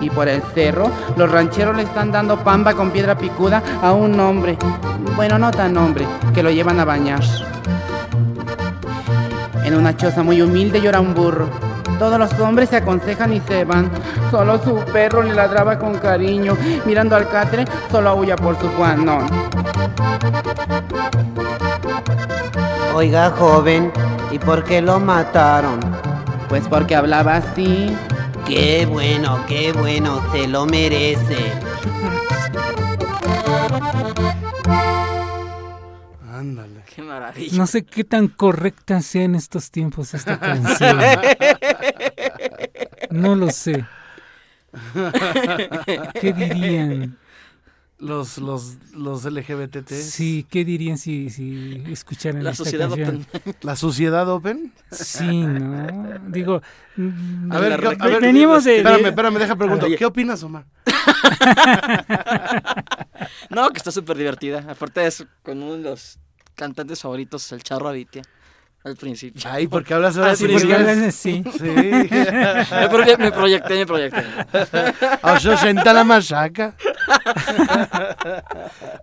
Y 0.00 0.10
por 0.10 0.28
el 0.28 0.40
cerro, 0.54 0.90
los 1.16 1.30
rancheros 1.30 1.76
le 1.76 1.82
están 1.82 2.12
dando 2.12 2.38
pamba 2.44 2.74
con 2.74 2.90
piedra 2.90 3.18
picuda 3.18 3.62
a 3.82 3.92
un 3.92 4.18
hombre. 4.20 4.56
Bueno, 5.16 5.38
no 5.38 5.50
tan 5.50 5.76
hombre, 5.76 6.06
que 6.32 6.42
lo 6.42 6.50
llevan 6.50 6.80
a 6.80 6.84
bañar. 6.84 7.22
En 9.64 9.74
una 9.74 9.96
choza 9.96 10.22
muy 10.22 10.40
humilde 10.40 10.80
llora 10.80 11.00
un 11.00 11.14
burro. 11.14 11.67
Todos 11.98 12.18
los 12.18 12.32
hombres 12.40 12.68
se 12.68 12.76
aconsejan 12.76 13.32
y 13.32 13.40
se 13.40 13.64
van. 13.64 13.90
Solo 14.30 14.62
su 14.62 14.76
perro 14.92 15.22
le 15.22 15.34
ladraba 15.34 15.78
con 15.78 15.94
cariño. 15.98 16.56
Mirando 16.86 17.16
al 17.16 17.28
catre, 17.28 17.64
solo 17.90 18.10
aúlla 18.10 18.36
por 18.36 18.58
su 18.58 18.68
Juanón. 18.68 19.26
Oiga, 22.94 23.30
joven, 23.30 23.92
¿y 24.30 24.38
por 24.38 24.64
qué 24.64 24.80
lo 24.80 24.98
mataron? 25.00 25.80
Pues 26.48 26.66
porque 26.68 26.96
hablaba 26.96 27.36
así. 27.36 27.96
Qué 28.46 28.86
bueno, 28.86 29.38
qué 29.46 29.72
bueno, 29.72 30.20
se 30.32 30.48
lo 30.48 30.66
merece. 30.66 31.52
Maravilla. 37.28 37.56
No 37.58 37.66
sé 37.66 37.84
qué 37.84 38.04
tan 38.04 38.28
correcta 38.28 39.00
sea 39.02 39.22
en 39.24 39.34
estos 39.34 39.70
tiempos 39.70 40.14
esta 40.14 40.38
canción. 40.38 40.98
No 43.10 43.34
lo 43.34 43.50
sé. 43.50 43.84
¿Qué 46.20 46.32
dirían? 46.32 47.16
Los, 48.00 48.38
los, 48.38 48.76
los 48.92 49.24
LGBT. 49.24 49.88
Sí, 49.90 50.46
¿qué 50.48 50.64
dirían 50.64 50.98
si, 50.98 51.30
si 51.30 51.82
escucharan 51.90 52.44
La 52.44 52.50
esta 52.52 52.62
sociedad 52.64 52.86
canción? 52.88 53.26
open. 53.34 53.54
¿La 53.62 53.74
sociedad 53.74 54.28
open? 54.28 54.72
Sí, 54.92 55.42
¿no? 55.42 55.88
Digo, 56.28 56.62
mm, 56.96 57.50
A 57.50 57.58
ver, 57.58 57.70
La 57.72 57.76
¿qué- 57.78 57.86
a 57.98 58.06
ver, 58.06 58.20
de- 58.20 58.28
Espérame, 58.28 59.02
de- 59.02 59.08
espérame, 59.08 59.38
deja 59.38 59.56
preguntar. 59.56 59.90
¿Qué 59.96 60.04
opinas, 60.06 60.42
Omar? 60.44 60.64
No, 63.50 63.68
que 63.70 63.78
está 63.78 63.90
súper 63.90 64.16
divertida. 64.16 64.64
Aparte 64.68 65.04
es 65.06 65.26
con 65.42 65.60
uno 65.62 65.76
de 65.76 65.82
los 65.82 66.18
cantantes 66.58 67.00
favoritos, 67.00 67.50
el 67.52 67.62
Charro 67.62 67.88
Avitia. 67.88 68.22
Al 68.84 68.96
principio. 68.96 69.42
Ay, 69.50 69.66
porque 69.66 69.92
hablas 69.92 70.16
ahora 70.16 70.30
Al 70.30 70.36
sí, 70.36 70.44
principio. 70.44 70.76
porque 70.76 70.90
hablas 70.90 71.08
así. 71.08 71.42
Sí. 71.58 71.62
me, 71.64 72.88
proye- 72.88 73.18
me 73.18 73.32
proyecté, 73.32 73.74
me 73.74 73.86
proyecté. 73.86 74.22
A 75.20 75.38
60 75.40 75.92
la 75.92 76.04
machaca. 76.04 76.76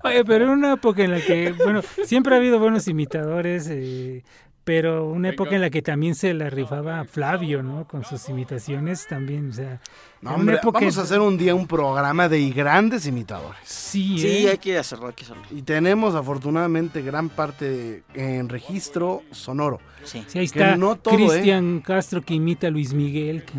Oye, 0.03 0.23
pero 0.25 0.45
era 0.45 0.53
una 0.53 0.73
época 0.73 1.03
en 1.03 1.11
la 1.11 1.19
que, 1.21 1.51
bueno, 1.63 1.81
siempre 2.05 2.33
ha 2.35 2.37
habido 2.37 2.57
buenos 2.57 2.87
imitadores, 2.87 3.67
eh, 3.69 4.23
pero 4.63 5.07
una 5.09 5.29
época 5.29 5.55
en 5.55 5.61
la 5.61 5.69
que 5.69 5.81
también 5.81 6.15
se 6.15 6.33
la 6.33 6.49
rifaba 6.49 7.03
Flavio, 7.05 7.61
¿no? 7.61 7.85
Con 7.87 8.03
sus 8.05 8.29
imitaciones 8.29 9.05
también, 9.07 9.49
o 9.49 9.53
sea... 9.53 9.79
No, 10.25 10.35
hombre, 10.35 10.55
época 10.55 10.79
vamos 10.79 10.97
a 10.97 11.01
hacer 11.03 11.19
un 11.19 11.37
día 11.37 11.53
un 11.55 11.67
programa 11.67 12.27
de 12.27 12.49
grandes 12.49 13.05
imitadores. 13.07 13.59
Sí, 13.63 14.17
Sí, 14.19 14.45
¿eh? 14.45 14.49
hay 14.51 14.57
que 14.57 14.77
hacerlo, 14.77 15.07
hay 15.07 15.13
que 15.13 15.23
hacerlo. 15.23 15.43
Y 15.51 15.61
tenemos 15.61 16.15
afortunadamente 16.15 17.01
gran 17.01 17.29
parte 17.29 18.03
en 18.13 18.49
registro 18.49 19.21
sonoro. 19.31 19.79
Sí. 20.03 20.23
Sí, 20.27 20.39
ahí 20.39 20.45
está 20.45 20.75
no 20.75 20.95
todo, 20.97 21.13
¿eh? 21.13 21.17
Cristian 21.27 21.79
Castro 21.81 22.21
que 22.21 22.33
imita 22.33 22.67
a 22.67 22.69
Luis 22.71 22.93
Miguel. 22.93 23.43
que- 23.43 23.53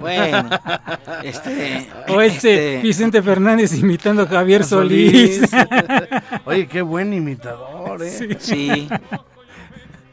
Bueno, 0.00 0.48
este. 1.22 1.88
O 2.08 2.20
este, 2.20 2.76
este- 2.76 2.82
Vicente 2.82 3.22
Fernández 3.22 3.72
imitando 3.74 4.22
a 4.22 4.26
Javier 4.26 4.64
Solís. 4.64 5.42
Oye, 6.44 6.66
qué 6.66 6.82
buen 6.82 7.12
imitador, 7.12 8.02
¿eh? 8.02 8.10
Sí. 8.10 8.28
Sí. 8.40 8.88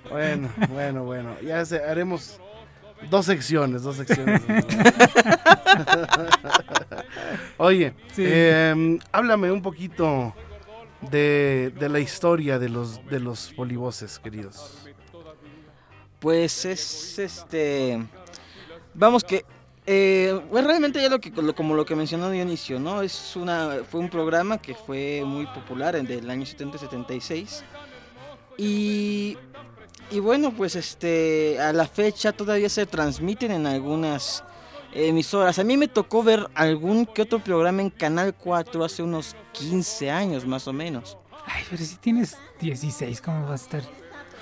Bueno, 0.10 0.50
bueno, 0.70 1.04
bueno. 1.04 1.36
Ya 1.46 1.66
se- 1.66 1.84
haremos 1.84 2.40
dos 3.10 3.26
secciones, 3.26 3.84
dos 3.84 3.98
secciones. 3.98 4.42
Oye, 7.58 7.94
Sí. 8.14 8.24
eh, 8.26 9.00
háblame 9.12 9.52
un 9.52 9.62
poquito 9.62 10.34
de, 11.12 11.72
de 11.78 11.90
la 11.90 12.00
historia 12.00 12.60
de 12.60 12.70
los, 12.70 13.06
de 13.08 13.20
los 13.20 13.54
polivoces, 13.54 14.20
queridos. 14.20 14.88
Pues 16.20 16.66
es 16.66 17.20
este. 17.20 18.04
Vamos 18.94 19.24
que. 19.24 19.46
Eh, 19.90 20.38
pues 20.52 20.66
realmente 20.66 21.02
ya 21.02 21.08
lo 21.08 21.18
que 21.20 21.30
lo- 21.30 21.56
como 21.56 21.74
lo 21.74 21.86
que 21.86 21.96
mencionó 21.96 22.30
Dionisio, 22.30 22.78
¿no? 22.78 23.02
Es 23.02 23.38
una 23.38 23.78
fue 23.90 24.02
un 24.02 24.10
programa 24.10 24.58
que 24.58 24.76
fue 24.76 25.24
muy 25.26 25.46
popular 25.46 25.96
en 25.96 26.06
del 26.06 26.30
año 26.30 26.44
70-76 26.46 27.62
y 28.58 29.38
y 30.12 30.20
bueno, 30.20 30.52
pues 30.52 30.76
este 30.76 31.60
a 31.60 31.74
la 31.74 31.86
fecha 31.88 32.32
todavía 32.32 32.70
se 32.70 32.86
transmiten 32.86 33.52
en 33.52 33.66
algunas 33.68 34.44
emisoras. 34.94 35.60
A 35.60 35.64
mí 35.64 35.78
me 35.78 35.88
tocó 35.88 36.24
ver 36.24 36.48
algún 36.56 37.06
que 37.06 37.24
otro 37.24 37.40
programa 37.40 37.82
en 37.82 37.90
Canal 37.90 38.34
4 38.36 38.84
hace 38.84 39.04
unos 39.04 39.36
15 39.54 40.10
años 40.12 40.46
más 40.46 40.68
o 40.68 40.74
menos. 40.74 41.18
Ay, 41.46 41.64
pero 41.70 41.84
si 41.84 41.96
tienes 41.98 42.38
16, 42.60 43.22
¿cómo 43.22 43.46
vas 43.48 43.62
a 43.62 43.64
estar 43.64 43.84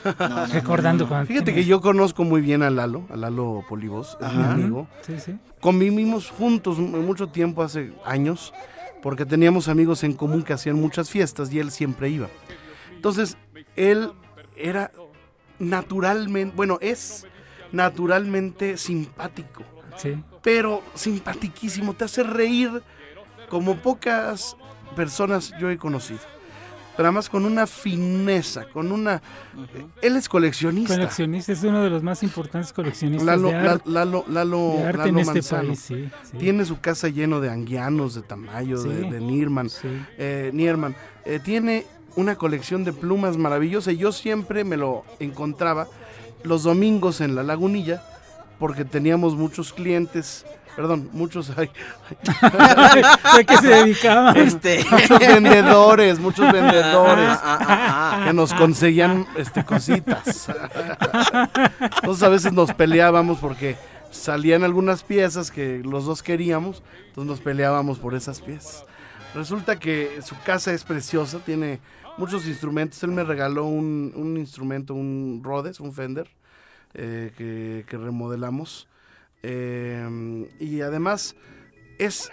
No, 0.29 0.45
recordando 0.45 1.07
no, 1.07 1.19
no. 1.19 1.25
Fíjate 1.25 1.53
que 1.53 1.65
yo 1.65 1.81
conozco 1.81 2.23
muy 2.23 2.41
bien 2.41 2.61
a 2.61 2.69
Lalo, 2.69 3.05
a 3.09 3.15
Lalo 3.15 3.63
Polivos, 3.67 4.17
es 4.21 4.33
mi 4.33 4.43
amigo. 4.43 4.87
Sí, 5.01 5.19
sí. 5.19 5.35
Convivimos 5.59 6.29
juntos 6.29 6.77
mu- 6.77 7.01
mucho 7.01 7.27
tiempo, 7.27 7.63
hace 7.63 7.91
años, 8.05 8.53
porque 9.01 9.25
teníamos 9.25 9.67
amigos 9.67 10.03
en 10.03 10.13
común 10.13 10.43
que 10.43 10.53
hacían 10.53 10.75
muchas 10.79 11.09
fiestas 11.09 11.51
y 11.51 11.57
él 11.59 11.71
siempre 11.71 12.09
iba. 12.09 12.27
Entonces, 12.93 13.35
él 13.75 14.11
era 14.55 14.91
naturalmente, 15.59 16.55
bueno, 16.55 16.77
es 16.81 17.25
naturalmente 17.71 18.77
simpático, 18.77 19.63
Sí. 19.97 20.15
pero 20.41 20.81
simpatiquísimo, 20.93 21.93
te 21.93 22.05
hace 22.05 22.23
reír 22.23 22.81
como 23.49 23.75
pocas 23.77 24.55
personas 24.95 25.53
yo 25.59 25.69
he 25.69 25.77
conocido. 25.77 26.19
Pero 26.97 27.07
además 27.09 27.27
con 27.29 27.43
una 27.45 27.67
fineza, 27.67 28.69
con 28.69 28.89
una... 28.93 29.21
Él 30.01 30.15
es 30.15 30.29
coleccionista. 30.29 30.95
Coleccionista, 30.95 31.51
es 31.51 31.61
uno 31.63 31.83
de 31.83 31.89
los 31.89 32.01
más 32.03 32.23
importantes 32.23 32.71
coleccionistas 32.71 33.25
Lalo, 33.25 33.49
de 33.49 33.53
La- 33.53 33.71
arte. 33.73 33.89
Lalo, 33.89 34.25
Lalo, 34.29 34.75
de 34.77 34.83
arte 34.85 34.97
Lalo 34.99 35.09
en 35.09 35.19
este 35.19 35.33
Manzano. 35.33 35.67
país, 35.67 35.79
sí, 35.81 36.09
sí. 36.23 36.37
Tiene 36.37 36.63
su 36.63 36.79
casa 36.79 37.09
lleno 37.09 37.41
de 37.41 37.49
anguianos, 37.51 38.15
de 38.15 38.21
Tamayo, 38.21 38.81
de, 38.81 39.09
de 39.11 39.19
Nierman. 39.19 39.69
Sí. 39.69 39.89
eh, 40.17 40.51
Nierman. 40.53 40.95
Eh, 41.25 41.41
tiene 41.43 41.85
una 42.15 42.35
colección 42.35 42.83
de 42.83 42.93
plumas 42.93 43.37
maravillosa 43.37 43.91
y 43.91 43.97
yo 43.97 44.11
siempre 44.11 44.63
me 44.63 44.77
lo 44.77 45.03
encontraba 45.19 45.87
los 46.43 46.63
domingos 46.63 47.21
en 47.21 47.35
la 47.35 47.43
lagunilla 47.43 48.03
porque 48.59 48.85
teníamos 48.85 49.35
muchos 49.35 49.73
clientes, 49.73 50.45
perdón, 50.75 51.09
muchos... 51.11 51.51
ay, 51.57 51.69
¿A 52.41 53.43
qué 53.45 53.57
se 53.57 53.67
dedicaba? 53.67 54.31
Este. 54.31 54.85
muchos 54.89 55.19
vendedores, 55.19 56.19
muchos 56.19 56.51
vendedores 56.51 57.29
ah, 57.29 57.39
ah, 57.43 57.67
ah. 58.21 58.25
que 58.25 58.33
nos 58.33 58.53
conseguían 58.53 59.27
este, 59.35 59.65
cositas. 59.65 60.47
Entonces 61.95 62.23
a 62.23 62.29
veces 62.29 62.53
nos 62.53 62.73
peleábamos 62.73 63.39
porque 63.39 63.75
salían 64.11 64.63
algunas 64.63 65.03
piezas 65.03 65.51
que 65.51 65.81
los 65.83 66.05
dos 66.05 66.23
queríamos, 66.23 66.81
entonces 67.07 67.29
nos 67.29 67.39
peleábamos 67.41 67.99
por 67.99 68.15
esas 68.15 68.41
piezas. 68.41 68.85
Resulta 69.33 69.77
que 69.77 70.21
su 70.23 70.35
casa 70.45 70.71
es 70.71 70.85
preciosa, 70.85 71.39
tiene 71.39 71.81
muchos 72.17 72.47
instrumentos. 72.47 73.01
Él 73.03 73.11
me 73.11 73.23
regaló 73.23 73.65
un, 73.65 74.13
un 74.15 74.37
instrumento, 74.37 74.93
un 74.93 75.41
Rhodes, 75.43 75.79
un 75.79 75.93
Fender, 75.93 76.29
eh, 76.93 77.31
que, 77.37 77.97
remodelamos. 77.97 78.87
Eh, 79.43 80.47
y 80.59 80.81
además 80.81 81.35
es 81.99 82.31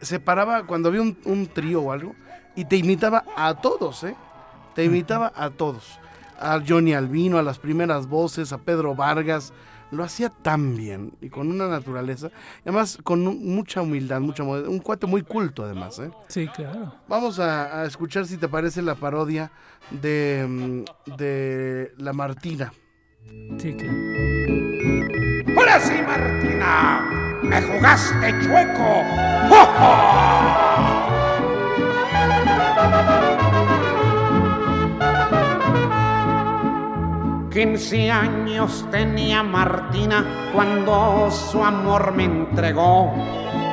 se 0.00 0.20
paraba 0.20 0.64
cuando 0.64 0.88
había 0.88 1.02
un, 1.02 1.18
un 1.24 1.46
trío 1.46 1.82
o 1.82 1.92
algo 1.92 2.14
y 2.54 2.64
te 2.64 2.76
imitaba 2.76 3.24
a 3.36 3.60
todos, 3.60 4.04
¿eh? 4.04 4.16
Te 4.74 4.84
imitaba 4.84 5.32
a 5.34 5.50
todos. 5.50 5.98
A 6.38 6.60
Johnny 6.66 6.94
Albino, 6.94 7.38
a 7.38 7.42
las 7.42 7.58
primeras 7.58 8.06
voces, 8.06 8.52
a 8.52 8.58
Pedro 8.58 8.94
Vargas. 8.94 9.52
Lo 9.90 10.04
hacía 10.04 10.28
tan 10.28 10.76
bien 10.76 11.14
y 11.22 11.30
con 11.30 11.50
una 11.50 11.66
naturaleza. 11.66 12.28
y 12.28 12.68
Además, 12.68 12.98
con 13.02 13.24
mucha 13.24 13.80
humildad, 13.80 14.20
mucha 14.20 14.44
modestia. 14.44 14.70
Un 14.70 14.80
cuate 14.80 15.06
muy 15.06 15.22
culto, 15.22 15.64
además, 15.64 15.98
¿eh? 15.98 16.10
Sí, 16.28 16.46
claro. 16.48 16.92
Vamos 17.08 17.38
a, 17.38 17.80
a 17.80 17.84
escuchar 17.86 18.26
si 18.26 18.36
te 18.36 18.48
parece 18.48 18.82
la 18.82 18.96
parodia 18.96 19.50
de, 19.90 20.44
mm, 20.46 21.14
de 21.16 21.92
La 21.96 22.12
Martina. 22.12 22.70
Sí, 23.58 23.72
claro. 23.74 23.96
¡Ahora 25.56 25.80
sí, 25.80 25.94
Martina! 26.06 27.40
¡Me 27.42 27.62
jugaste 27.62 28.30
chueco! 28.42 29.02
¡Jo, 29.48 29.64
jo! 29.78 30.97
15 37.58 38.12
años 38.12 38.86
tenía 38.92 39.42
Martina 39.42 40.24
cuando 40.54 41.28
su 41.28 41.64
amor 41.64 42.12
me 42.12 42.22
entregó. 42.22 43.12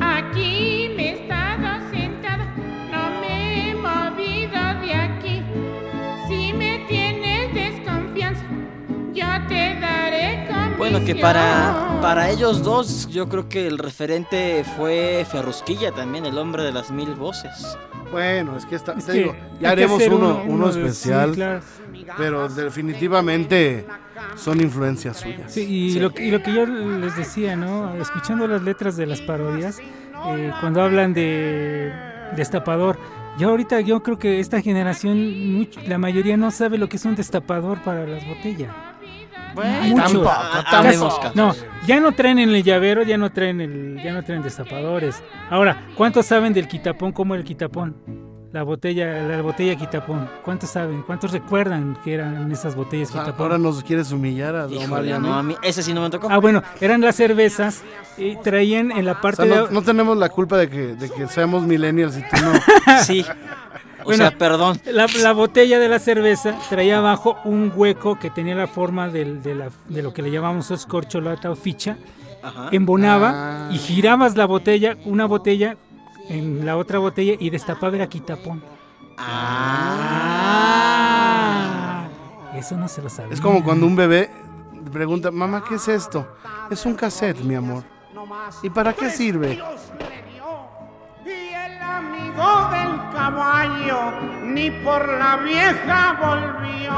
Aquí 0.00 0.92
me 0.96 1.02
he 1.02 1.12
estado 1.22 1.90
sentada, 1.90 2.44
no 2.92 3.10
me 3.20 3.70
he 3.70 3.74
movido 3.74 4.60
de 4.82 4.94
aquí. 4.94 5.42
Si 6.28 6.52
me 6.52 6.78
tienes 6.88 7.52
desconfianza, 7.52 8.44
yo 9.12 9.26
te 9.48 9.80
daré 9.80 10.46
convicción. 10.46 10.78
Bueno, 10.78 11.04
que 11.04 11.16
para, 11.16 11.98
para 12.00 12.30
ellos 12.30 12.62
dos, 12.62 13.08
yo 13.08 13.28
creo 13.28 13.48
que 13.48 13.66
el 13.66 13.78
referente 13.78 14.64
fue 14.76 15.26
Ferrusquilla 15.28 15.90
también, 15.90 16.24
el 16.24 16.38
hombre 16.38 16.62
de 16.62 16.70
las 16.70 16.92
mil 16.92 17.16
voces. 17.16 17.76
Bueno, 18.10 18.56
es 18.56 18.64
que 18.66 18.76
está, 18.76 18.92
Es 18.92 19.04
te 19.06 19.12
que 19.12 19.18
digo, 19.18 19.36
ya 19.60 19.70
haremos 19.70 20.02
uno, 20.06 20.16
uno- 20.16 20.42
uno 20.44 20.54
uno 20.54 20.66
de- 20.68 20.72
sí, 20.72 20.78
especial, 20.80 21.32
claro. 21.32 21.60
pero 22.16 22.48
definitivamente 22.48 23.86
son 24.36 24.60
influencias 24.60 25.16
suyas. 25.18 25.52
Sí, 25.52 25.62
y, 25.68 25.98
Lo, 25.98 26.12
que- 26.12 26.24
y 26.26 26.30
lo 26.30 26.42
que 26.42 26.52
yo 26.52 26.66
les 26.66 27.16
decía, 27.16 27.56
¿no? 27.56 27.94
Escuchando 27.96 28.46
las 28.46 28.62
letras 28.62 28.96
de 28.96 29.06
las 29.06 29.20
parodias, 29.20 29.78
eh, 29.80 30.52
cuando 30.60 30.82
hablan 30.82 31.12
de 31.14 31.92
destapador, 32.36 32.98
yo 33.38 33.50
ahorita 33.50 33.80
yo 33.80 34.02
creo 34.02 34.18
que 34.18 34.40
esta 34.40 34.60
generación, 34.62 35.68
la 35.86 35.98
mayoría 35.98 36.36
no 36.36 36.50
sabe 36.50 36.78
lo 36.78 36.88
que 36.88 36.96
es 36.96 37.04
un 37.04 37.16
destapador 37.16 37.82
para 37.82 38.06
las 38.06 38.26
botellas. 38.26 38.72
Bueno, 39.56 39.96
tampoco, 39.96 40.30
Casi- 40.70 41.36
no, 41.36 41.54
ya 41.86 41.98
no 41.98 42.12
traen 42.12 42.38
en 42.38 42.50
el 42.50 42.62
llavero, 42.62 43.02
ya 43.02 43.16
no 43.18 43.32
traen 43.32 43.60
el, 43.60 44.00
ya 44.04 44.12
no 44.12 44.22
traen 44.22 44.42
destapadores. 44.42 45.22
Ahora, 45.50 45.86
¿cuántos 45.96 46.26
saben 46.26 46.52
del 46.52 46.68
quitapón? 46.68 47.10
¿Cómo 47.12 47.34
era 47.34 47.40
el 47.40 47.46
quitapón? 47.46 47.96
La 48.52 48.62
botella, 48.62 49.22
la 49.22 49.42
botella 49.42 49.74
quitapón. 49.76 50.28
¿Cuántos 50.42 50.70
saben? 50.70 51.02
¿Cuántos 51.02 51.32
recuerdan 51.32 51.98
que 52.04 52.14
eran 52.14 52.50
esas 52.52 52.74
botellas 52.74 53.08
sea, 53.10 53.22
quitapón? 53.22 53.42
ahora 53.46 53.58
nos 53.58 53.82
quieres 53.82 54.12
humillar 54.12 54.54
a 54.56 54.64
a 54.64 54.68
mí. 54.68 54.78
no, 55.20 55.34
a 55.34 55.42
mí 55.42 55.54
ese 55.62 55.82
sí 55.82 55.92
no 55.92 56.00
me 56.02 56.10
tocó. 56.10 56.28
Ah, 56.30 56.38
bueno, 56.38 56.62
eran 56.80 57.00
las 57.02 57.16
cervezas 57.16 57.82
y 58.16 58.36
traían 58.36 58.92
en 58.92 59.04
la 59.04 59.12
O 59.12 59.20
parte 59.20 59.46
sea, 59.46 59.56
no, 59.56 59.66
de... 59.66 59.72
no 59.74 59.82
tenemos 59.82 60.16
la 60.16 60.28
culpa 60.30 60.56
de 60.56 60.70
que, 60.70 60.78
de 60.94 61.10
que 61.10 61.26
seamos 61.28 61.64
millennials 61.64 62.16
y 62.16 62.20
tú 62.22 62.36
no. 62.42 62.52
Sí. 63.02 63.24
O 64.06 64.10
Bueno, 64.10 64.28
sea, 64.28 64.38
perdón. 64.38 64.80
La, 64.86 65.06
la 65.20 65.32
botella 65.32 65.80
de 65.80 65.88
la 65.88 65.98
cerveza 65.98 66.54
traía 66.70 66.98
abajo 66.98 67.38
un 67.44 67.72
hueco 67.74 68.18
que 68.20 68.30
tenía 68.30 68.54
la 68.54 68.68
forma 68.68 69.08
del- 69.08 69.42
de, 69.42 69.54
la- 69.56 69.70
de 69.88 70.02
lo 70.02 70.12
que 70.12 70.22
le 70.22 70.30
llamamos 70.30 70.70
escorcholata 70.70 71.50
o 71.50 71.56
ficha. 71.56 71.96
Ajá. 72.42 72.68
Embonaba 72.70 73.68
y 73.72 73.78
girabas 73.78 74.36
la 74.36 74.46
botella, 74.46 74.96
una 75.06 75.26
botella 75.26 75.76
en 76.28 76.64
la 76.64 76.76
otra 76.76 77.00
botella 77.00 77.34
y 77.38 77.50
destapaba 77.50 77.96
era 77.96 78.08
quitapón. 78.08 78.62
Ah, 80.38 82.04
eso 82.54 82.76
no 82.76 82.86
se 82.88 83.02
lo 83.02 83.08
sabía. 83.10 83.32
Es 83.34 83.40
como 83.40 83.64
cuando 83.64 83.86
un 83.86 83.96
bebé 83.96 84.30
pregunta, 84.92 85.30
mamá, 85.32 85.64
¿qué 85.68 85.74
es 85.76 85.88
esto? 85.88 86.26
Es 86.70 86.86
un 86.86 86.94
cassette, 86.94 87.40
mi 87.40 87.54
amor. 87.56 87.82
¿Y 88.62 88.70
para 88.70 88.92
qué 88.92 89.10
sirve? 89.10 89.60
amigo 91.80 92.68
del 92.70 92.85
caballo, 93.30 94.44
ni 94.44 94.70
por 94.70 95.06
la 95.18 95.36
vieja 95.38 96.16
volvió. 96.22 96.92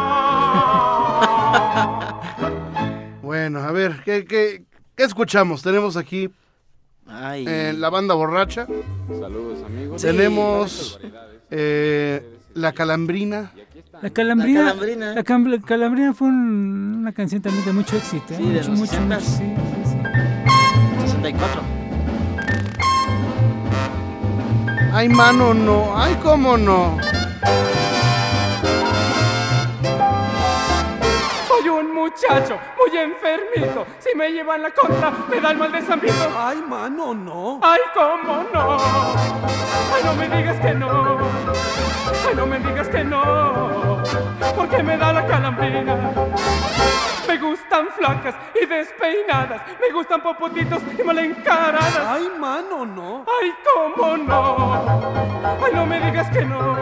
Bueno, 3.22 3.58
a 3.60 3.72
ver, 3.72 4.00
¿qué, 4.06 4.24
qué, 4.24 4.64
qué 4.96 5.04
escuchamos? 5.04 5.62
Tenemos 5.62 5.98
aquí 5.98 6.30
Ay. 7.06 7.44
eh, 7.46 7.74
la 7.76 7.90
banda 7.90 8.14
borracha. 8.14 8.66
Saludos, 9.20 9.62
amigos. 9.66 10.00
Tenemos 10.00 10.98
eh, 11.50 12.26
la 12.54 12.72
calambrina. 12.72 13.52
La 14.00 14.08
calambrina, 14.08 14.62
La 14.62 14.72
calambrina. 14.72 15.14
la 15.14 15.60
calambrina 15.60 16.14
fue 16.14 16.28
un- 16.28 16.96
una 17.00 17.12
canción 17.12 17.42
también 17.42 17.66
de 17.66 17.72
mucho 17.74 17.96
éxito. 17.96 18.32
¿eh? 18.32 18.36
Sí, 18.38 18.42
de 18.44 18.48
mucho, 18.54 18.70
los 18.70 18.78
mucho, 18.78 18.92
60s. 18.96 19.04
mucho, 19.04 19.20
sí, 19.20 19.54
sí, 19.84 19.90
sí. 19.90 19.98
64. 21.02 21.77
Ay, 24.98 25.08
mano, 25.08 25.54
no. 25.54 25.96
Ay, 25.96 26.18
cómo 26.20 26.56
no. 26.56 26.98
Soy 31.46 31.68
un 31.68 31.94
muchacho 31.94 32.58
muy 32.76 32.98
enfermito. 32.98 33.86
Si 34.00 34.12
me 34.16 34.32
llevan 34.32 34.60
la 34.60 34.72
contra, 34.72 35.12
me 35.30 35.40
da 35.40 35.52
el 35.52 35.56
mal 35.56 35.70
de 35.70 35.82
San 35.82 36.00
Vito. 36.00 36.28
Ay, 36.36 36.60
mano, 36.68 37.14
no. 37.14 37.60
Ay, 37.62 37.78
cómo 37.94 38.42
no. 38.52 38.76
Ay, 39.94 40.02
no 40.04 40.14
me 40.14 40.36
digas 40.36 40.58
que 40.58 40.74
no. 40.74 41.18
Ay, 42.28 42.34
no 42.34 42.46
me 42.46 42.58
digas 42.58 42.88
que 42.88 43.04
no. 43.04 43.97
Porque 44.56 44.82
me 44.82 44.96
da 44.96 45.12
la 45.12 45.26
calambrina. 45.26 45.96
Me 47.28 47.36
gustan 47.38 47.86
flacas 47.96 48.34
y 48.60 48.66
despeinadas. 48.66 49.62
Me 49.80 49.92
gustan 49.92 50.22
popotitos 50.22 50.80
y 50.98 51.02
mal 51.02 51.18
encaradas. 51.18 52.00
Ay, 52.06 52.28
mano, 52.38 52.86
no. 52.86 53.24
Ay, 53.40 53.50
cómo 53.64 54.16
no. 54.16 54.84
Ay, 55.64 55.72
no 55.74 55.86
me 55.86 56.00
digas 56.00 56.28
que 56.30 56.44
no. 56.44 56.76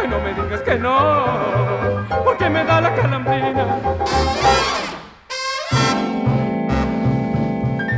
Ay, 0.00 0.08
no 0.08 0.18
me 0.20 0.34
digas 0.34 0.60
que 0.62 0.76
no. 0.76 2.24
Porque 2.24 2.48
me 2.48 2.64
da 2.64 2.80
la 2.80 2.94
calambrina. 2.94 3.78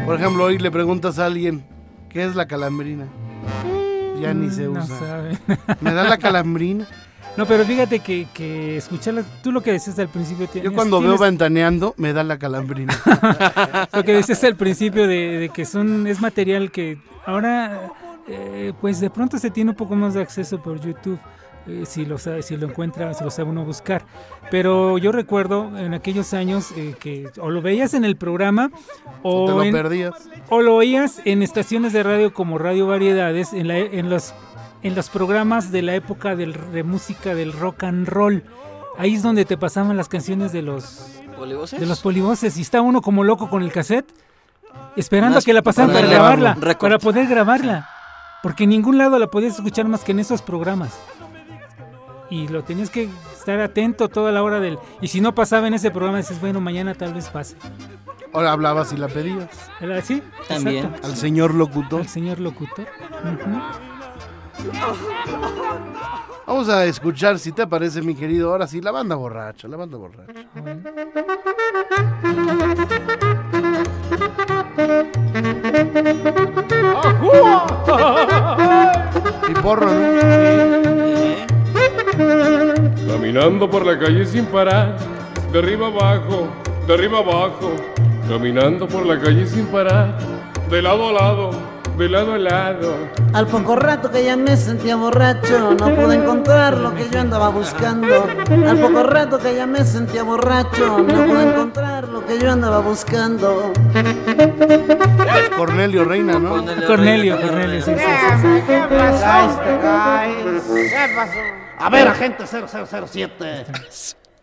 Por 0.05 0.14
ejemplo, 0.16 0.45
hoy 0.45 0.59
le 0.59 0.70
preguntas 0.70 1.18
a 1.18 1.27
alguien, 1.27 1.64
¿qué 2.09 2.24
es 2.24 2.37
la 2.37 2.47
calambrina? 2.47 3.07
Ya 4.20 4.33
ni 4.33 4.51
se 4.51 4.68
Mm, 4.68 4.72
No 4.74 4.81
usa. 4.85 4.99
sabe. 4.99 5.39
¿Me 5.81 5.93
da 5.93 6.05
la 6.05 6.16
calambrina? 6.16 6.87
No, 7.37 7.45
pero 7.47 7.64
fíjate 7.64 8.01
que, 8.01 8.26
que 8.32 8.76
escucharla, 8.78 9.22
tú 9.43 9.53
lo 9.53 9.62
que 9.62 9.72
decías 9.72 9.99
al 9.99 10.09
principio. 10.09 10.47
Yo 10.47 10.53
tienes- 10.53 10.72
cuando 10.72 11.01
veo 11.01 11.18
ventaneando, 11.18 11.95
me 11.99 12.12
da 12.12 12.24
la 12.24 12.39
calambrina. 12.39 12.95
Lo 13.93 14.03
que 14.05 14.14
decías 14.14 14.43
al 14.45 14.57
principio 14.57 15.07
de, 15.07 15.39
de 15.39 15.49
que 15.51 15.64
son 15.64 16.07
es 16.07 16.20
material 16.20 16.70
que 16.70 16.99
ahora 17.26 17.93
eh, 18.28 18.72
pues 18.80 19.01
de 19.01 19.11
pronto 19.11 19.39
se 19.39 19.51
tiene 19.51 19.70
un 19.70 19.76
poco 19.76 19.95
más 19.97 20.14
de 20.14 20.22
acceso 20.22 20.62
por 20.62 20.80
YouTube 20.80 21.18
eh, 21.68 21.82
si 21.84 22.07
lo 22.07 22.16
sabe, 22.16 22.43
si 22.43 22.57
lo 22.57 22.68
encuentra, 22.68 23.12
si 23.12 23.24
lo 23.24 23.30
sabe 23.30 23.51
uno 23.51 23.64
buscar. 23.64 24.05
Pero 24.51 24.99
yo 24.99 25.11
recuerdo 25.12 25.76
en 25.76 25.95
aquellos 25.95 26.32
años 26.32 26.70
eh, 26.76 26.95
que 27.01 27.28
o 27.41 27.51
lo 27.51 27.61
veías 27.61 27.93
en 27.95 28.05
el 28.05 28.16
programa 28.16 28.70
o 29.22 29.47
Te 29.47 29.53
lo 29.53 29.62
en- 29.64 29.72
perdías. 29.72 30.14
o 30.49 30.62
lo 30.62 30.76
oías 30.76 31.20
en 31.24 31.43
estaciones 31.43 31.93
de 31.93 32.03
radio 32.05 32.32
como 32.32 32.57
Radio 32.59 32.87
Variedades 32.87 33.53
en, 33.53 33.66
la- 33.68 33.78
en 33.78 34.09
los 34.11 34.32
en 34.87 34.95
los 34.95 35.11
programas 35.11 35.72
de 35.72 35.82
la 35.82 35.95
época 35.95 36.37
del, 36.37 36.55
de 36.72 36.82
música 36.84 37.34
del 37.34 37.53
rock 37.53 37.84
and 37.84 38.09
roll. 38.09 38.45
Ahí 38.99 39.14
es 39.14 39.22
donde 39.22 39.45
te 39.45 39.57
pasaban 39.57 39.97
las 39.97 40.09
canciones 40.09 40.53
de 40.53 40.62
los 40.62 41.20
¿Polivoces? 41.37 41.80
de 41.80 41.87
los 41.87 42.01
polivoces 42.01 42.57
y 42.57 42.62
está 42.62 42.80
uno 42.80 43.03
como 43.03 43.24
loco 43.24 43.51
con 43.51 43.62
el 43.62 43.72
cassette 43.72 44.11
esperando 44.97 45.39
a 45.39 45.43
que 45.43 45.53
la 45.53 45.62
pasaran 45.62 45.93
para 45.93 46.07
grabarla, 46.07 46.55
para 46.78 46.99
poder 46.99 47.26
grabarla, 47.26 47.89
porque 48.43 48.64
en 48.64 48.70
ningún 48.70 48.97
lado 48.97 49.18
la 49.18 49.26
podías 49.26 49.57
escuchar 49.57 49.87
más 49.87 50.05
que 50.05 50.12
en 50.12 50.20
esos 50.20 50.41
programas. 50.41 50.99
Y 52.30 52.49
lo 52.49 52.64
tenías 52.64 52.91
que 52.91 53.09
estar 53.39 53.61
atento 53.61 54.09
toda 54.09 54.32
la 54.32 54.43
hora 54.43 54.61
del 54.61 54.78
y 55.01 55.09
si 55.09 55.20
no 55.20 55.34
pasaba 55.34 55.68
en 55.68 55.74
ese 55.74 55.91
programa 55.91 56.18
dices, 56.18 56.41
bueno, 56.41 56.61
mañana 56.61 56.95
tal 56.95 57.12
vez 57.12 57.28
pase. 57.28 57.57
Ahora 58.32 58.53
hablabas 58.53 58.93
y 58.93 58.97
la 58.97 59.09
pedías. 59.09 59.49
¿Era 59.80 59.99
así? 59.99 60.22
También. 60.49 60.87
Exacto. 60.87 61.07
Al 61.07 61.16
señor 61.16 61.55
locutor. 61.55 62.01
Al 62.01 62.09
señor 62.09 62.41
locutor. 62.41 62.87
Vamos 66.47 66.69
a 66.69 66.85
escuchar, 66.85 67.39
si 67.39 67.53
te 67.53 67.67
parece, 67.67 68.03
mi 68.03 68.15
querido, 68.15 68.53
ahora 68.53 68.67
sí, 68.67 68.81
la 68.81 68.91
banda 68.91 69.17
borracha, 69.17 69.69
la 69.69 69.77
banda 69.77 69.97
borracha. 69.99 70.33
Y 79.49 79.55
porro, 79.63 79.87
¿no? 79.87 80.17
Caminando 83.09 83.69
por 83.69 83.85
la 83.85 83.99
calle 83.99 84.25
sin 84.25 84.47
parar, 84.47 84.97
de 85.53 85.59
arriba 85.59 85.89
abajo, 85.89 86.49
de 86.87 86.95
arriba 86.95 87.19
abajo, 87.19 87.75
caminando 88.29 88.87
por 88.87 89.05
la 89.05 89.21
calle 89.21 89.47
sin 89.47 89.67
parar, 89.67 90.17
de 90.71 90.83
lado 90.83 91.09
a 91.09 91.13
lado, 91.13 91.51
de 91.97 92.09
lado 92.09 92.34
a 92.34 92.38
lado. 92.38 92.94
Al 93.32 93.47
poco 93.47 93.76
rato 93.76 94.11
que 94.11 94.24
ya 94.24 94.36
me 94.36 94.57
sentía 94.57 94.97
borracho, 94.97 95.74
no 95.74 95.94
pude 95.94 96.16
encontrar 96.16 96.76
lo 96.76 96.94
que 96.94 97.09
yo 97.09 97.20
andaba 97.20 97.49
buscando. 97.49 98.26
Al 98.49 98.78
poco 98.78 99.03
rato 99.03 99.38
que 99.38 99.55
ya 99.55 99.66
me 99.66 99.84
sentía 99.84 100.22
borracho, 100.22 100.99
no 100.99 101.26
pude 101.26 101.42
encontrar 101.42 102.09
lo 102.09 102.24
que 102.26 102.38
yo 102.38 102.53
andaba 102.53 102.80
buscando. 102.80 103.72
Es 103.94 105.51
Cornelio 105.57 106.05
Reina, 106.05 106.38
¿no? 106.38 106.64
Cornelio, 106.86 107.40
Cornelio, 107.40 107.82
sí, 107.82 107.92
sí, 107.94 108.01
sí, 108.01 108.38
sí. 108.42 108.62
¿Qué 108.66 108.84
pasó? 108.90 109.61
¿Qué 110.74 111.14
pasó? 111.14 111.38
A 111.78 111.90
ver, 111.90 112.09
agente 112.09 112.44
0007. 112.47 113.66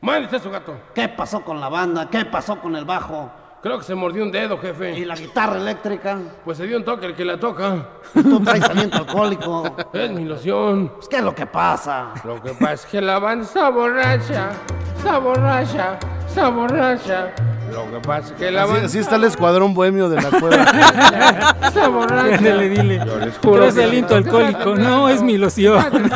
Mándese 0.02 0.40
su 0.40 0.50
gato. 0.50 0.76
¿Qué 0.94 1.08
pasó 1.08 1.44
con 1.44 1.62
la 1.62 1.70
banda? 1.70 2.10
¿Qué 2.10 2.26
pasó 2.26 2.60
con 2.60 2.76
el 2.76 2.86
bajo? 2.86 3.32
Creo 3.64 3.78
que 3.78 3.86
se 3.86 3.96
mordió 3.96 4.24
un 4.24 4.32
dedo, 4.32 4.58
jefe. 4.58 4.92
¿Y 5.00 5.06
la 5.06 5.16
guitarra 5.16 5.56
eléctrica? 5.56 6.18
Pues 6.44 6.58
se 6.58 6.68
dio 6.68 6.76
un 6.76 6.84
toque 6.84 7.06
el 7.06 7.16
que 7.16 7.24
la 7.24 7.40
toca. 7.40 7.88
Tú 8.14 8.42
traes 8.42 8.66
aliento 8.66 8.98
alcohólico. 8.98 9.74
Es 9.94 10.12
mi 10.12 10.24
ilusión. 10.24 10.90
Pues, 10.90 11.08
¿Qué 11.08 11.16
es 11.18 11.24
lo 11.24 11.34
que 11.34 11.46
pasa? 11.46 12.10
Lo 12.26 12.44
que 12.44 12.52
pasa 12.52 12.74
es 12.74 12.86
que 12.86 13.00
la 13.00 13.20
banda 13.20 13.46
está 13.46 13.70
borracha, 13.70 14.50
está 14.98 15.18
borracha, 15.18 15.98
está 16.28 16.50
borracha. 16.50 17.28
Lo 17.72 17.90
que 17.90 18.06
pasa 18.06 18.28
es 18.28 18.32
que 18.34 18.52
la 18.52 18.64
Así, 18.64 18.72
banda 18.74 18.86
así 18.88 19.00
está 19.00 19.16
el 19.16 19.24
escuadrón 19.24 19.74
bohemio 19.74 20.10
de 20.10 20.22
la 20.22 20.30
cueva. 20.30 20.64
está 21.66 21.88
borracha. 21.88 22.36
Ándale, 22.36 22.68
dile. 22.70 23.02
Yo 23.06 23.18
les 23.18 23.38
juro 23.38 23.62
Traes 23.62 23.78
aliento 23.78 24.16
alcohólico. 24.18 24.76
No, 24.76 25.08
es 25.08 25.22
mi 25.22 25.34
ilusión. 25.36 25.82
Les 25.90 26.12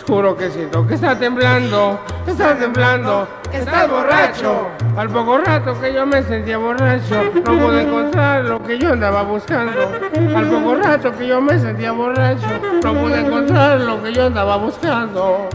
Les 0.00 0.06
juro 0.08 0.34
que 0.34 0.50
siento 0.50 0.86
que 0.86 0.94
está 0.94 1.18
temblando, 1.18 2.00
está 2.26 2.56
temblando, 2.56 3.28
está 3.52 3.86
borracho. 3.86 4.68
Al 4.96 5.10
poco 5.10 5.38
rato 5.38 5.78
que 5.78 5.92
yo 5.92 6.06
me 6.06 6.22
sentía 6.22 6.56
borracho, 6.56 7.22
no 7.34 7.58
pude 7.58 7.82
encontrar 7.82 8.44
lo 8.44 8.62
que 8.62 8.78
yo 8.78 8.92
andaba 8.92 9.22
buscando. 9.22 9.92
Al 10.34 10.46
poco 10.46 10.74
rato 10.76 11.12
que 11.12 11.26
yo 11.26 11.42
me 11.42 11.58
sentía 11.58 11.92
borracho, 11.92 12.46
no 12.82 12.94
pude 12.94 13.20
encontrar 13.20 13.80
lo 13.80 14.02
que 14.02 14.12
yo 14.14 14.26
andaba 14.26 14.56
buscando. 14.56 15.48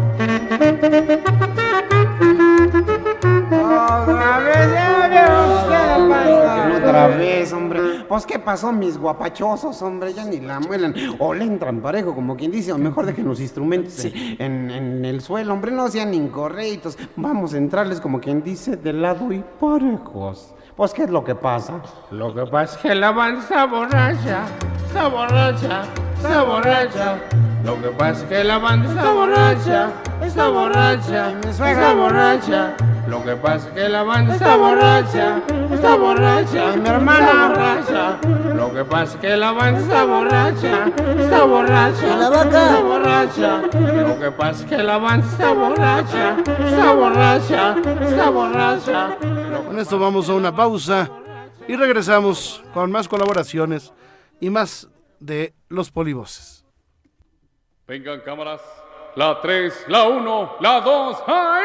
Otra 6.78 7.08
vez, 7.08 7.52
hombre. 7.54 7.80
Pues, 8.08 8.26
¿qué 8.26 8.40
pasó, 8.40 8.72
mis 8.72 8.98
guapachosos, 8.98 9.82
hombre? 9.82 10.14
Ya 10.14 10.26
ni 10.26 10.40
la 10.40 10.60
muelan. 10.60 10.94
O 11.20 11.34
le 11.34 11.46
entran 11.46 11.82
parejo, 11.82 12.14
como 12.14 12.36
quien 12.36 12.52
dice, 12.52 12.72
o 12.72 12.78
mejor 12.78 13.06
dejen 13.06 13.26
los 13.26 13.40
instrumentos 13.40 14.06
en, 14.06 14.70
en 14.70 15.06
el 15.06 15.22
suelo, 15.22 15.54
hombre. 15.54 15.72
No 15.72 15.88
sean 15.88 16.14
incorrectos. 16.14 16.98
Vamos 17.16 17.54
a 17.54 17.58
entrarles, 17.58 18.00
como 18.02 18.20
quien 18.20 18.44
dice, 18.44 18.78
de 18.78 18.94
lado 18.94 19.32
y 19.32 19.44
parejos. 19.60 20.54
Pues, 20.76 20.94
¿qué 20.94 21.04
es 21.04 21.10
lo 21.10 21.24
que 21.24 21.36
pasa? 21.36 21.82
Lo 22.12 22.34
que 22.34 22.46
pasa 22.46 22.76
es 22.76 22.82
que 22.82 22.94
la 22.94 23.10
está 23.40 23.66
borracha, 23.66 24.46
está 24.88 25.08
borracha, 25.08 25.84
está 26.16 26.44
borracha. 26.44 27.18
Lo 27.64 27.82
que 27.82 27.88
pasa 27.90 28.22
es 28.22 28.30
que 28.30 28.44
la 28.44 28.58
banda 28.60 28.90
está 28.90 29.12
borracha, 29.12 29.90
está 30.22 30.50
borracha, 30.50 31.34
está 31.50 31.94
borracha. 31.94 32.76
Lo 33.08 33.24
que 33.24 33.36
pasa 33.36 33.68
es 33.68 33.74
que 33.74 33.90
la 33.90 34.04
banda 34.04 34.34
está 34.34 34.56
borracha, 34.56 35.42
está 35.72 35.96
borracha, 35.96 36.76
mi 36.76 36.90
hermana 36.90 37.48
borracha. 37.48 38.18
Lo 38.56 38.74
que 38.74 38.84
pasa 38.84 39.14
es 39.14 39.20
que 39.20 39.38
la 39.38 39.52
banda 39.52 39.80
está 39.80 40.06
borracha, 40.06 40.86
está 41.20 41.44
borracha, 41.44 42.18
la 42.18 42.30
vaca? 42.30 42.66
está 42.66 42.82
borracha. 42.82 43.62
Lo 44.08 44.20
que 44.20 44.32
pasa 44.32 44.64
es 44.64 44.70
que 44.70 44.78
la 44.84 44.98
banda 44.98 45.28
está 45.28 45.54
borracha, 45.54 46.38
está 46.60 46.94
borracha, 46.94 47.76
está 48.02 48.30
borracha. 48.30 49.18
Con 49.66 49.80
esto 49.80 50.00
vamos 50.00 50.30
a 50.30 50.34
una 50.34 50.56
pausa 50.56 51.10
y 51.68 51.76
regresamos 51.76 52.64
con 52.74 52.92
más 52.92 53.08
colaboraciones 53.08 53.92
y 54.40 54.50
más 54.52 54.88
de 55.20 55.54
los 55.76 55.92
polivoces. 55.92 56.66
Vengan 57.88 58.22
cámaras. 58.22 58.62
La 59.16 59.40
3, 59.40 59.86
la 59.88 60.04
1, 60.04 60.58
la 60.60 60.82
2, 60.82 61.24
¡ahí! 61.28 61.64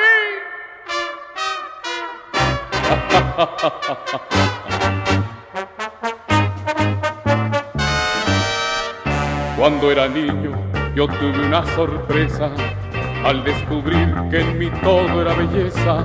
Cuando 9.57 9.91
era 9.91 10.09
niño 10.09 10.53
yo 10.95 11.07
tuve 11.07 11.47
una 11.47 11.65
sorpresa 11.75 12.51
al 13.25 13.45
descubrir 13.45 14.15
que 14.31 14.41
en 14.41 14.59
mí 14.59 14.71
todo 14.83 15.21
era 15.21 15.35
belleza. 15.35 16.05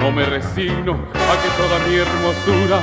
No 0.00 0.10
me 0.10 0.24
resigno 0.24 0.94
a 0.94 1.36
que 1.42 1.48
toda 1.56 1.78
mi 1.86 1.96
hermosura 1.96 2.80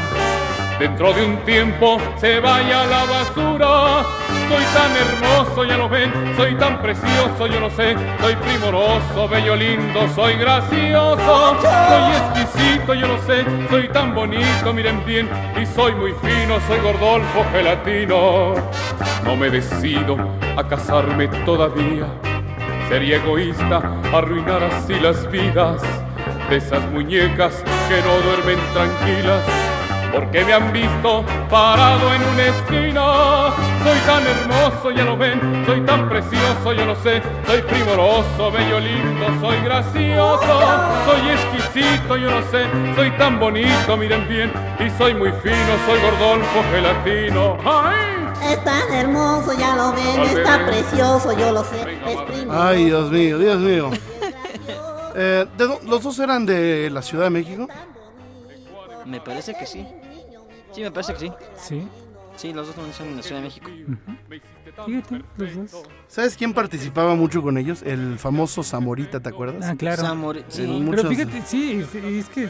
dentro 0.80 1.12
de 1.14 1.26
un 1.26 1.38
tiempo 1.44 1.98
se 2.18 2.40
vaya 2.40 2.84
a 2.84 2.86
la 2.86 3.06
basura. 3.06 4.29
Soy 4.50 4.64
tan 4.74 4.92
hermoso, 4.98 5.64
ya 5.64 5.78
lo 5.78 5.88
ven, 5.88 6.12
soy 6.36 6.56
tan 6.56 6.82
precioso, 6.82 7.46
yo 7.46 7.60
lo 7.60 7.70
sé, 7.70 7.96
soy 8.20 8.36
primoroso, 8.36 9.28
bello, 9.30 9.56
lindo, 9.56 10.08
soy 10.16 10.34
gracioso, 10.38 11.56
soy 11.62 12.42
exquisito, 12.42 12.96
yo 12.96 13.08
lo 13.10 13.22
sé, 13.22 13.46
soy 13.70 13.90
tan 13.90 14.16
bonito, 14.16 14.74
miren 14.74 15.06
bien, 15.06 15.30
y 15.62 15.68
soy 15.68 15.94
muy 15.94 16.14
fino, 16.14 16.60
soy 16.68 16.80
gordolfo 16.80 17.46
gelatino. 17.52 18.56
No 19.24 19.36
me 19.36 19.52
decido 19.52 20.18
a 20.58 20.68
casarme 20.68 21.28
todavía, 21.46 22.08
sería 22.90 23.18
egoísta 23.18 23.84
arruinar 24.12 24.64
así 24.64 24.96
las 25.00 25.30
vidas 25.30 25.80
de 26.50 26.58
esas 26.58 26.82
muñecas 26.90 27.64
que 27.88 28.02
no 28.02 28.18
duermen 28.28 28.58
tranquilas 28.74 29.69
porque 30.14 30.44
me 30.46 30.54
han 30.54 30.72
visto 30.74 31.24
parado 31.50 32.14
en 32.14 32.22
una 32.24 32.46
esquina. 32.48 33.54
Soy 33.84 33.98
tan 34.06 34.24
hermoso, 34.28 34.92
ya 34.92 35.04
lo 35.06 35.16
ven, 35.18 35.64
soy 35.66 35.82
tan 35.82 36.10
precioso, 36.10 36.74
yo 36.74 36.86
lo 36.86 36.96
sé, 36.98 37.22
soy 37.48 37.62
primoroso, 37.62 38.52
bello, 38.52 38.80
lindo, 38.80 39.26
soy 39.40 39.58
gracioso, 39.62 40.60
soy 41.06 41.30
exquisito, 41.30 42.18
yo 42.18 42.30
lo 42.30 42.42
sé, 42.52 42.66
soy 42.96 43.10
tan 43.12 43.40
bonito, 43.40 43.96
miren 43.98 44.28
bien, 44.28 44.52
y 44.80 44.90
soy 44.98 45.14
muy 45.14 45.32
fino, 45.44 45.56
soy 45.86 46.00
gordolfo 46.02 46.64
gelatino. 46.74 47.58
¡Ay! 47.66 48.52
Es 48.52 48.64
tan 48.64 48.92
hermoso, 48.94 49.54
ya 49.58 49.76
lo 49.76 49.94
ven, 49.94 50.22
está 50.38 50.66
precioso, 50.66 51.38
yo 51.38 51.52
lo 51.52 51.64
sé. 51.64 51.82
Es. 52.08 52.20
Ay, 52.52 52.86
Dios 52.86 53.10
mío, 53.12 53.38
Dios 53.38 53.58
mío. 53.60 53.90
Eh, 55.16 55.46
¿de 55.58 55.66
dó- 55.68 55.80
¿Los 55.86 56.04
dos 56.04 56.20
eran 56.20 56.46
de 56.46 56.90
la 56.90 57.02
Ciudad 57.02 57.26
de 57.26 57.30
México? 57.32 57.68
Me 59.06 59.20
parece 59.20 59.54
que 59.58 59.66
sí. 59.66 59.86
Sí, 60.80 60.84
me 60.84 60.92
parece 60.92 61.14
que 61.14 61.20
sí. 61.20 61.32
Sí. 61.58 61.88
Sí, 62.38 62.54
los 62.54 62.68
dos 62.68 62.76
son 62.96 63.08
en 63.10 63.18
la 63.18 63.22
Ciudad 63.22 63.42
de 63.42 63.48
México. 63.48 63.70
Fíjate, 64.86 65.22
los 65.38 65.72
dos. 65.74 65.84
¿Sabes 66.08 66.38
quién 66.38 66.54
participaba 66.54 67.16
mucho 67.16 67.42
con 67.42 67.58
ellos? 67.58 67.82
El 67.84 68.18
famoso 68.18 68.64
Zamorita, 68.64 69.20
¿te 69.20 69.28
acuerdas? 69.28 69.66
Ah, 69.68 69.76
claro. 69.76 70.02
Zamori- 70.04 70.46
sí. 70.48 70.62
Pero 70.64 70.80
muchos- 70.80 71.08
fíjate, 71.10 71.42
sí, 71.46 71.86
es 71.94 72.30
que 72.30 72.50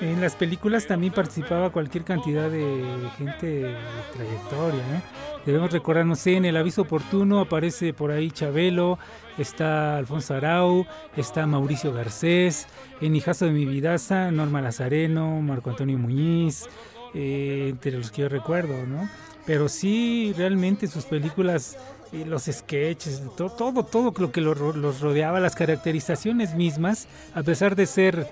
en 0.00 0.20
las 0.20 0.34
películas 0.34 0.88
también 0.88 1.12
participaba 1.12 1.70
cualquier 1.70 2.02
cantidad 2.02 2.50
de 2.50 2.84
gente 3.16 3.46
de 3.46 3.76
trayectoria. 4.12 4.80
¿eh? 4.80 5.02
Debemos 5.46 5.70
recordar, 5.70 6.04
no 6.04 6.16
sé, 6.16 6.34
en 6.34 6.44
el 6.44 6.56
aviso 6.56 6.82
oportuno 6.82 7.38
aparece 7.40 7.94
por 7.94 8.10
ahí 8.10 8.32
Chabelo, 8.32 8.98
está 9.38 9.98
Alfonso 9.98 10.34
Arau, 10.34 10.84
está 11.16 11.46
Mauricio 11.46 11.92
Garcés, 11.92 12.66
en 13.00 13.14
Hijazo 13.14 13.44
de 13.44 13.52
mi 13.52 13.64
Vidaza, 13.66 14.32
Norma 14.32 14.60
Lazareno, 14.60 15.40
Marco 15.42 15.70
Antonio 15.70 15.96
Muñiz, 15.96 16.66
eh, 17.14 17.66
entre 17.70 17.92
los 17.92 18.10
que 18.10 18.22
yo 18.22 18.28
recuerdo, 18.28 18.86
¿no? 18.86 19.08
Pero 19.46 19.68
sí, 19.68 20.34
realmente 20.36 20.86
sus 20.88 21.04
películas 21.04 21.76
eh, 22.12 22.24
los 22.26 22.44
sketches, 22.44 23.22
to- 23.36 23.50
todo, 23.50 23.82
todo 23.82 24.12
lo 24.18 24.32
que 24.32 24.40
lo 24.40 24.54
ro- 24.54 24.72
los 24.74 25.00
rodeaba, 25.00 25.40
las 25.40 25.54
caracterizaciones 25.54 26.54
mismas, 26.54 27.06
a 27.34 27.42
pesar 27.42 27.76
de 27.76 27.86
ser, 27.86 28.26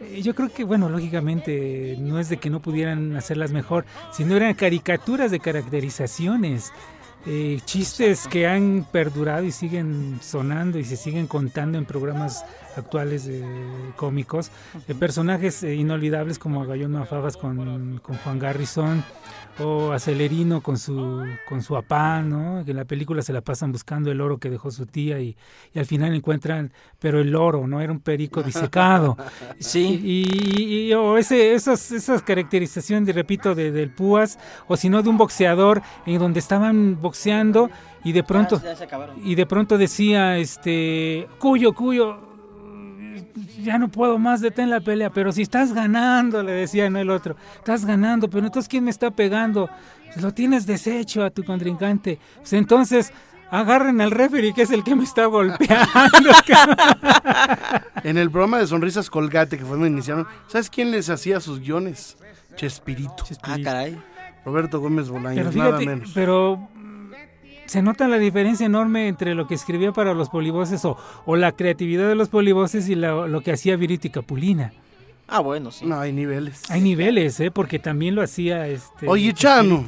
eh, 0.00 0.22
yo 0.22 0.34
creo 0.34 0.52
que, 0.52 0.64
bueno, 0.64 0.88
lógicamente 0.88 1.96
no 1.98 2.18
es 2.20 2.28
de 2.28 2.36
que 2.36 2.50
no 2.50 2.60
pudieran 2.60 3.16
hacerlas 3.16 3.50
mejor, 3.52 3.84
sino 4.12 4.36
eran 4.36 4.54
caricaturas 4.54 5.30
de 5.30 5.40
caracterizaciones, 5.40 6.72
eh, 7.26 7.60
chistes 7.64 8.26
que 8.28 8.46
han 8.46 8.86
perdurado 8.90 9.44
y 9.44 9.52
siguen 9.52 10.18
sonando 10.22 10.78
y 10.78 10.84
se 10.84 10.96
siguen 10.96 11.26
contando 11.26 11.76
en 11.78 11.84
programas 11.84 12.44
actuales 12.76 13.28
cómicos, 13.96 14.50
de 14.86 14.94
personajes 14.94 15.62
eh, 15.62 15.74
inolvidables 15.74 16.38
como 16.38 16.62
Agayón 16.62 16.92
Mafabas 16.92 17.36
con, 17.36 17.98
con 17.98 18.16
Juan 18.18 18.38
Garrison 18.38 19.02
o 19.58 19.92
Acelerino 19.92 20.60
con 20.60 20.76
su 20.76 21.24
con 21.48 21.62
su 21.62 21.74
apá, 21.78 22.20
¿no? 22.20 22.62
Que 22.66 22.72
en 22.72 22.76
la 22.76 22.84
película 22.84 23.22
se 23.22 23.32
la 23.32 23.40
pasan 23.40 23.72
buscando 23.72 24.10
el 24.12 24.20
oro 24.20 24.36
que 24.36 24.50
dejó 24.50 24.70
su 24.70 24.84
tía 24.84 25.18
y, 25.20 25.34
y 25.72 25.78
al 25.78 25.86
final 25.86 26.14
encuentran, 26.14 26.70
pero 26.98 27.20
el 27.20 27.34
oro, 27.34 27.66
¿no? 27.66 27.80
Era 27.80 27.90
un 27.92 28.00
perico 28.00 28.42
disecado. 28.42 29.16
Sí. 29.58 30.00
Y, 30.04 30.60
y- 30.60 30.88
y- 30.90 30.92
o 30.92 31.16
ese, 31.16 31.54
esas, 31.54 31.90
esas 31.92 32.20
caracterizaciones, 32.22 33.06
de, 33.06 33.12
repito, 33.14 33.54
de, 33.54 33.72
del 33.72 33.88
Púas, 33.90 34.38
o 34.68 34.76
si 34.76 34.90
no 34.90 35.02
de 35.02 35.08
un 35.08 35.16
boxeador 35.16 35.80
en 36.04 36.18
donde 36.18 36.40
estaban 36.40 37.00
boxeando 37.16 37.70
y 38.04 38.12
de 38.12 38.22
pronto 38.22 38.60
Ya 38.62 38.76
se 38.76 38.84
acabaron. 38.84 39.16
y 39.24 39.34
de 39.34 39.46
pronto 39.46 39.78
decía 39.78 40.36
este 40.38 41.26
Cuyo, 41.38 41.72
Cuyo, 41.74 42.18
ya 43.62 43.78
no 43.78 43.88
puedo 43.88 44.18
más, 44.18 44.40
detén 44.40 44.70
la 44.70 44.80
pelea, 44.80 45.10
pero 45.10 45.32
si 45.32 45.42
estás 45.42 45.72
ganando, 45.72 46.42
le 46.42 46.52
decía 46.52 46.88
no 46.90 46.98
el 46.98 47.10
otro, 47.10 47.36
estás 47.56 47.84
ganando, 47.84 48.28
pero 48.28 48.46
entonces 48.46 48.68
¿quién 48.68 48.84
me 48.84 48.90
está 48.90 49.10
pegando? 49.10 49.68
Lo 50.20 50.32
tienes 50.32 50.66
deshecho 50.66 51.24
a 51.24 51.30
tu 51.30 51.42
contrincante. 51.44 52.18
Pues 52.38 52.52
entonces 52.54 53.12
agarren 53.50 54.00
al 54.00 54.10
referee 54.10 54.54
que 54.54 54.62
es 54.62 54.70
el 54.70 54.82
que 54.84 54.94
me 54.94 55.04
está 55.04 55.26
golpeando. 55.26 56.30
En 58.04 58.16
el 58.18 58.30
programa 58.30 58.58
de 58.58 58.66
Sonrisas 58.68 59.10
Colgate, 59.10 59.58
que 59.58 59.64
fue 59.64 59.72
donde 59.72 59.88
iniciaron, 59.88 60.26
¿sabes 60.46 60.70
quién 60.70 60.90
les 60.92 61.10
hacía 61.10 61.40
sus 61.40 61.58
guiones? 61.60 62.16
Chespirito. 62.54 63.24
Ah, 63.42 63.56
caray. 63.62 64.00
Roberto 64.44 64.78
Gómez 64.80 65.06
Pero 65.08 65.18
Bolaños, 65.18 65.56
nada 65.56 65.78
menos. 65.80 66.12
pero 66.14 66.68
se 67.66 67.82
nota 67.82 68.08
la 68.08 68.18
diferencia 68.18 68.66
enorme 68.66 69.08
entre 69.08 69.34
lo 69.34 69.46
que 69.46 69.54
escribía 69.54 69.92
para 69.92 70.14
los 70.14 70.28
polivoces 70.30 70.84
o, 70.84 70.96
o 71.24 71.36
la 71.36 71.52
creatividad 71.52 72.08
de 72.08 72.14
los 72.14 72.28
polivoces 72.28 72.88
y 72.88 72.94
la- 72.94 73.26
lo 73.26 73.40
que 73.42 73.52
hacía 73.52 73.76
Virito 73.76 74.06
y 74.06 74.10
Capulina. 74.10 74.72
Ah, 75.28 75.40
bueno, 75.40 75.70
sí. 75.72 75.84
No, 75.86 75.98
hay 75.98 76.12
niveles. 76.12 76.62
Hay 76.70 76.80
niveles, 76.80 77.40
¿eh? 77.40 77.50
Porque 77.50 77.78
también 77.78 78.14
lo 78.14 78.22
hacía 78.22 78.68
este. 78.68 79.08
Oye, 79.08 79.32
Chano. 79.34 79.84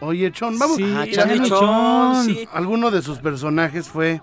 Oye, 0.00 0.30
Chon, 0.32 0.58
vamos. 0.58 0.76
Sí, 0.76 0.84
Ah, 0.96 1.06
Chano 1.10 1.32
Chano 1.46 1.48
Chon. 1.48 2.24
sí. 2.24 2.48
Alguno 2.52 2.90
de 2.90 3.00
sus 3.02 3.18
personajes 3.20 3.88
fue 3.88 4.20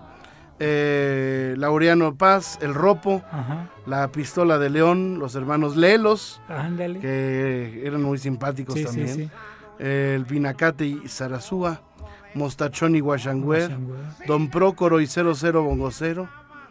eh, 0.58 1.54
Laureano 1.56 2.14
Paz, 2.14 2.58
el 2.60 2.74
Ropo, 2.74 3.22
Ajá. 3.32 3.68
la 3.86 4.08
Pistola 4.12 4.58
de 4.58 4.68
León, 4.70 5.18
los 5.18 5.34
hermanos 5.34 5.76
Lelos, 5.76 6.40
Ándale. 6.48 7.00
que 7.00 7.82
eran 7.84 8.02
muy 8.02 8.18
simpáticos 8.18 8.74
Sí, 8.74 8.80
sí, 8.80 8.86
también. 8.86 9.08
sí. 9.16 9.28
El 9.78 10.26
Pinacate 10.26 10.84
y 10.86 11.00
Zarazúa, 11.08 11.80
Mostachón 12.34 12.94
y 12.96 13.00
Guachangüer. 13.00 13.70
Don 14.26 14.48
Prócoro 14.50 15.00
y 15.00 15.06
00 15.06 15.62
Bongocero, 15.62 16.28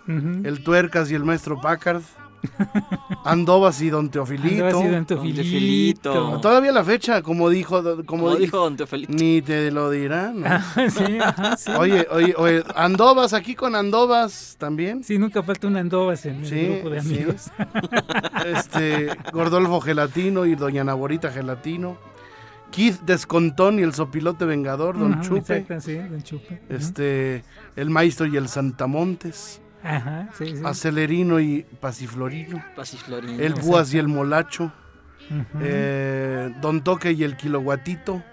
Ujú. 0.07 0.41
el 0.43 0.63
Tuercas 0.63 1.11
y 1.11 1.15
el 1.15 1.23
Maestro 1.23 1.59
Packard, 1.61 2.01
Andovas 3.25 3.81
y 3.81 3.89
Don 3.89 4.09
Teofilito. 4.09 4.65
Andovas 4.65 4.85
y 4.85 4.89
Don 4.91 5.05
Teofilito. 5.05 6.39
Todavía 6.39 6.71
la 6.71 6.85
fecha, 6.85 7.21
como 7.21 7.49
dijo, 7.49 7.81
como, 7.83 8.05
Como 8.05 8.35
dijo 8.37 8.57
Don 8.57 8.77
Teofilito. 8.77 9.11
Ni 9.13 9.41
te 9.41 9.69
lo 9.71 9.89
dirán. 9.89 10.41
¿no? 10.41 10.47
Ah, 10.49 10.63
sí, 10.89 11.17
ajá, 11.19 11.57
sí. 11.57 11.71
Oye, 11.77 12.07
oye, 12.09 12.33
oye, 12.37 12.63
Andovas 12.75 13.33
aquí 13.33 13.55
con 13.55 13.75
Andovas 13.75 14.55
también. 14.57 15.03
Sí, 15.03 15.17
nunca 15.17 15.43
falta 15.43 15.67
un 15.67 15.75
Andovas 15.75 16.25
en 16.25 16.35
el 16.37 16.45
Sí, 16.45 16.65
grupo 16.67 16.89
de 16.91 17.01
sí. 17.01 17.15
amigos. 17.15 17.51
Este, 18.45 19.09
Gordolfo 19.33 19.81
Gelatino 19.81 20.45
y 20.45 20.55
Doña 20.55 20.83
Naborita 20.85 21.31
Gelatino. 21.31 21.97
Keith 22.71 22.99
Descontón 23.01 23.79
y 23.79 23.81
el 23.83 23.93
Sopilote 23.93 24.45
Vengador, 24.45 24.97
Don 24.99 25.13
Ajá, 25.13 25.21
Chupe. 25.21 25.57
exacto, 25.57 25.81
sí, 25.81 25.95
Don 25.95 26.21
Chupe. 26.21 26.61
Este, 26.69 27.43
el 27.75 27.89
Maestro 27.89 28.25
y 28.27 28.37
el 28.37 28.47
Santamontes. 28.47 29.61
Ajá, 29.83 30.29
sí, 30.37 30.57
sí. 30.57 30.61
Acelerino 30.63 31.39
y 31.39 31.63
Pasiflorino. 31.79 32.63
Pasiflorino. 32.75 33.41
El 33.41 33.53
Búas 33.55 33.93
y 33.93 33.97
el 33.97 34.07
Molacho. 34.07 34.71
Eh, 35.61 36.53
Don 36.61 36.83
Toque 36.83 37.11
y 37.11 37.23
el 37.23 37.37
Kiloguatito, 37.37 38.23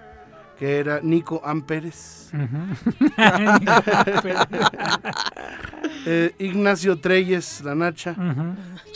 que 0.59 0.79
era 0.79 1.01
Nico 1.03 1.41
Amperes. 1.45 2.31
Eh, 6.09 6.33
Ignacio 6.39 6.99
Treyes, 7.01 7.63
la 7.65 7.75
Nacha. 7.75 8.15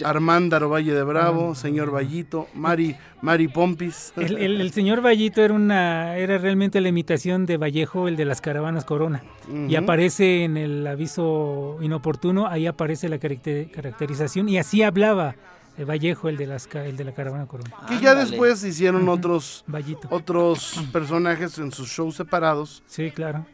Armándaro 0.04 0.68
Valle 0.68 0.94
de 0.94 1.02
Bravo, 1.02 1.56
señor 1.56 1.92
Vallito, 1.92 2.46
Mari, 2.54 2.94
Mari 3.20 3.48
Pompis. 3.48 4.12
El, 4.16 4.38
el- 4.38 4.60
el 4.60 4.70
señor 4.70 5.00
Vallito 5.04 5.42
era 5.42 5.52
una 5.54 6.16
era 6.16 6.38
realmente 6.38 6.80
la 6.80 6.88
imitación 6.88 7.46
de 7.46 7.56
Vallejo, 7.56 8.06
el 8.06 8.14
de 8.16 8.24
las 8.26 8.40
caravanas 8.40 8.84
Corona. 8.84 9.22
Y 9.68 9.74
aparece 9.74 10.44
en 10.44 10.56
el 10.56 10.86
aviso 10.86 11.78
inoportuno, 11.80 12.46
ahí 12.46 12.66
aparece 12.68 13.08
la 13.08 13.18
caracter- 13.18 13.70
caracterización 13.72 14.48
y 14.48 14.58
así 14.58 14.84
hablaba 14.84 15.34
Vallejo, 15.84 16.28
el 16.28 16.36
de 16.36 16.46
las 16.46 16.66
ca- 16.66 16.84
el 16.84 16.96
de 16.96 17.04
la 17.04 17.12
caravana 17.12 17.46
Corona. 17.46 17.70
Que 17.88 17.98
ya 18.00 18.14
después 18.14 18.62
hicieron 18.64 19.08
otros, 19.08 19.64
Vallito. 19.66 20.08
otros 20.10 20.80
personajes 20.92 21.58
en 21.58 21.72
sus 21.72 21.88
shows 21.88 22.14
separados. 22.16 22.82
Sí, 22.86 23.10
claro. 23.10 23.46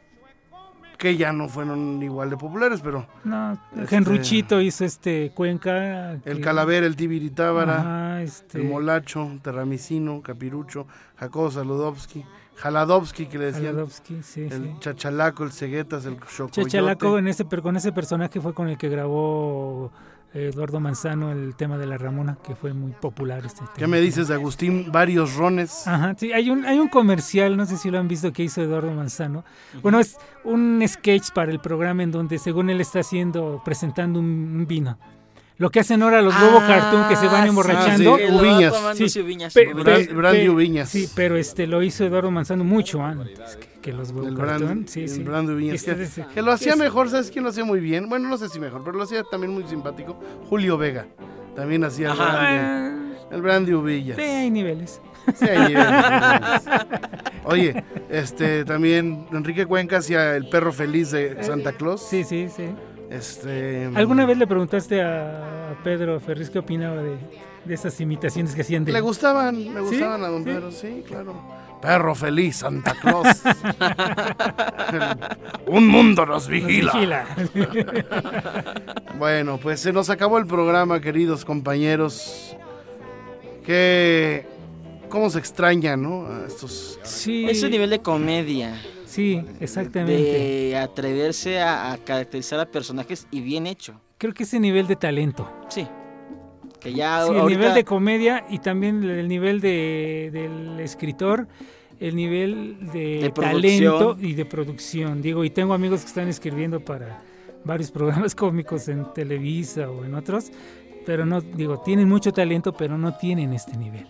Que 0.99 1.15
ya 1.19 1.31
no 1.31 1.47
fueron 1.49 2.03
igual 2.03 2.31
de 2.31 2.39
populares, 2.39 2.81
pero. 2.83 3.07
No, 3.23 3.53
este, 3.75 3.87
Genruchito 3.87 4.63
hizo 4.63 4.83
este 4.85 5.31
Cuenca. 5.35 6.13
El 6.13 6.21
que- 6.23 6.41
Calavera, 6.41 6.87
el 6.87 6.97
Tibiritábara, 6.97 7.81
Ajá, 7.81 8.23
este- 8.23 8.59
el 8.63 8.65
Molacho, 8.69 9.31
Terramicino, 9.43 10.23
Capirucho, 10.23 10.87
Jacobo 11.17 11.51
Saludowski, 11.51 12.25
Jaladowski, 12.57 13.27
que 13.27 13.37
le 13.37 13.45
decían. 13.53 13.77
Sí, 14.23 14.45
el 14.45 14.51
sí. 14.51 14.77
Chachalaco, 14.81 15.45
el 15.45 15.53
Ceguetas, 15.53 16.07
el 16.07 16.17
Chocoyote. 16.19 16.63
Chachalaco 16.63 17.19
en 17.19 17.29
ese, 17.29 17.45
con 17.45 17.77
ese 17.77 17.93
personaje 17.93 18.41
fue 18.41 18.55
con 18.55 18.69
el 18.69 18.79
que 18.79 18.89
grabó 18.89 19.93
eh, 19.95 20.16
Eduardo 20.37 20.81
Manzano 20.81 21.33
el 21.33 21.55
tema 21.57 21.79
de 21.79 21.87
la 21.87 21.99
Ramona, 21.99 22.39
que 22.45 22.55
fue 22.55 22.73
muy 22.73 22.93
popular 22.93 23.45
este 23.45 23.61
tema. 23.61 23.73
¿Qué 23.77 23.87
me 23.87 24.01
dices 24.01 24.29
de 24.29 24.35
Agustín? 24.35 24.91
Varios 24.93 25.37
rones. 25.37 25.87
Ajá, 25.87 26.15
sí, 26.17 26.33
hay 26.33 26.51
un, 26.51 26.65
hay 26.65 26.79
un 26.79 26.89
comercial, 26.89 27.57
no 27.57 27.67
sé 27.67 27.77
si 27.77 27.91
lo 27.91 27.99
han 27.99 28.09
visto, 28.09 28.33
que 28.33 28.45
hizo 28.45 28.63
Eduardo 28.63 28.93
Manzano. 28.93 29.45
Bueno, 29.83 29.99
es 30.01 30.17
un 30.45 30.83
sketch 30.87 31.31
para 31.33 31.51
el 31.51 31.61
programa 31.61 32.03
en 32.03 32.11
donde 32.11 32.39
según 32.39 32.71
él 32.71 32.81
está 32.81 33.01
haciendo, 33.01 33.63
presentando 33.65 34.21
un, 34.21 34.27
un 34.27 34.67
vino. 34.67 34.99
Lo 35.59 35.71
que 35.71 35.81
hacen 35.81 36.03
ahora 36.03 36.21
los 36.21 36.35
Bobo 36.39 36.59
Ah, 36.61 36.67
Cartoon 36.67 37.09
que 37.09 37.17
se 37.17 37.27
van 37.29 37.45
sí. 37.45 37.49
emborrachando. 37.49 38.15
Ah, 38.15 38.19
sí, 38.19 38.25
el 38.25 38.35
Uviñas. 38.35 38.75
Uviñas, 39.17 39.55
pe- 39.55 40.49
Uviñas. 40.51 40.89
Sí, 40.91 41.09
pero 41.15 41.37
este 41.37 41.67
lo 41.67 41.83
hizo 41.83 42.05
Eduardo 42.05 42.31
Manzano 42.31 42.63
mucho 42.63 43.03
antes 43.03 43.57
que, 43.57 43.81
que 43.81 43.93
los 43.95 44.11
El 44.11 44.37
Cartoon. 44.37 44.37
Brand, 44.37 44.89
Sí, 44.89 45.01
el 45.03 45.09
sí. 45.09 45.23
Brand 45.23 45.49
Uviñas, 45.49 45.77
Este 45.77 45.97
que, 45.97 46.03
es- 46.03 46.21
que 46.35 46.43
lo 46.43 46.53
hacía 46.53 46.77
mejor, 46.77 47.09
¿sabes 47.09 47.31
quién 47.31 47.43
lo 47.45 47.51
hacía 47.51 47.65
muy 47.65 47.81
bien? 47.81 48.07
Bueno, 48.09 48.29
no 48.29 48.37
sé 48.37 48.51
si 48.51 48.61
mejor, 48.61 48.83
pero 48.85 48.99
lo 48.99 49.05
hacía 49.05 49.23
también 49.25 49.53
muy 49.55 49.65
simpático. 49.67 50.21
Julio 50.49 50.77
Vega. 50.77 51.07
También 51.55 51.85
hacía 51.85 52.13
el 52.13 52.21
Ajá. 52.21 52.37
Brandy, 52.39 53.15
el 53.31 53.43
Brandy 53.43 53.73
Uvillas. 53.73 54.17
Sí, 54.17 54.23
hay 54.23 54.51
niveles. 54.51 55.01
Sí, 55.35 55.49
hay 55.49 55.59
niveles, 55.69 55.87
hay 55.87 56.21
niveles. 56.21 57.01
Oye, 57.45 57.85
este 58.11 58.65
también 58.67 59.27
Enrique 59.33 59.65
Cuenca 59.65 59.97
hacía 59.99 60.37
el 60.37 60.49
perro 60.51 60.71
feliz 60.73 61.13
de 61.13 61.43
Santa 61.43 61.73
Claus. 61.73 62.03
Sí, 62.07 62.25
sí, 62.25 62.49
sí. 62.55 62.65
Este 63.11 63.89
¿Alguna 63.95 64.27
vez 64.27 64.37
le 64.37 64.47
preguntaste 64.47 65.03
a 65.03 65.77
Pedro 65.85 66.19
Ferriz 66.21 66.51
qué 66.51 66.59
opinaba 66.59 67.03
de, 67.03 67.17
de 67.65 67.75
esas 67.75 68.01
imitaciones 68.01 68.55
que 68.55 68.63
hacían 68.63 68.85
de 68.85 68.93
Le 68.93 69.01
gustaban, 69.01 69.57
le 69.57 69.71
¿Sí? 69.71 69.79
gustaban 69.79 70.25
a 70.25 70.29
Don 70.29 70.45
¿Sí? 70.45 70.51
Pedro, 70.51 70.73
sí, 70.73 71.05
claro. 71.07 71.35
Perro 71.81 72.15
feliz, 72.15 72.57
Santa 72.57 72.95
Claus. 73.01 73.27
Un 75.67 75.87
mundo 75.87 76.27
nos 76.27 76.49
vigila. 76.49 77.27
Nos 77.55 77.69
bueno, 79.19 79.59
pues 79.59 79.81
se 79.81 79.93
nos 79.93 80.11
acabó 80.11 80.39
el 80.39 80.47
programa, 80.47 81.01
queridos 81.01 81.45
compañeros. 81.45 82.57
Que 83.65 84.47
cómo 85.09 85.31
se 85.31 85.39
extraña, 85.39 85.97
¿no? 85.97 86.27
A 86.27 86.47
estos 86.47 86.99
Sí. 87.03 87.47
Ese 87.49 87.69
nivel 87.69 87.91
de 87.91 88.01
comedia. 88.01 88.81
Sí, 89.17 89.43
exactamente. 89.61 90.13
De 90.13 90.77
atreverse 90.77 91.59
a, 91.59 91.93
a 91.93 91.97
caracterizar 91.97 92.61
a 92.61 92.67
personajes 92.67 93.27
y 93.31 93.41
bien 93.41 93.67
hecho. 93.67 93.99
Creo 94.19 94.35
que 94.35 94.43
ese 94.43 94.61
nivel 94.61 94.87
de 94.87 94.97
talento. 94.97 95.51
Sí. 95.71 95.89
Que 96.79 96.93
ya 96.93 97.25
Sí, 97.25 97.33
el 97.33 97.47
nivel 97.47 97.73
de 97.73 97.83
comedia 97.83 98.45
y 98.51 98.59
también 98.59 99.03
el 99.05 99.27
nivel 99.27 99.63
de, 99.63 100.29
del 100.35 100.81
escritor, 100.81 101.49
el 101.99 102.15
nivel 102.15 102.91
de, 102.93 103.21
De 103.23 103.31
talento 103.31 104.19
y 104.21 104.35
de 104.35 104.45
producción. 104.45 105.23
Digo, 105.23 105.45
y 105.45 105.51
tengo 105.51 105.73
amigos 105.73 106.03
que 106.03 106.09
están 106.09 106.29
escribiendo 106.29 106.81
para 106.81 107.23
varios 107.65 107.91
programas 107.99 108.35
cómicos 108.35 108.87
en 108.89 109.11
Televisa 109.15 109.91
o 109.91 110.05
en 110.05 110.15
otros, 110.15 110.53
pero 111.07 111.25
no, 111.25 111.41
digo, 111.41 111.81
tienen 111.81 112.07
mucho 112.07 112.33
talento, 112.33 112.75
pero 112.75 112.99
no 112.99 113.17
tienen 113.17 113.55
este 113.55 113.79
nivel. 113.79 114.07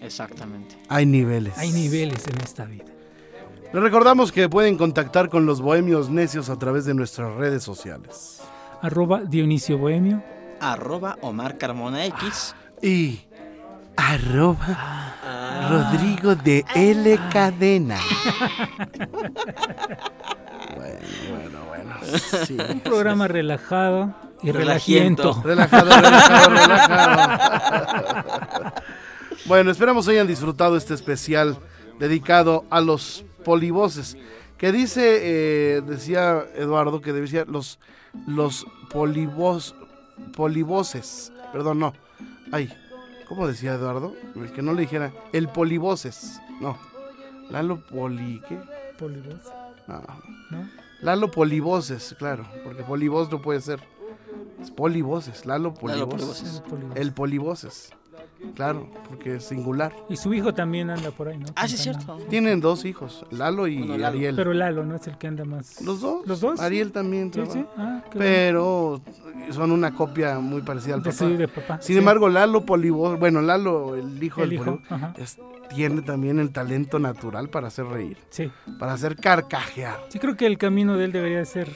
Exactamente. 0.00 0.76
hay 0.88 1.04
niveles. 1.04 1.58
Hay 1.58 1.72
niveles 1.72 2.26
en 2.26 2.40
esta 2.40 2.64
vida. 2.64 2.95
Les 3.72 3.82
recordamos 3.82 4.30
que 4.32 4.48
pueden 4.48 4.76
contactar 4.78 5.28
con 5.28 5.44
los 5.46 5.60
bohemios 5.60 6.08
necios 6.08 6.48
a 6.48 6.58
través 6.58 6.84
de 6.86 6.94
nuestras 6.94 7.32
redes 7.34 7.62
sociales. 7.62 8.40
Arroba 8.80 9.20
Dionisio 9.22 9.76
Bohemio. 9.78 10.22
Arroba 10.60 11.18
Omar 11.20 11.58
Carmona 11.58 12.06
X. 12.06 12.54
Y 12.82 13.20
arroba 13.96 15.14
Rodrigo 15.70 16.34
de 16.36 16.64
L 16.74 17.18
Cadena. 17.32 17.98
bueno, 20.76 21.00
bueno, 21.30 21.58
bueno. 21.68 21.94
sí. 22.46 22.56
Un 22.70 22.80
programa 22.80 23.28
relajado 23.28 24.14
y 24.42 24.52
Relajiento. 24.52 25.42
relajiento. 25.42 25.42
Relajado, 25.42 25.90
relajado, 25.90 26.50
relajado. 26.50 28.72
bueno, 29.46 29.70
esperamos 29.70 30.06
hayan 30.08 30.26
disfrutado 30.26 30.76
este 30.76 30.94
especial 30.94 31.58
dedicado 31.98 32.64
a 32.70 32.80
los 32.80 33.24
polivoces. 33.46 34.16
Que 34.58 34.72
dice, 34.72 35.20
eh, 35.22 35.80
decía 35.82 36.44
Eduardo, 36.56 37.00
que 37.00 37.12
decía 37.12 37.44
los, 37.46 37.78
los 38.26 38.66
polivos, 38.90 39.76
polivoces. 40.36 41.32
Perdón, 41.52 41.78
no. 41.78 41.92
Ay, 42.50 42.72
¿cómo 43.28 43.46
decía 43.46 43.74
Eduardo? 43.74 44.14
Que 44.52 44.62
no 44.62 44.72
le 44.72 44.82
dijera 44.82 45.12
el 45.32 45.48
polivoces. 45.48 46.40
No. 46.60 46.76
Lalo 47.50 47.86
Poli. 47.86 48.42
¿Qué? 48.48 48.58
Polivoz. 48.98 49.42
No. 49.86 50.02
¿No? 50.50 50.68
Lalo 51.02 51.30
Polivoces, 51.30 52.16
claro, 52.18 52.46
porque 52.64 52.82
Polivoz 52.82 53.30
no 53.30 53.40
puede 53.40 53.60
ser. 53.60 53.80
Es 54.60 54.72
Polivoces, 54.72 55.46
Lalo 55.46 55.72
Polivoces. 55.72 56.08
Polivoces. 56.08 56.62
Polivoces. 56.68 57.00
El 57.00 57.12
Polivoces. 57.12 57.92
Claro, 58.54 58.88
porque 59.08 59.36
es 59.36 59.44
singular. 59.44 59.92
Y 60.08 60.16
su 60.16 60.32
hijo 60.32 60.54
también 60.54 60.88
anda 60.90 61.10
por 61.10 61.28
ahí, 61.28 61.36
¿no? 61.38 61.46
Ah, 61.56 61.66
sí, 61.66 61.74
es 61.74 61.82
cierto. 61.82 62.16
Tienen 62.30 62.60
dos 62.60 62.84
hijos, 62.84 63.26
Lalo 63.30 63.66
y 63.66 63.78
Bueno, 63.78 63.94
Lalo. 63.98 64.06
Ariel. 64.16 64.36
Pero 64.36 64.52
Lalo, 64.52 64.84
¿no? 64.84 64.96
Es 64.96 65.06
el 65.08 65.18
que 65.18 65.26
anda 65.26 65.44
más. 65.44 65.80
los 65.82 66.00
dos. 66.00 66.26
¿Los 66.26 66.40
dos? 66.40 66.60
Ariel 66.60 66.92
también 66.92 67.32
Sí, 67.32 67.40
sí. 67.48 67.64
Ah, 67.76 68.02
Pero 68.16 69.00
son 69.50 69.72
una 69.72 69.92
copia 69.94 70.38
muy 70.38 70.62
parecida 70.62 70.94
al 70.94 71.02
De 71.02 71.10
papá. 71.10 71.18
su- 71.18 71.36
de 71.36 71.48
papá, 71.48 71.78
Sin 71.82 71.94
sí. 71.94 71.98
embargo, 71.98 72.28
Lalo 72.28 72.64
Polivoz, 72.64 73.18
bueno, 73.18 73.40
Lalo, 73.42 73.96
el 73.96 74.22
hijo 74.22 74.42
El 74.42 74.50
del 74.50 74.58
hijo, 74.60 74.80
es- 75.18 75.38
tiene 75.74 76.02
también 76.02 76.38
el 76.38 76.50
talento 76.52 76.98
natural 77.00 77.48
para 77.50 77.66
hacer 77.68 77.86
reír, 77.86 78.16
Sí. 78.30 78.50
para 78.78 78.92
hacer 78.92 79.16
carcajear. 79.16 79.98
Sí, 80.08 80.18
creo 80.20 80.36
que 80.36 80.46
el 80.46 80.58
camino 80.58 80.96
de 80.96 81.06
él 81.06 81.12
debería 81.12 81.44
ser 81.44 81.68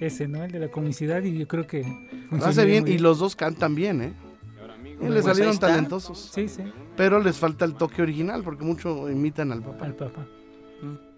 ese, 0.00 0.28
¿no? 0.28 0.42
El 0.44 0.50
de 0.52 0.58
la 0.60 0.68
comicidad 0.68 1.22
y 1.22 1.38
yo 1.38 1.46
creo 1.48 1.66
que 1.66 1.82
Lo 1.82 2.28
funciona 2.28 2.46
hace 2.48 2.64
bien 2.66 2.86
y 2.88 2.98
los 2.98 3.18
dos 3.18 3.36
cantan 3.36 3.74
bien, 3.74 4.02
¿eh? 4.02 4.12
Y 5.02 5.08
le 5.08 5.22
salieron 5.22 5.58
talentosos. 5.58 6.30
Sí, 6.32 6.48
sí, 6.48 6.62
Pero 6.96 7.20
les 7.20 7.36
falta 7.36 7.64
el 7.64 7.74
toque 7.74 8.02
original 8.02 8.42
porque 8.42 8.64
mucho 8.64 9.10
imitan 9.10 9.52
al 9.52 9.62
papá, 9.62 9.86
al 9.86 9.94
papá. 9.94 10.26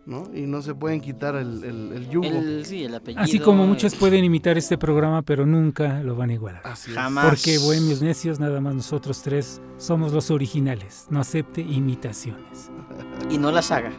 ¿no? 0.07 0.29
Y 0.35 0.43
no 0.43 0.61
se 0.61 0.75
pueden 0.75 1.01
quitar 1.01 1.35
el, 1.37 1.65
el, 1.65 1.93
el 1.93 2.11
yugo. 2.11 2.27
El, 2.27 2.65
sí, 2.67 2.85
el 2.85 2.95
apellido. 2.95 3.23
Así 3.23 3.39
como 3.39 3.67
muchos 3.67 3.95
pueden 3.95 4.25
imitar 4.25 4.59
este 4.59 4.77
programa, 4.77 5.23
pero 5.23 5.47
nunca 5.47 6.03
lo 6.03 6.15
van 6.15 6.31
a 6.31 6.35
igualar. 6.35 6.63
Así 6.65 6.91
es. 6.91 6.97
Jamás. 6.97 7.27
Porque 7.27 7.59
Bohemios 7.59 8.03
Necios, 8.03 8.39
nada 8.39 8.61
más 8.61 8.75
nosotros 8.75 9.23
tres, 9.23 9.61
somos 9.79 10.13
los 10.13 10.31
originales. 10.31 11.07
No 11.11 11.21
acepte 11.21 11.63
imitaciones. 11.63 12.71
Y 13.31 13.39
no 13.39 13.51
las 13.51 13.71
haga. 13.71 13.93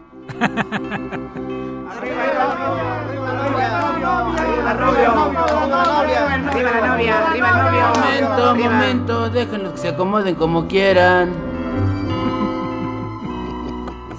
Arriba 1.89 2.23
arriba 2.23 3.01
arriba 3.01 3.14
arriba 6.55 6.71
la 6.71 6.88
novia, 6.88 7.28
arriba 7.28 7.49
el 7.49 7.57
novio. 7.57 7.84
Momento, 7.95 8.49
arriba. 8.49 8.69
momento, 8.71 9.30
déjenlos 9.30 9.73
que 9.73 9.80
se 9.80 9.88
acomoden 9.89 10.36
como 10.36 10.67
quieran. 10.67 11.34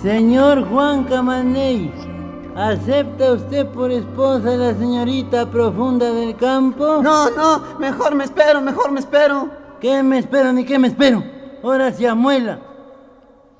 Señor 0.02 0.68
Juan 0.68 1.04
Camaney, 1.04 1.92
¿acepta 2.54 3.32
usted 3.32 3.66
por 3.66 3.90
esposa 3.90 4.50
a 4.52 4.56
la 4.56 4.74
señorita 4.74 5.46
profunda 5.46 6.12
del 6.12 6.36
campo? 6.36 7.00
No, 7.02 7.30
no, 7.30 7.78
mejor 7.78 8.14
me 8.14 8.24
espero, 8.24 8.60
mejor 8.60 8.92
me 8.92 9.00
espero. 9.00 9.48
¿Qué 9.80 10.02
me 10.02 10.18
espero 10.18 10.52
ni 10.52 10.64
qué 10.64 10.78
me 10.78 10.88
espero? 10.88 11.22
Ahora 11.62 11.92
se 11.92 12.08
amuela. 12.08 12.60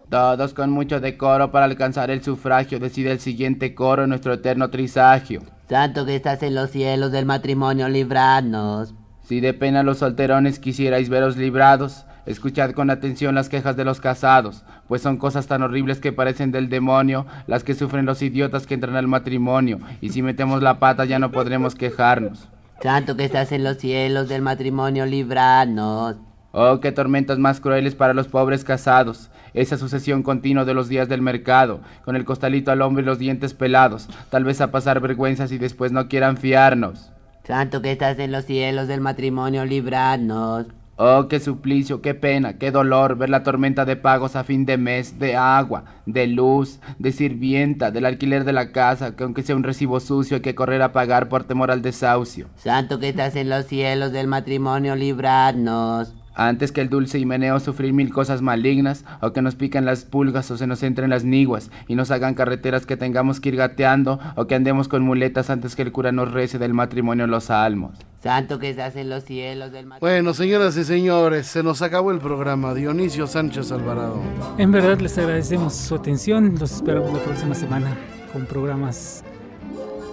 Todos 0.09 0.55
con 0.55 0.71
mucho 0.71 1.01
decoro 1.01 1.51
para 1.51 1.65
alcanzar 1.65 2.13
el 2.13 2.23
sufragio, 2.23 2.79
decide 2.79 3.11
el 3.11 3.19
siguiente 3.19 3.75
coro 3.75 4.05
en 4.05 4.11
nuestro 4.11 4.35
eterno 4.35 4.71
trisagio. 4.71 5.43
Santo 5.69 6.07
que 6.07 6.15
estás 6.15 6.45
en 6.45 6.55
los 6.55 6.71
cielos 6.71 7.11
del 7.11 7.27
matrimonio, 7.27 7.89
libranos. 7.89 8.95
Si 9.25 9.41
de 9.41 9.53
pena 9.53 9.83
los 9.83 9.99
solterones 9.99 10.61
quisierais 10.61 11.09
veros 11.09 11.37
librados, 11.37 12.07
escuchad 12.25 12.71
con 12.71 12.91
atención 12.91 13.35
las 13.35 13.49
quejas 13.49 13.77
de 13.77 13.85
los 13.85 14.01
casados, 14.01 14.63
pues 14.87 15.03
son 15.03 15.17
cosas 15.17 15.49
tan 15.49 15.63
horribles 15.63 15.99
que 15.99 16.13
parecen 16.13 16.53
del 16.53 16.69
demonio 16.69 17.27
las 17.49 17.65
que 17.65 17.75
sufren 17.75 18.07
los 18.07 18.23
idiotas 18.23 18.69
que 18.69 18.75
entran 18.75 18.95
al 18.95 19.09
matrimonio, 19.09 19.81
y 20.01 20.11
si 20.11 20.23
metemos 20.23 20.63
la 20.63 20.79
pata 20.79 21.05
ya 21.05 21.19
no 21.19 21.33
podremos 21.33 21.75
quejarnos. 21.75 22.49
Santo 22.81 23.17
que 23.17 23.25
estás 23.25 23.51
en 23.51 23.65
los 23.65 23.79
cielos 23.79 24.29
del 24.29 24.43
matrimonio, 24.43 25.05
libranos. 25.05 26.15
Oh, 26.53 26.79
qué 26.81 26.93
tormentas 26.93 27.39
más 27.39 27.61
crueles 27.61 27.95
para 27.95 28.15
los 28.15 28.29
pobres 28.29 28.63
casados. 28.63 29.31
Esa 29.57 29.79
sucesión 29.79 30.23
continua 30.23 30.67
de 30.67 30.75
los 30.75 30.91
días 30.91 31.09
del 31.09 31.23
mercado, 31.23 31.81
con 32.05 32.15
el 32.15 32.27
costalito 32.27 32.71
al 32.71 32.83
hombro 32.83 33.03
y 33.03 33.07
los 33.07 33.19
dientes 33.19 33.55
pelados, 33.55 34.07
tal 34.29 34.45
vez 34.45 34.61
a 34.61 34.71
pasar 34.71 35.01
vergüenzas 35.01 35.51
y 35.51 35.57
después 35.57 35.93
no 35.93 36.09
quieran 36.09 36.37
fiarnos. 36.37 37.11
Santo 37.43 37.81
que 37.81 37.91
estás 37.91 38.19
en 38.19 38.33
los 38.33 38.45
cielos 38.45 38.87
del 38.87 39.01
matrimonio, 39.01 39.65
libranos. 39.65 40.67
Oh, 40.97 41.27
qué 41.29 41.41
suplicio, 41.41 42.03
qué 42.03 42.15
pena, 42.15 42.59
qué 42.59 42.71
dolor 42.71 43.17
ver 43.17 43.31
la 43.31 43.43
tormenta 43.43 43.87
de 43.87 43.97
pagos 43.97 44.37
a 44.37 44.45
fin 44.45 44.67
de 44.67 44.77
mes, 44.77 45.19
de 45.19 45.37
agua, 45.37 45.85
de 46.05 46.27
luz, 46.27 46.81
de 46.99 47.13
sirvienta, 47.13 47.91
del 47.91 48.05
alquiler 48.05 48.45
de 48.45 48.53
la 48.53 48.73
casa, 48.73 49.17
que 49.17 49.25
aunque 49.25 49.43
sea 49.43 49.57
un 49.57 49.63
recibo 49.63 50.01
sucio 50.01 50.37
hay 50.37 50.43
que 50.43 50.55
correr 50.55 50.83
a 50.83 50.93
pagar 50.93 51.31
por 51.31 51.45
temor 51.45 51.71
al 51.71 51.81
desahucio. 51.81 52.49
Santo 52.57 52.99
que 52.99 53.09
estás 53.09 53.37
en 53.37 53.49
los 53.49 53.65
cielos 53.65 54.13
del 54.13 54.27
matrimonio, 54.27 54.97
libranos. 54.97 56.15
Antes 56.37 56.71
que 56.71 56.83
el 56.83 56.91
dulce 56.91 57.19
himeneo 57.19 57.59
sufrir 57.59 57.93
mil 57.93 58.13
cosas 58.13 58.43
malignas, 58.43 59.05
o 59.21 59.33
que 59.33 59.43
nos 59.43 59.55
pican 59.55 59.85
las 59.85 60.05
pulgas 60.05 60.51
o 60.51 60.57
se 60.57 60.67
nos 60.67 60.83
entren 60.83 61.11
las 61.11 61.25
niguas, 61.25 61.71
y 61.89 61.95
nos 61.95 62.11
hagan 62.11 62.35
carreteras 62.35 62.87
que 62.87 62.97
tengamos 62.97 63.41
que 63.41 63.49
ir 63.49 63.57
gateando, 63.57 64.21
o 64.37 64.47
que 64.47 64.55
andemos 64.55 64.87
con 64.89 65.03
muletas 65.03 65.51
antes 65.51 65.75
que 65.75 65.83
el 65.83 65.93
cura 65.93 66.13
nos 66.13 66.33
rece 66.33 66.59
del 66.59 66.75
matrimonio 66.75 67.27
los 67.27 67.45
salmos. 67.45 67.97
Santo 68.23 68.59
que 68.59 68.71
estás 68.71 68.97
en 68.97 69.09
los 69.09 69.25
cielos 69.25 69.73
del 69.73 69.87
matrimonio. 69.87 70.01
Bueno, 70.01 70.35
señoras 70.35 70.77
y 70.77 70.85
señores, 70.85 71.47
se 71.47 71.63
nos 71.63 71.81
acabó 71.81 72.11
el 72.11 72.19
programa. 72.19 72.75
Dionisio 72.75 73.27
Sánchez 73.27 73.73
Alvarado. 73.73 74.21
En 74.59 74.73
verdad 74.73 74.99
les 75.01 75.17
agradecemos 75.17 75.75
su 75.75 75.95
atención. 75.95 76.57
Los 76.59 76.73
esperamos 76.73 77.13
la 77.13 77.21
próxima 77.21 77.55
semana 77.55 77.97
con 78.33 78.45
programas 78.47 79.23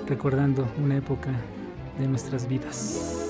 recordando 0.08 0.68
una 0.84 0.98
época 0.98 1.30
de 1.98 2.08
nuestras 2.08 2.48
vidas. 2.48 3.24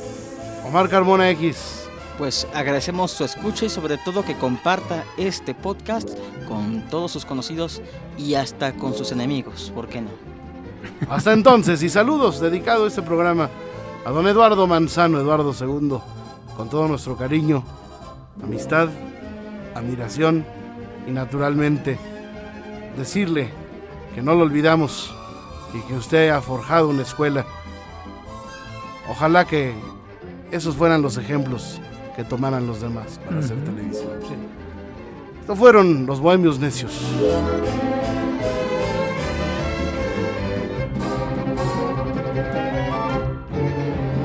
Omar 0.65 0.89
Carmona 0.89 1.29
X. 1.29 1.87
Pues 2.17 2.47
agradecemos 2.53 3.11
su 3.11 3.23
escucha 3.23 3.65
y 3.65 3.69
sobre 3.69 3.97
todo 3.97 4.23
que 4.23 4.35
comparta 4.35 5.03
este 5.17 5.55
podcast 5.55 6.09
con 6.47 6.87
todos 6.89 7.11
sus 7.11 7.25
conocidos 7.25 7.81
y 8.17 8.35
hasta 8.35 8.73
con 8.73 8.93
sus 8.93 9.11
enemigos, 9.11 9.71
¿por 9.73 9.87
qué 9.87 10.01
no? 10.01 10.09
Hasta 11.09 11.33
entonces 11.33 11.81
y 11.81 11.89
saludos 11.89 12.39
dedicado 12.39 12.85
este 12.85 13.01
programa 13.01 13.49
a 14.05 14.11
don 14.11 14.27
Eduardo 14.27 14.67
Manzano, 14.67 15.19
Eduardo 15.19 15.55
II, 15.59 15.97
con 16.55 16.69
todo 16.69 16.87
nuestro 16.87 17.17
cariño, 17.17 17.63
amistad, 18.43 18.89
admiración 19.73 20.45
y 21.07 21.11
naturalmente 21.11 21.97
decirle 22.97 23.49
que 24.13 24.21
no 24.21 24.35
lo 24.35 24.43
olvidamos 24.43 25.13
y 25.73 25.79
que 25.87 25.95
usted 25.95 26.29
ha 26.29 26.41
forjado 26.41 26.89
una 26.89 27.01
escuela. 27.01 27.45
Ojalá 29.09 29.45
que 29.45 29.73
esos 30.51 30.75
fueran 30.75 31.01
los 31.01 31.17
ejemplos 31.17 31.81
que 32.15 32.23
tomaran 32.23 32.67
los 32.67 32.81
demás 32.81 33.19
para 33.25 33.39
hacer 33.39 33.57
televisión. 33.63 34.09
Estos 35.39 35.57
fueron 35.57 36.05
los 36.05 36.19
bohemios 36.19 36.59
necios. 36.59 36.99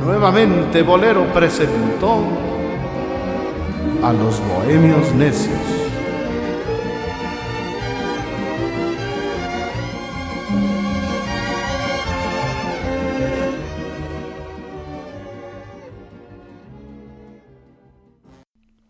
Nuevamente 0.04 0.82
Bolero 0.82 1.26
presentó 1.32 2.22
a 4.02 4.12
los 4.12 4.40
bohemios 4.40 5.12
necios. 5.14 5.77